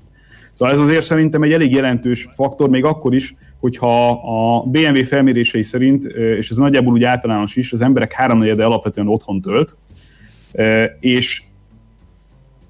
Szóval 0.53 0.73
ez 0.73 0.79
azért 0.79 1.03
szerintem 1.03 1.43
egy 1.43 1.51
elég 1.53 1.71
jelentős 1.71 2.29
faktor, 2.33 2.69
még 2.69 2.83
akkor 2.83 3.15
is, 3.15 3.35
hogyha 3.59 4.09
a 4.09 4.63
BMW 4.63 5.03
felmérései 5.03 5.63
szerint, 5.63 6.05
és 6.37 6.49
ez 6.49 6.57
nagyjából 6.57 6.93
úgy 6.93 7.03
általános 7.03 7.55
is, 7.55 7.73
az 7.73 7.81
emberek 7.81 8.11
háromnegyede 8.11 8.65
alapvetően 8.65 9.07
otthon 9.07 9.41
tölt, 9.41 9.75
és 10.99 11.41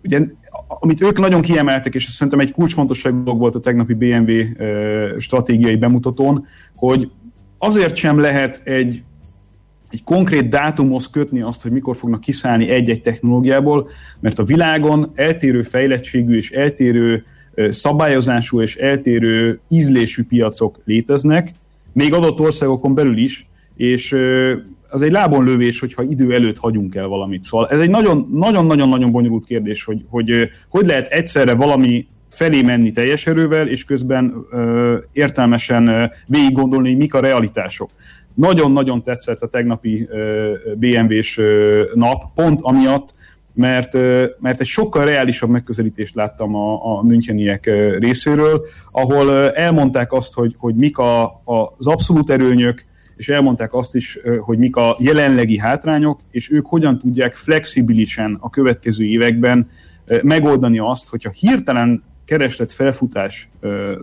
ugye, 0.03 0.21
amit 0.67 1.01
ők 1.01 1.19
nagyon 1.19 1.41
kiemeltek, 1.41 1.95
és 1.95 2.03
szerintem 2.03 2.39
egy 2.39 2.51
kulcsfontosságú 2.51 3.23
dolog 3.23 3.39
volt 3.39 3.55
a 3.55 3.59
tegnapi 3.59 3.93
BMW 3.93 4.31
stratégiai 5.17 5.75
bemutatón, 5.75 6.45
hogy 6.75 7.11
azért 7.57 7.95
sem 7.95 8.19
lehet 8.19 8.61
egy, 8.63 9.03
egy 9.89 10.03
konkrét 10.03 10.49
dátumhoz 10.49 11.09
kötni 11.09 11.41
azt, 11.41 11.61
hogy 11.61 11.71
mikor 11.71 11.95
fognak 11.95 12.19
kiszállni 12.19 12.69
egy-egy 12.69 13.01
technológiából, 13.01 13.89
mert 14.19 14.39
a 14.39 14.43
világon 14.43 15.11
eltérő 15.15 15.61
fejlettségű 15.61 16.35
és 16.35 16.51
eltérő 16.51 17.23
szabályozású 17.69 18.61
és 18.61 18.75
eltérő 18.75 19.59
ízlésű 19.69 20.23
piacok 20.23 20.79
léteznek, 20.85 21.51
még 21.93 22.13
adott 22.13 22.39
országokon 22.39 22.93
belül 22.93 23.17
is, 23.17 23.47
és 23.75 24.15
az 24.91 25.01
egy 25.01 25.11
lábon 25.11 25.43
lövés, 25.43 25.79
hogyha 25.79 26.03
idő 26.03 26.33
előtt 26.33 26.57
hagyunk 26.57 26.95
el 26.95 27.07
valamit. 27.07 27.43
Szóval 27.43 27.67
ez 27.67 27.79
egy 27.79 27.89
nagyon-nagyon-nagyon 27.89 29.11
bonyolult 29.11 29.45
kérdés, 29.45 29.83
hogy, 29.83 30.05
hogy 30.09 30.49
hogy 30.69 30.85
lehet 30.85 31.07
egyszerre 31.07 31.55
valami 31.55 32.07
felé 32.29 32.61
menni 32.61 32.91
teljes 32.91 33.27
erővel, 33.27 33.67
és 33.67 33.83
közben 33.83 34.45
ö, 34.51 34.97
értelmesen 35.11 36.11
végig 36.27 36.51
gondolni, 36.51 36.87
hogy 36.89 36.97
mik 36.97 37.13
a 37.13 37.19
realitások. 37.19 37.89
Nagyon-nagyon 38.33 39.03
tetszett 39.03 39.41
a 39.41 39.47
tegnapi 39.47 40.07
ö, 40.09 40.51
BMW-s 40.77 41.37
ö, 41.37 41.83
nap, 41.93 42.33
pont 42.35 42.59
amiatt, 42.61 43.13
mert, 43.53 43.93
mert 44.39 44.59
egy 44.59 44.65
sokkal 44.65 45.05
reálisabb 45.05 45.49
megközelítést 45.49 46.15
láttam 46.15 46.55
a, 46.55 46.97
a 46.97 47.03
müncheniek 47.03 47.65
részéről, 47.99 48.65
ahol 48.91 49.51
elmondták 49.51 50.13
azt, 50.13 50.33
hogy, 50.33 50.55
hogy 50.57 50.75
mik 50.75 50.97
a, 50.97 51.41
az 51.45 51.87
abszolút 51.87 52.29
erőnyök, 52.29 52.85
és 53.21 53.29
elmondták 53.29 53.73
azt 53.73 53.95
is, 53.95 54.19
hogy 54.39 54.57
mik 54.57 54.75
a 54.75 54.95
jelenlegi 54.99 55.57
hátrányok, 55.57 56.19
és 56.31 56.51
ők 56.51 56.65
hogyan 56.65 56.99
tudják 56.99 57.35
flexibilisen 57.35 58.37
a 58.39 58.49
következő 58.49 59.05
években 59.05 59.69
megoldani 60.23 60.79
azt, 60.79 61.09
hogyha 61.09 61.29
hirtelen 61.29 62.03
kereslet 62.25 62.71
felfutás 62.71 63.49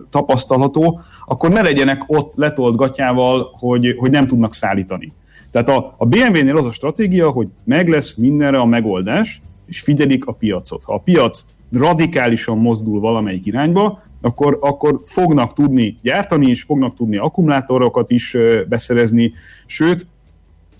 tapasztalható, 0.09 0.99
akkor 1.25 1.49
ne 1.49 1.61
legyenek 1.61 2.03
ott 2.07 2.35
letolt 2.35 2.75
gatyával, 2.75 3.49
hogy, 3.59 3.95
hogy 3.97 4.11
nem 4.11 4.27
tudnak 4.27 4.53
szállítani. 4.53 5.13
Tehát 5.51 5.69
a, 5.69 5.95
a 5.97 6.05
BMW-nél 6.05 6.57
az 6.57 6.65
a 6.65 6.71
stratégia, 6.71 7.29
hogy 7.29 7.47
meg 7.63 7.87
lesz 7.87 8.15
mindenre 8.15 8.59
a 8.59 8.65
megoldás, 8.65 9.41
és 9.65 9.79
figyelik 9.79 10.25
a 10.25 10.31
piacot. 10.31 10.83
Ha 10.83 10.93
a 10.93 10.99
piac 10.99 11.45
radikálisan 11.71 12.57
mozdul 12.57 12.99
valamelyik 12.99 13.45
irányba, 13.45 14.01
akkor, 14.21 14.57
akkor 14.61 15.01
fognak 15.05 15.53
tudni 15.53 15.97
gyártani 16.01 16.49
is, 16.49 16.63
fognak 16.63 16.95
tudni 16.95 17.17
akkumulátorokat 17.17 18.09
is 18.09 18.37
beszerezni, 18.69 19.31
sőt, 19.65 20.07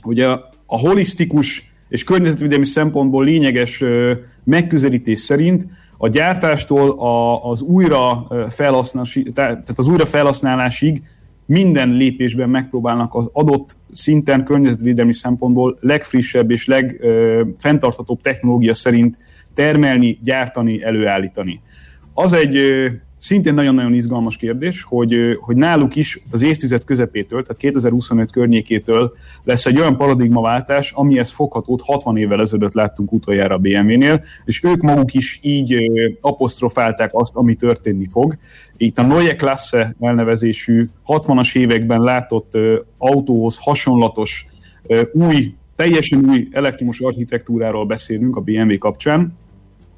ugye 0.03 0.27
a 0.65 0.79
holisztikus 0.79 1.71
és 1.89 2.03
környezetvédelmi 2.03 2.65
szempontból 2.65 3.23
lényeges 3.23 3.83
megközelítés 4.43 5.19
szerint 5.19 5.67
a 5.97 6.07
gyártástól 6.07 6.89
a, 6.89 7.43
az 7.49 7.61
újra 7.61 8.27
tehát 9.33 9.73
az 9.75 9.87
újra 9.87 10.05
felhasználásig 10.05 11.01
minden 11.45 11.89
lépésben 11.89 12.49
megpróbálnak 12.49 13.15
az 13.15 13.29
adott 13.33 13.77
szinten 13.91 14.43
környezetvédelmi 14.43 15.13
szempontból 15.13 15.77
legfrissebb 15.81 16.51
és 16.51 16.65
legfenntarthatóbb 16.65 18.21
technológia 18.21 18.73
szerint 18.73 19.17
termelni, 19.53 20.19
gyártani, 20.23 20.83
előállítani. 20.83 21.61
Az 22.13 22.33
egy 22.33 22.57
szintén 23.19 23.53
nagyon-nagyon 23.53 23.93
izgalmas 23.93 24.37
kérdés, 24.37 24.83
hogy, 24.83 25.37
hogy 25.39 25.55
náluk 25.55 25.95
is 25.95 26.21
az 26.31 26.41
évtized 26.41 26.83
közepétől, 26.83 27.41
tehát 27.41 27.57
2025 27.57 28.31
környékétől 28.31 29.13
lesz 29.43 29.65
egy 29.65 29.79
olyan 29.79 29.97
paradigmaváltás, 29.97 30.91
amihez 30.91 31.31
foghatót 31.31 31.81
60 31.81 32.17
évvel 32.17 32.41
ezelőtt 32.41 32.73
láttunk 32.73 33.11
utoljára 33.11 33.55
a 33.55 33.57
BMW-nél, 33.57 34.23
és 34.45 34.63
ők 34.63 34.81
maguk 34.81 35.13
is 35.13 35.39
így 35.41 35.75
apostrofálták 36.21 37.09
azt, 37.13 37.35
ami 37.35 37.53
történni 37.53 38.05
fog. 38.05 38.37
Itt 38.77 38.97
a 38.97 39.01
Neue 39.01 39.35
Klasse 39.35 39.95
elnevezésű 39.99 40.89
60-as 41.05 41.55
években 41.55 42.01
látott 42.01 42.57
autóhoz 42.97 43.57
hasonlatos 43.61 44.45
új, 45.11 45.53
teljesen 45.75 46.25
új 46.29 46.47
elektromos 46.51 46.99
architektúráról 46.99 47.85
beszélünk 47.85 48.35
a 48.35 48.41
BMW 48.41 48.77
kapcsán. 48.77 49.37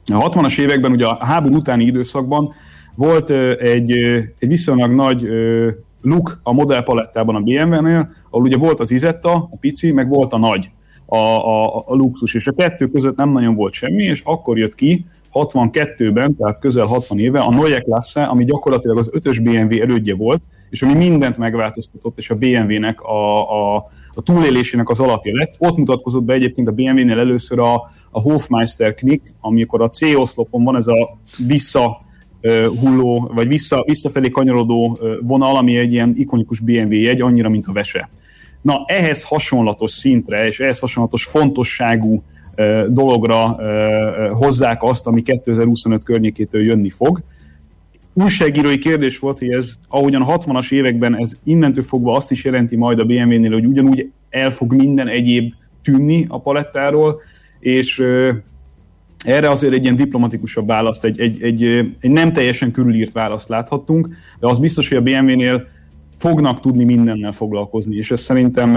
A 0.05 0.29
60-as 0.29 0.59
években, 0.59 0.91
ugye 0.91 1.05
a 1.05 1.25
háború 1.25 1.55
utáni 1.55 1.83
időszakban 1.83 2.53
volt 2.95 3.29
egy, 3.59 3.91
egy 4.39 4.47
viszonylag 4.47 4.91
nagy 4.91 5.27
look 6.01 6.39
a 6.43 6.53
modellpalettában 6.53 7.35
a 7.35 7.39
BMW-nél, 7.39 8.09
ahol 8.29 8.45
ugye 8.45 8.57
volt 8.57 8.79
az 8.79 8.91
Izetta, 8.91 9.33
a 9.33 9.57
pici, 9.59 9.91
meg 9.91 10.09
volt 10.09 10.33
a 10.33 10.37
nagy, 10.37 10.69
a, 11.05 11.17
a, 11.17 11.83
a 11.85 11.93
luxus, 11.93 12.33
és 12.33 12.47
a 12.47 12.51
kettő 12.51 12.87
között 12.87 13.17
nem 13.17 13.29
nagyon 13.29 13.55
volt 13.55 13.73
semmi, 13.73 14.03
és 14.03 14.21
akkor 14.25 14.57
jött 14.57 14.75
ki 14.75 15.05
62-ben, 15.33 16.35
tehát 16.35 16.59
közel 16.59 16.85
60 16.85 17.19
éve 17.19 17.39
a 17.39 17.51
Neue 17.51 17.79
Klasse, 17.79 18.23
ami 18.23 18.45
gyakorlatilag 18.45 18.97
az 18.97 19.09
ötös 19.11 19.39
BMW 19.39 19.81
elődje 19.81 20.15
volt, 20.15 20.41
és 20.69 20.81
ami 20.81 20.93
mindent 20.93 21.37
megváltoztatott, 21.37 22.17
és 22.17 22.29
a 22.29 22.35
BMW-nek 22.35 23.01
a, 23.01 23.51
a, 23.51 23.85
a 24.13 24.21
túlélésének 24.21 24.89
az 24.89 24.99
alapja 24.99 25.35
lett. 25.35 25.55
Ott 25.57 25.77
mutatkozott 25.77 26.23
be 26.23 26.33
egyébként 26.33 26.67
a 26.67 26.71
BMW-nél 26.71 27.19
először 27.19 27.59
a, 27.59 27.75
a 28.11 28.21
Hofmeister 28.21 28.93
Knick, 28.93 29.33
amikor 29.39 29.81
a 29.81 29.89
C-oszlopon 29.89 30.63
van 30.63 30.75
ez 30.75 30.87
a 30.87 31.17
vissza 31.47 32.01
hulló, 32.79 33.31
vagy 33.33 33.47
vissza, 33.47 33.83
visszafelé 33.85 34.29
kanyarodó 34.29 34.99
vonal, 35.21 35.55
ami 35.55 35.77
egy 35.77 35.91
ilyen 35.91 36.13
ikonikus 36.15 36.59
BMW 36.59 36.93
jegy, 36.93 37.21
annyira, 37.21 37.49
mint 37.49 37.67
a 37.67 37.71
vese. 37.71 38.09
Na, 38.61 38.83
ehhez 38.85 39.23
hasonlatos 39.23 39.91
szintre, 39.91 40.45
és 40.45 40.59
ehhez 40.59 40.79
hasonlatos 40.79 41.25
fontosságú 41.25 42.23
dologra 42.87 43.57
hozzák 44.33 44.83
azt, 44.83 45.07
ami 45.07 45.21
2025 45.21 46.03
környékétől 46.03 46.63
jönni 46.63 46.89
fog. 46.89 47.21
Újságírói 48.13 48.77
kérdés 48.77 49.19
volt, 49.19 49.39
hogy 49.39 49.49
ez, 49.49 49.73
ahogyan 49.87 50.21
a 50.21 50.37
60-as 50.37 50.71
években 50.71 51.17
ez 51.17 51.31
innentől 51.43 51.83
fogva 51.83 52.15
azt 52.15 52.31
is 52.31 52.43
jelenti 52.43 52.75
majd 52.75 52.99
a 52.99 53.03
BMW-nél, 53.03 53.51
hogy 53.51 53.65
ugyanúgy 53.65 54.11
el 54.29 54.49
fog 54.49 54.73
minden 54.73 55.07
egyéb 55.07 55.53
tűnni 55.83 56.25
a 56.29 56.39
palettáról, 56.39 57.21
és 57.59 58.03
erre 59.23 59.49
azért 59.49 59.73
egy 59.73 59.83
ilyen 59.83 59.95
diplomatikusabb 59.95 60.67
választ, 60.67 61.05
egy, 61.05 61.19
egy, 61.19 61.43
egy, 61.43 61.63
egy 61.99 62.11
nem 62.11 62.33
teljesen 62.33 62.71
körülírt 62.71 63.13
választ 63.13 63.49
láthattunk, 63.49 64.07
de 64.39 64.47
az 64.47 64.59
biztos, 64.59 64.87
hogy 64.87 64.97
a 64.97 65.01
BMW-nél 65.01 65.67
fognak 66.17 66.59
tudni 66.59 66.83
mindennel 66.83 67.31
foglalkozni, 67.31 67.95
és 67.95 68.11
ez 68.11 68.19
szerintem 68.19 68.75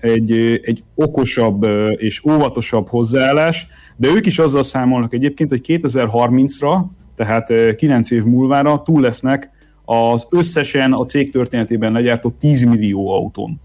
egy, 0.00 0.32
egy 0.62 0.82
okosabb 0.94 1.66
és 1.96 2.24
óvatosabb 2.24 2.88
hozzáállás, 2.88 3.66
de 3.96 4.08
ők 4.08 4.26
is 4.26 4.38
azzal 4.38 4.62
számolnak 4.62 5.12
egyébként, 5.12 5.50
hogy 5.50 5.60
2030-ra, 5.66 6.84
tehát 7.16 7.74
9 7.76 8.10
év 8.10 8.24
múlvára 8.24 8.82
túl 8.82 9.00
lesznek 9.00 9.50
az 9.84 10.26
összesen 10.30 10.92
a 10.92 11.04
cég 11.04 11.30
történetében 11.30 11.92
legyártott 11.92 12.38
10 12.38 12.64
millió 12.64 13.12
autón, 13.12 13.60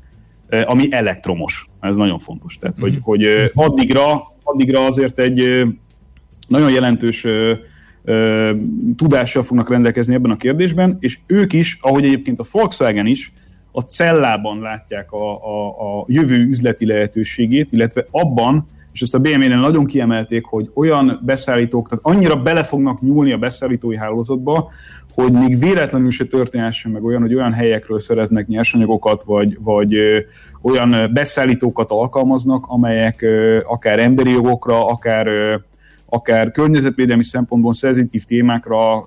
ami 0.65 0.87
elektromos. 0.89 1.69
Ez 1.79 1.97
nagyon 1.97 2.19
fontos. 2.19 2.57
Tehát, 2.57 2.77
hogy, 2.77 2.91
mhm. 2.91 3.01
hogy 3.01 3.25
addigra, 3.53 4.23
addigra 4.43 4.85
azért 4.85 5.19
egy 5.19 5.63
nagyon 6.53 6.71
jelentős 6.71 7.23
ö, 7.23 7.53
ö, 8.03 8.51
tudással 8.95 9.43
fognak 9.43 9.69
rendelkezni 9.69 10.13
ebben 10.13 10.31
a 10.31 10.37
kérdésben, 10.37 10.97
és 10.99 11.19
ők 11.27 11.53
is, 11.53 11.77
ahogy 11.81 12.05
egyébként 12.05 12.39
a 12.39 12.45
Volkswagen 12.51 13.05
is, 13.05 13.33
a 13.71 13.81
cellában 13.81 14.59
látják 14.59 15.11
a, 15.11 15.33
a, 15.33 15.67
a 15.67 16.05
jövő 16.07 16.35
üzleti 16.35 16.85
lehetőségét, 16.85 17.71
illetve 17.71 18.05
abban, 18.11 18.65
és 18.93 19.01
ezt 19.01 19.15
a 19.15 19.19
BMW-nél 19.19 19.59
nagyon 19.59 19.85
kiemelték, 19.85 20.45
hogy 20.45 20.69
olyan 20.73 21.19
beszállítók, 21.25 21.89
tehát 21.89 22.05
annyira 22.05 22.35
bele 22.35 22.63
fognak 22.63 23.01
nyúlni 23.01 23.31
a 23.31 23.37
beszállítói 23.37 23.97
hálózatba, 23.97 24.71
hogy 25.13 25.31
még 25.31 25.59
véletlenül 25.59 26.11
se 26.11 26.25
történhessen 26.25 26.91
meg 26.91 27.03
olyan, 27.03 27.21
hogy 27.21 27.35
olyan 27.35 27.53
helyekről 27.53 27.99
szereznek 27.99 28.47
nyersanyagokat, 28.47 29.23
vagy, 29.23 29.57
vagy 29.61 29.95
olyan 30.61 31.11
beszállítókat 31.13 31.91
alkalmaznak, 31.91 32.65
amelyek 32.67 33.25
akár 33.67 33.99
emberi 33.99 34.31
jogokra, 34.31 34.87
akár 34.87 35.27
akár 36.13 36.51
környezetvédelmi 36.51 37.23
szempontból 37.23 37.73
szenzitív 37.73 38.23
témákra 38.23 39.05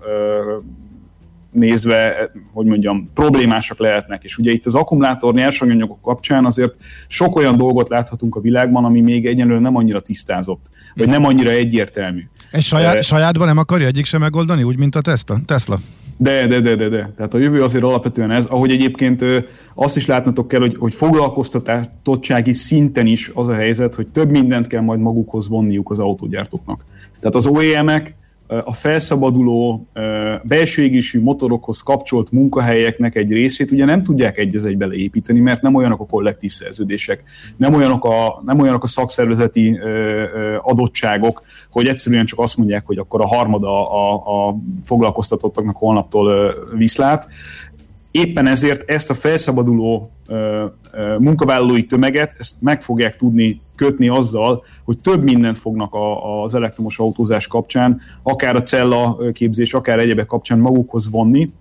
nézve, 1.50 2.30
hogy 2.52 2.66
mondjam, 2.66 3.10
problémásak 3.14 3.78
lehetnek. 3.78 4.24
És 4.24 4.38
ugye 4.38 4.52
itt 4.52 4.66
az 4.66 4.74
akkumulátor 4.74 5.34
nyersanyagok 5.34 6.02
kapcsán 6.02 6.44
azért 6.44 6.74
sok 7.06 7.36
olyan 7.36 7.56
dolgot 7.56 7.88
láthatunk 7.88 8.34
a 8.34 8.40
világban, 8.40 8.84
ami 8.84 9.00
még 9.00 9.26
egyenlően 9.26 9.62
nem 9.62 9.76
annyira 9.76 10.00
tisztázott, 10.00 10.66
vagy 10.94 11.08
nem 11.08 11.24
annyira 11.24 11.50
egyértelmű. 11.50 12.22
Egy 12.50 12.62
saját, 12.62 13.02
sajátban 13.02 13.46
nem 13.46 13.58
akarja 13.58 13.86
egyik 13.86 14.04
sem 14.04 14.20
megoldani, 14.20 14.62
úgy, 14.62 14.78
mint 14.78 14.94
a 14.94 15.00
Tesla? 15.00 15.40
Tesla? 15.46 15.80
De, 16.16 16.46
de, 16.46 16.60
de, 16.60 16.74
de, 16.74 16.88
de. 16.88 17.12
Tehát 17.16 17.34
a 17.34 17.38
jövő 17.38 17.62
azért 17.62 17.84
alapvetően 17.84 18.30
ez, 18.30 18.44
ahogy 18.44 18.70
egyébként 18.70 19.24
azt 19.74 19.96
is 19.96 20.06
látnatok 20.06 20.48
kell, 20.48 20.60
hogy, 20.60 20.76
hogy 20.78 20.94
foglalkoztatottsági 20.94 22.52
szinten 22.52 23.06
is 23.06 23.30
az 23.34 23.48
a 23.48 23.54
helyzet, 23.54 23.94
hogy 23.94 24.06
több 24.08 24.30
mindent 24.30 24.66
kell 24.66 24.82
majd 24.82 25.00
magukhoz 25.00 25.48
vonniuk 25.48 25.90
az 25.90 25.98
autógyártóknak. 25.98 26.84
Tehát 27.20 27.34
az 27.34 27.46
OEM-ek 27.46 28.14
a 28.48 28.72
felszabaduló 28.72 29.88
belső 30.42 30.82
égésű 30.82 31.22
motorokhoz 31.22 31.80
kapcsolt 31.80 32.30
munkahelyeknek 32.30 33.14
egy 33.14 33.32
részét 33.32 33.70
ugye 33.70 33.84
nem 33.84 34.02
tudják 34.02 34.38
egy 34.38 34.56
egybe 34.64 34.86
leépíteni, 34.86 35.40
mert 35.40 35.62
nem 35.62 35.74
olyanok 35.74 36.00
a 36.00 36.06
kollektív 36.06 36.50
szerződések, 36.50 37.22
nem 37.56 37.74
olyanok 37.74 38.04
a, 38.04 38.42
nem 38.44 38.60
olyanok 38.60 38.82
a 38.82 38.86
szakszervezeti 38.86 39.78
adottságok, 40.62 41.42
hogy 41.70 41.86
egyszerűen 41.86 42.24
csak 42.24 42.38
azt 42.38 42.56
mondják, 42.56 42.86
hogy 42.86 42.98
akkor 42.98 43.20
a 43.20 43.26
harmada 43.26 43.90
a, 43.90 44.14
a 44.48 44.56
foglalkoztatottaknak 44.84 45.76
holnaptól 45.76 46.54
viszlát. 46.74 47.28
Éppen 48.16 48.46
ezért 48.46 48.90
ezt 48.90 49.10
a 49.10 49.14
felszabaduló 49.14 50.10
munkavállalói 51.18 51.84
tömeget, 51.86 52.34
ezt 52.38 52.56
meg 52.60 52.82
fogják 52.82 53.16
tudni 53.16 53.60
kötni 53.74 54.08
azzal, 54.08 54.64
hogy 54.84 54.98
több 54.98 55.22
mindent 55.22 55.58
fognak 55.58 55.94
a, 55.94 56.42
az 56.42 56.54
elektromos 56.54 56.98
autózás 56.98 57.46
kapcsán, 57.46 58.00
akár 58.22 58.56
a 58.56 58.62
cella 58.62 59.18
képzés, 59.32 59.74
akár 59.74 59.98
egyebek 59.98 60.26
kapcsán 60.26 60.58
magukhoz 60.58 61.10
vonni, 61.10 61.52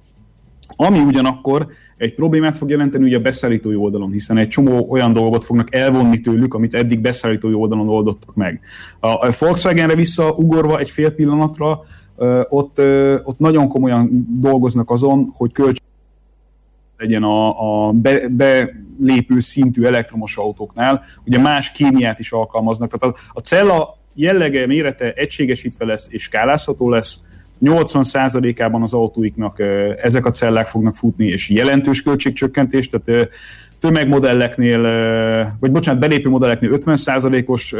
ami 0.75 0.99
ugyanakkor 0.99 1.67
egy 1.97 2.15
problémát 2.15 2.57
fog 2.57 2.69
jelenteni 2.69 3.03
ugye 3.03 3.17
a 3.17 3.21
beszállítói 3.21 3.75
oldalon, 3.75 4.11
hiszen 4.11 4.37
egy 4.37 4.47
csomó 4.47 4.87
olyan 4.89 5.13
dolgot 5.13 5.45
fognak 5.45 5.75
elvonni 5.75 6.19
tőlük, 6.19 6.53
amit 6.53 6.73
eddig 6.73 6.99
beszállítói 6.99 7.53
oldalon 7.53 7.89
oldottak 7.89 8.35
meg. 8.35 8.61
A 8.99 9.35
Volkswagenre 9.39 9.95
visszaugorva 9.95 10.79
egy 10.79 10.89
fél 10.89 11.11
pillanatra, 11.11 11.79
ott, 12.49 12.81
ott 13.23 13.39
nagyon 13.39 13.67
komolyan 13.67 14.27
dolgoznak 14.39 14.91
azon, 14.91 15.31
hogy 15.33 15.51
költség 15.51 15.83
legyen 16.97 17.23
a, 17.23 17.87
a 17.87 17.91
be, 17.91 18.27
belépő 18.27 19.39
szintű 19.39 19.83
elektromos 19.83 20.37
autóknál, 20.37 21.03
ugye 21.25 21.39
más 21.39 21.71
kémiát 21.71 22.19
is 22.19 22.31
alkalmaznak. 22.31 22.91
Tehát 22.91 23.15
a, 23.15 23.19
a 23.33 23.39
cella 23.39 23.97
jellege, 24.13 24.67
mérete 24.67 25.11
egységesítve 25.11 25.85
lesz 25.85 26.07
és 26.09 26.21
skálázható 26.23 26.89
lesz, 26.89 27.21
80%-ában 27.63 28.81
az 28.81 28.93
autóiknak 28.93 29.59
ezek 30.01 30.25
a 30.25 30.29
cellák 30.29 30.67
fognak 30.67 30.95
futni, 30.95 31.25
és 31.25 31.49
jelentős 31.49 32.01
költségcsökkentés, 32.01 32.89
tehát 32.89 33.29
tömegmodelleknél, 33.85 34.81
vagy 35.59 35.71
bocsánat, 35.71 36.01
belépő 36.01 36.29
modelleknél 36.29 36.69
50%-os 36.73 37.75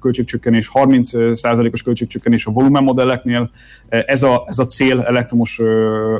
költségcsökkenés, 0.00 0.70
30%-os 0.74 1.82
költségcsökkenés 1.82 2.46
a 2.46 2.50
volumen 2.50 2.82
modelleknél. 2.82 3.50
Ez 3.88 4.22
a, 4.22 4.44
ez 4.46 4.58
a 4.58 4.66
cél 4.66 5.00
elektromos 5.00 5.60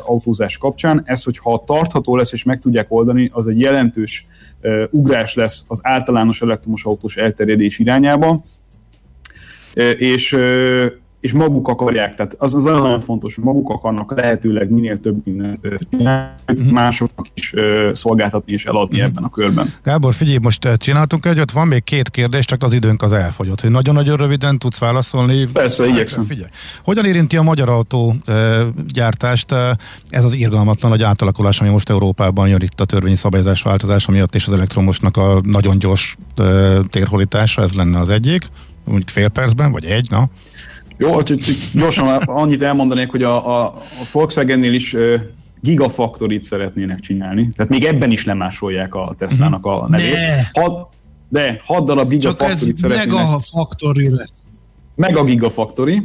autózás 0.07 0.59
kapcsán. 0.59 1.03
Ez, 1.05 1.23
hogyha 1.23 1.65
tartható 1.67 2.17
lesz 2.17 2.33
és 2.33 2.43
meg 2.43 2.59
tudják 2.59 2.87
oldani, 2.89 3.31
az 3.33 3.47
egy 3.47 3.61
jelentős 3.61 4.27
ugrás 4.91 5.35
lesz 5.35 5.65
az 5.69 5.81
általános 5.83 6.43
elektromos 6.43 6.85
autós 6.85 7.17
elterjedés 7.17 7.79
irányába. 7.79 8.45
És 9.99 10.39
és 11.21 11.33
maguk 11.33 11.69
akarják, 11.69 12.15
tehát 12.15 12.35
az, 12.39 12.55
az 12.55 12.65
nagyon 12.65 13.01
fontos, 13.01 13.35
hogy 13.35 13.45
maguk 13.45 13.71
akarnak 13.71 14.17
lehetőleg 14.17 14.71
minél 14.71 14.99
több 14.99 15.17
mindent 15.25 15.61
csinálni, 15.91 16.33
uh-huh. 16.49 16.71
másoknak 16.71 17.27
is 17.35 17.53
uh, 17.53 17.93
szolgáltatni 17.93 18.53
és 18.53 18.65
eladni 18.65 18.97
uh-huh. 18.97 19.11
ebben 19.11 19.25
a 19.25 19.29
körben. 19.29 19.73
Gábor, 19.83 20.15
figyelj, 20.15 20.39
most 20.39 20.69
csináltunk 20.77 21.27
egyet, 21.27 21.51
van 21.51 21.67
még 21.67 21.85
két 21.85 22.09
kérdés, 22.11 22.45
csak 22.45 22.63
az 22.63 22.73
időnk 22.73 23.03
az 23.03 23.13
elfogyott, 23.13 23.61
hogy 23.61 23.71
nagyon-nagyon 23.71 24.17
röviden 24.17 24.59
tudsz 24.59 24.79
válaszolni. 24.79 25.47
Persze, 25.47 25.87
igyekszem. 25.87 26.25
Figyelj. 26.25 26.49
Hogyan 26.85 27.05
érinti 27.05 27.37
a 27.37 27.43
magyar 27.43 27.69
autó 27.69 28.15
uh, 28.27 28.61
gyártást 28.93 29.53
uh, 29.53 29.59
ez 30.11 30.25
az 30.25 30.33
irgalmatlan 30.33 30.91
nagy 30.91 31.03
átalakulás, 31.03 31.61
ami 31.61 31.71
most 31.71 31.91
Európában 31.91 32.49
jön 32.49 32.61
itt 32.61 32.81
a 32.81 32.85
törvényi 32.85 33.17
szabályozás 33.17 33.63
változása 33.63 34.11
miatt, 34.11 34.35
és 34.35 34.47
az 34.47 34.53
elektromosnak 34.53 35.17
a 35.17 35.41
nagyon 35.43 35.79
gyors 35.79 36.17
uh, 36.39 36.79
térholítása, 36.91 37.63
ez 37.63 37.73
lenne 37.73 37.99
az 37.99 38.09
egyik, 38.09 38.49
mondjuk 38.85 39.09
fél 39.09 39.29
percben, 39.29 39.73
vagy 39.73 39.85
egy, 39.85 40.11
na? 40.11 40.29
Jó, 40.99 41.23
csak 41.23 41.39
gyorsan 41.73 42.09
annyit 42.17 42.63
elmondanék, 42.63 43.11
hogy 43.11 43.23
a, 43.23 43.47
a, 43.47 43.65
a 43.75 44.09
Volkswagennél 44.13 44.73
is 44.73 44.97
gigafaktorit 45.61 46.43
szeretnének 46.43 47.01
csinálni. 47.01 47.51
Tehát 47.57 47.71
még 47.71 47.85
ebben 47.85 48.11
is 48.11 48.25
lemásolják 48.25 48.95
a 48.95 49.15
Tesla-nak 49.19 49.67
a 49.67 49.87
nevét. 49.89 50.15
Ne. 50.15 50.63
Hat, 50.63 50.89
de 51.29 51.61
hat 51.65 51.85
darab 51.85 52.09
gigafaktorit 52.09 52.77
szeretnének. 52.77 53.09
Csak 53.09 53.19
ez 53.19 53.25
megafaktori 53.25 54.09
lesz 54.09 54.33
meg 54.99 55.17
a 55.17 55.25
Gigafactory. 55.25 56.03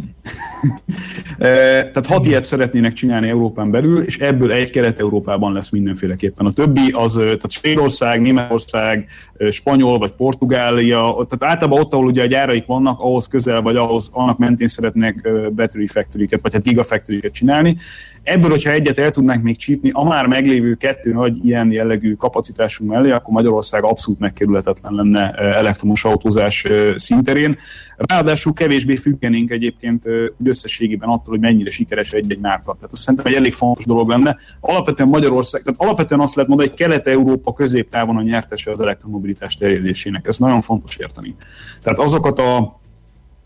Tehát 1.38 2.06
hat 2.06 2.26
ilyet 2.26 2.44
szeretnének 2.44 2.94
csinálni 2.94 3.30
Európán 3.30 3.72
belül, 3.72 4.02
és 4.02 4.18
ebből 4.18 4.52
egy 4.52 4.70
Kelet-Európában 4.70 5.54
lesz 5.54 5.70
mindenféleképpen. 5.70 6.46
A 6.46 6.52
többi 6.52 6.92
az, 6.92 7.14
tehát 7.14 7.52
Svédország, 7.52 8.22
Németország, 8.22 9.08
Spanyol 9.50 9.98
vagy 9.98 10.12
Portugália, 10.12 11.28
tehát 11.30 11.54
általában 11.54 11.80
ott, 11.80 11.94
ahol 11.94 12.06
ugye 12.06 12.24
a 12.24 12.26
gyáraik 12.26 12.66
vannak, 12.66 13.00
ahhoz 13.00 13.28
közel 13.28 13.62
vagy 13.62 13.76
ahhoz 13.76 14.10
annak 14.12 14.38
mentén 14.38 14.68
szeretnék 14.68 15.22
battery 15.56 15.88
factory-ket, 15.88 16.42
vagy 16.42 16.54
hát 16.54 16.64
gigafactory-ket 16.64 17.34
csinálni. 17.34 17.76
Ebből, 18.24 18.50
hogyha 18.50 18.72
egyet 18.72 18.98
el 18.98 19.12
tudnánk 19.12 19.44
még 19.44 19.58
csípni, 19.58 19.90
a 19.94 20.04
már 20.04 20.28
meglévő 20.28 20.76
kettő 20.76 21.14
nagy 21.14 21.46
ilyen 21.46 21.72
jellegű 21.72 22.14
kapacitásunk 22.14 22.92
mellé, 22.92 23.12
akkor 23.12 23.34
Magyarország 23.34 23.84
abszolút 23.84 24.20
megkerülhetetlen 24.20 24.94
lenne 24.94 25.32
elektromos 25.32 26.06
autózás 26.06 26.68
szinterén. 26.96 27.58
Ráadásul 27.98 28.54
kevésbé 28.54 28.96
függenénk 28.96 29.52
egyébként 29.52 30.06
úgy 30.38 30.48
összességében 30.48 31.10
attól, 31.10 31.26
hogy 31.26 31.40
mennyire 31.40 31.70
sikeres 31.70 32.12
egy-egy 32.12 32.40
márka. 32.40 32.74
Tehát 32.74 32.92
azt 32.92 33.02
szerintem 33.02 33.32
egy 33.32 33.38
elég 33.38 33.54
fontos 33.54 33.86
dolog 33.86 34.10
lenne. 34.10 34.38
Alapvetően 34.60 35.10
Magyarország, 35.10 35.62
tehát 35.62 35.82
alapvetően 35.82 36.22
azt 36.22 36.36
lehet 36.36 36.50
mondani, 36.50 36.70
hogy 36.70 36.80
Kelet-Európa 36.80 37.54
középtávon 37.54 38.18
a 38.18 38.22
nyertese 38.22 38.72
az 38.72 38.82
elektromobilitás 38.82 39.56
terjedésének. 39.56 40.28
Ez 40.28 40.38
nagyon 40.38 40.62
fontos 40.62 40.96
érteni. 40.96 41.36
Tehát 41.82 42.00
azokat 42.00 42.40
a 42.40 42.82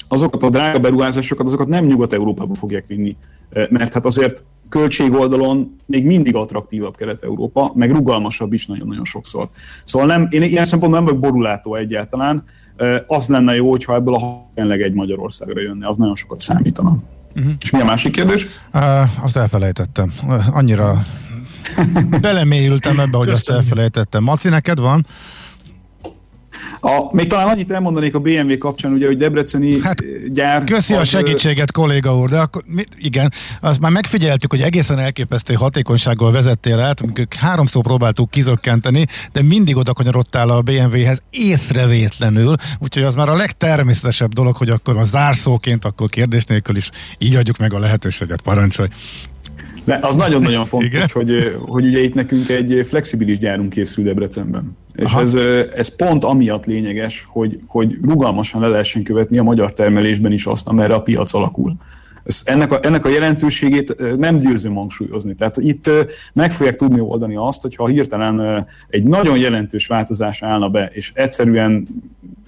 azokat 0.08 0.43
a 0.43 0.49
drága 0.49 0.80
beruházásokat, 0.80 1.45
azokat 1.45 1.68
nem 1.68 1.86
Nyugat-Európába 1.86 2.53
fogják 2.53 2.88
vinni, 2.88 3.16
mert 3.70 3.93
hát 3.93 4.05
azért 4.05 4.43
költségoldalon 4.70 5.76
még 5.86 6.05
mindig 6.05 6.36
attraktívabb 6.36 6.95
Kelet-Európa, 6.95 7.72
meg 7.76 7.91
rugalmasabb 7.91 8.53
is 8.53 8.66
nagyon-nagyon 8.66 9.05
sokszor. 9.05 9.49
Szóval 9.84 10.08
nem, 10.08 10.28
én 10.30 10.41
ilyen 10.41 10.64
szempontból 10.64 10.99
nem 10.99 11.08
vagyok 11.08 11.32
borulátó 11.32 11.76
egyáltalán, 11.76 12.43
az 13.08 13.28
lenne 13.28 13.55
jó, 13.55 13.70
hogyha 13.70 13.95
ebből 13.95 14.16
a 14.16 14.49
tényleg 14.55 14.82
egy 14.82 14.93
Magyarországra 14.93 15.62
jönne, 15.62 15.88
az 15.88 15.97
nagyon 15.97 16.16
sokat 16.16 16.39
számítana. 16.39 16.97
Uh-huh. 17.36 17.53
És 17.60 17.72
mi 17.72 17.80
a 17.80 17.86
másik 17.86 18.12
kérdés? 18.12 18.47
Uh, 18.74 19.24
azt 19.24 19.38
elfelejtettem. 19.38 20.12
Annyira 20.51 21.01
belemélyültem 22.22 22.99
ebbe, 22.99 23.18
hogy 23.18 23.28
Köszönjük. 23.28 23.38
azt 23.38 23.49
elfelejtettem. 23.49 24.24
Maci, 24.24 24.49
neked 24.49 24.80
van? 24.80 25.05
A, 26.80 27.15
még 27.15 27.28
talán 27.28 27.47
annyit 27.47 27.71
elmondanék 27.71 28.15
a 28.15 28.19
BMW 28.19 28.57
kapcsán, 28.57 28.91
ugye, 28.91 29.05
hogy 29.05 29.17
Debreceni 29.17 29.82
hát, 29.82 30.03
gyár... 30.34 30.63
Köszi 30.63 30.93
a 30.93 31.03
segítséget, 31.03 31.71
kolléga 31.71 32.17
úr, 32.17 32.30
de 32.30 32.39
akkor 32.39 32.63
mi, 32.65 32.84
igen, 32.97 33.32
azt 33.61 33.80
már 33.80 33.91
megfigyeltük, 33.91 34.51
hogy 34.51 34.61
egészen 34.61 34.99
elképesztő 34.99 35.53
hatékonysággal 35.53 36.32
vezettél 36.32 36.80
át, 36.80 37.01
amikor 37.01 37.25
háromszor 37.38 37.84
próbáltuk 37.84 38.32
kizökkenteni, 38.32 39.05
de 39.32 39.41
mindig 39.41 39.78
oda 39.78 39.93
kanyarodtál 39.93 40.49
a 40.49 40.61
BMW-hez 40.61 41.21
észrevétlenül, 41.30 42.55
úgyhogy 42.80 43.03
az 43.03 43.15
már 43.15 43.30
a 43.30 43.36
legtermészetesebb 43.36 44.34
dolog, 44.34 44.55
hogy 44.55 44.69
akkor 44.69 44.97
a 44.97 45.03
zárszóként, 45.03 45.86
akkor 45.86 46.09
kérdés 46.09 46.43
nélkül 46.43 46.75
is 46.75 46.89
így 47.17 47.36
adjuk 47.36 47.57
meg 47.57 47.73
a 47.73 47.80
lehetőséget, 47.80 48.41
parancsolj. 48.41 48.89
De 49.88 50.00
az 50.02 50.16
nagyon-nagyon 50.16 50.66
fontos, 50.76 51.12
hogy, 51.12 51.56
hogy 51.68 51.86
ugye 51.86 52.00
itt 52.00 52.14
nekünk 52.14 52.50
egy 52.50 52.80
flexibilis 52.84 53.38
gyárunk 53.38 53.70
készül 53.70 54.04
Debrecenben. 54.04 54.78
És 54.94 55.14
ez, 55.14 55.34
ez 55.74 55.96
pont 55.96 56.24
amiatt 56.24 56.66
lényeges, 56.66 57.26
hogy, 57.30 57.60
hogy 57.68 57.98
rugalmasan 58.02 58.62
le 58.62 58.68
lehessen 58.68 59.04
követni 59.04 59.38
a 59.38 59.44
magyar 59.44 59.74
termelésben 59.74 60.32
is 60.32 60.46
azt, 60.46 60.68
amerre 60.68 60.94
a 60.94 61.02
piac 61.02 61.34
alakul. 61.34 61.76
Ez, 62.24 62.42
ennek, 62.46 62.72
a, 62.72 62.80
ennek 62.82 63.06
a 63.06 63.10
jelentőségét 63.10 64.18
nem 64.18 64.38
győzöm 64.38 64.76
hangsúlyozni. 64.76 65.36
Tehát 65.36 65.58
itt 65.58 65.92
meg 66.34 66.52
fogják 66.52 66.76
tudni 66.76 67.00
oldani 67.00 67.36
azt, 67.36 67.62
hogyha 67.62 67.88
hirtelen 67.88 68.66
egy 68.90 69.04
nagyon 69.04 69.38
jelentős 69.38 69.88
változás 69.88 70.44
állna 70.44 70.70
be, 70.70 70.90
és 70.94 71.12
egyszerűen 71.14 71.88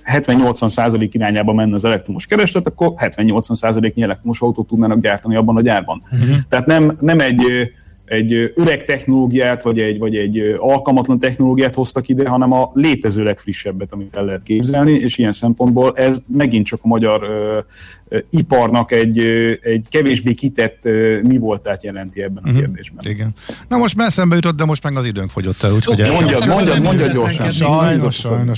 70-80 0.05 0.69
százalék 0.69 1.13
irányába 1.13 1.53
menne 1.53 1.75
az 1.75 1.85
elektromos 1.85 2.25
kereslet, 2.25 2.67
akkor 2.67 2.93
70-80 2.97 3.53
százaléknyi 3.53 4.01
elektromos 4.01 4.41
autót 4.41 4.67
tudnának 4.67 4.99
gyártani 4.99 5.35
abban 5.35 5.55
a 5.55 5.61
gyárban. 5.61 6.01
Uh-huh. 6.11 6.35
Tehát 6.49 6.65
nem, 6.65 6.97
nem 6.99 7.19
egy 7.19 7.71
egy 8.09 8.51
öreg 8.55 8.83
technológiát, 8.83 9.63
vagy 9.63 9.79
egy, 9.79 9.97
vagy 9.97 10.15
egy 10.15 10.55
alkalmatlan 10.57 11.19
technológiát 11.19 11.75
hoztak 11.75 12.07
ide, 12.07 12.29
hanem 12.29 12.51
a 12.51 12.71
létező 12.73 13.23
legfrissebbet, 13.23 13.93
amit 13.93 14.15
el 14.15 14.25
lehet 14.25 14.43
képzelni, 14.43 14.91
és 14.91 15.17
ilyen 15.17 15.31
szempontból 15.31 15.93
ez 15.95 16.21
megint 16.27 16.65
csak 16.65 16.79
a 16.81 16.87
magyar 16.87 17.23
ö, 17.23 17.59
ö, 18.07 18.17
iparnak 18.29 18.91
egy, 18.91 19.19
ö, 19.19 19.53
egy 19.61 19.85
kevésbé 19.89 20.33
kitett 20.33 20.85
ö, 20.85 21.19
mi 21.21 21.37
voltát 21.37 21.83
jelenti 21.83 22.21
ebben 22.21 22.43
a 22.43 22.47
uh-huh. 22.47 22.63
kérdésben. 22.63 23.05
Igen. 23.11 23.33
Na 23.67 23.77
most 23.77 23.95
már 23.95 24.07
eszembe 24.07 24.35
jutott, 24.35 24.57
de 24.57 24.65
most 24.65 24.83
meg 24.83 24.95
az 24.95 25.05
időnk 25.05 25.29
fogyott 25.29 25.63
el, 25.63 25.71
úgyhogy... 25.73 26.01
Okay, 26.01 26.13
mondjad, 26.13 26.47
mondjad, 26.47 26.81
mondjad 26.81 27.13
gyorsan. 27.13 27.51
Sajnos, 27.51 28.15
sajnos. 28.15 28.57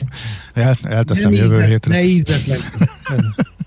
El, 0.54 0.76
elteszem 0.84 1.32
jövő 1.32 1.64
hétre. 1.64 1.92
Ne 1.92 2.04
ízetlen. 2.04 2.60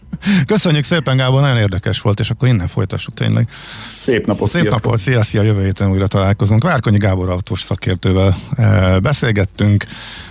Köszönjük 0.47 0.85
szépen, 0.85 1.16
Gábor, 1.16 1.41
nagyon 1.41 1.57
érdekes 1.57 2.01
volt, 2.01 2.20
és 2.20 2.31
akkor 2.31 2.49
innen 2.49 2.66
folytassuk 2.66 3.14
tényleg. 3.14 3.49
Szép 3.91 4.27
napot, 4.27 4.51
Szép 4.51 4.62
sziasztok. 4.62 4.85
napot, 4.85 5.01
szia, 5.01 5.22
szia, 5.22 5.43
jövő 5.43 5.64
héten 5.64 5.91
újra 5.91 6.07
találkozunk. 6.07 6.62
Várkonyi 6.62 6.99
Gábor 6.99 7.31
autós 7.31 7.61
szakértővel 7.62 8.37
e, 8.57 8.99
beszélgettünk, 8.99 9.85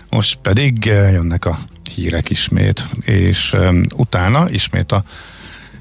most 0.10 0.38
pedig 0.42 0.88
e, 0.88 1.12
jönnek 1.12 1.46
a 1.46 1.60
hírek 1.96 2.30
ismét, 2.30 2.86
és 3.02 3.54
e, 3.54 3.74
utána 3.96 4.50
ismét 4.50 4.92
a 4.92 5.04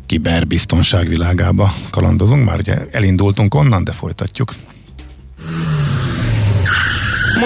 kiberbiztonság 0.07 1.09
világába 1.09 1.75
kalandozunk, 1.91 2.45
már 2.45 2.59
ugye 2.59 2.87
elindultunk 2.91 3.55
onnan, 3.55 3.85
de 3.85 3.93
folytatjuk. 3.93 4.55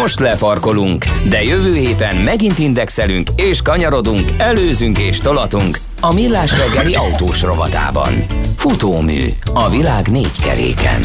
Most 0.01 0.21
lefarkolunk, 0.21 1.05
de 1.29 1.43
jövő 1.43 1.75
héten 1.75 2.17
megint 2.17 2.59
indexelünk 2.59 3.29
és 3.37 3.63
kanyarodunk, 3.63 4.29
előzünk 4.39 4.99
és 4.99 5.19
tolatunk 5.19 5.79
a 6.01 6.15
Millás 6.15 6.53
reggeli 6.59 6.95
autós 6.95 7.43
rovatában. 7.43 8.27
Futómű 8.57 9.21
a 9.55 9.69
világ 9.69 10.09
négy 10.09 10.41
keréken. 10.43 11.01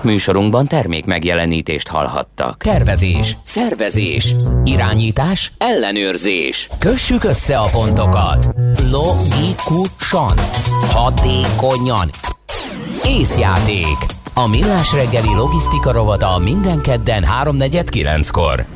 Műsorunkban 0.00 0.66
termék 0.66 1.04
megjelenítést 1.04 1.88
hallhattak. 1.88 2.62
Tervezés, 2.62 3.36
szervezés, 3.42 4.34
irányítás, 4.64 5.52
ellenőrzés. 5.58 6.68
Kössük 6.78 7.24
össze 7.24 7.58
a 7.58 7.68
pontokat. 7.68 8.48
Logikusan, 8.90 10.34
hatékonyan. 10.92 12.10
Észjáték. 13.04 14.20
A 14.34 14.46
Millás 14.46 14.92
reggeli 14.92 15.34
logisztika 15.34 15.92
rovata 15.92 16.38
minden 16.38 16.80
kedden 16.80 17.24
3.49-kor. 17.42 18.66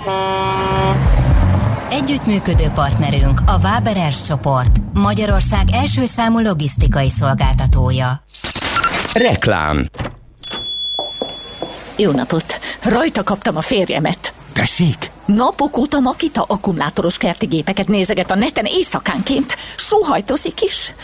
Együttműködő 1.91 2.69
partnerünk 2.75 3.41
a 3.47 3.59
Váberes 3.59 4.23
csoport, 4.23 4.77
Magyarország 4.93 5.65
első 5.73 6.05
számú 6.05 6.39
logisztikai 6.39 7.09
szolgáltatója. 7.09 8.07
Reklám 9.13 9.89
Jó 11.97 12.11
napot! 12.11 12.59
Rajta 12.83 13.23
kaptam 13.23 13.57
a 13.57 13.61
férjemet. 13.61 14.33
Tessék? 14.53 15.11
Napok 15.25 15.79
óta 15.79 16.01
Makita 16.01 16.45
akkumulátoros 16.49 17.17
kerti 17.17 17.47
gépeket 17.47 17.89
nézeget 17.89 18.31
a 18.31 18.35
neten 18.35 18.65
éjszakánként. 18.65 19.57
Sóhajtozik 19.77 20.63
is. 20.63 20.95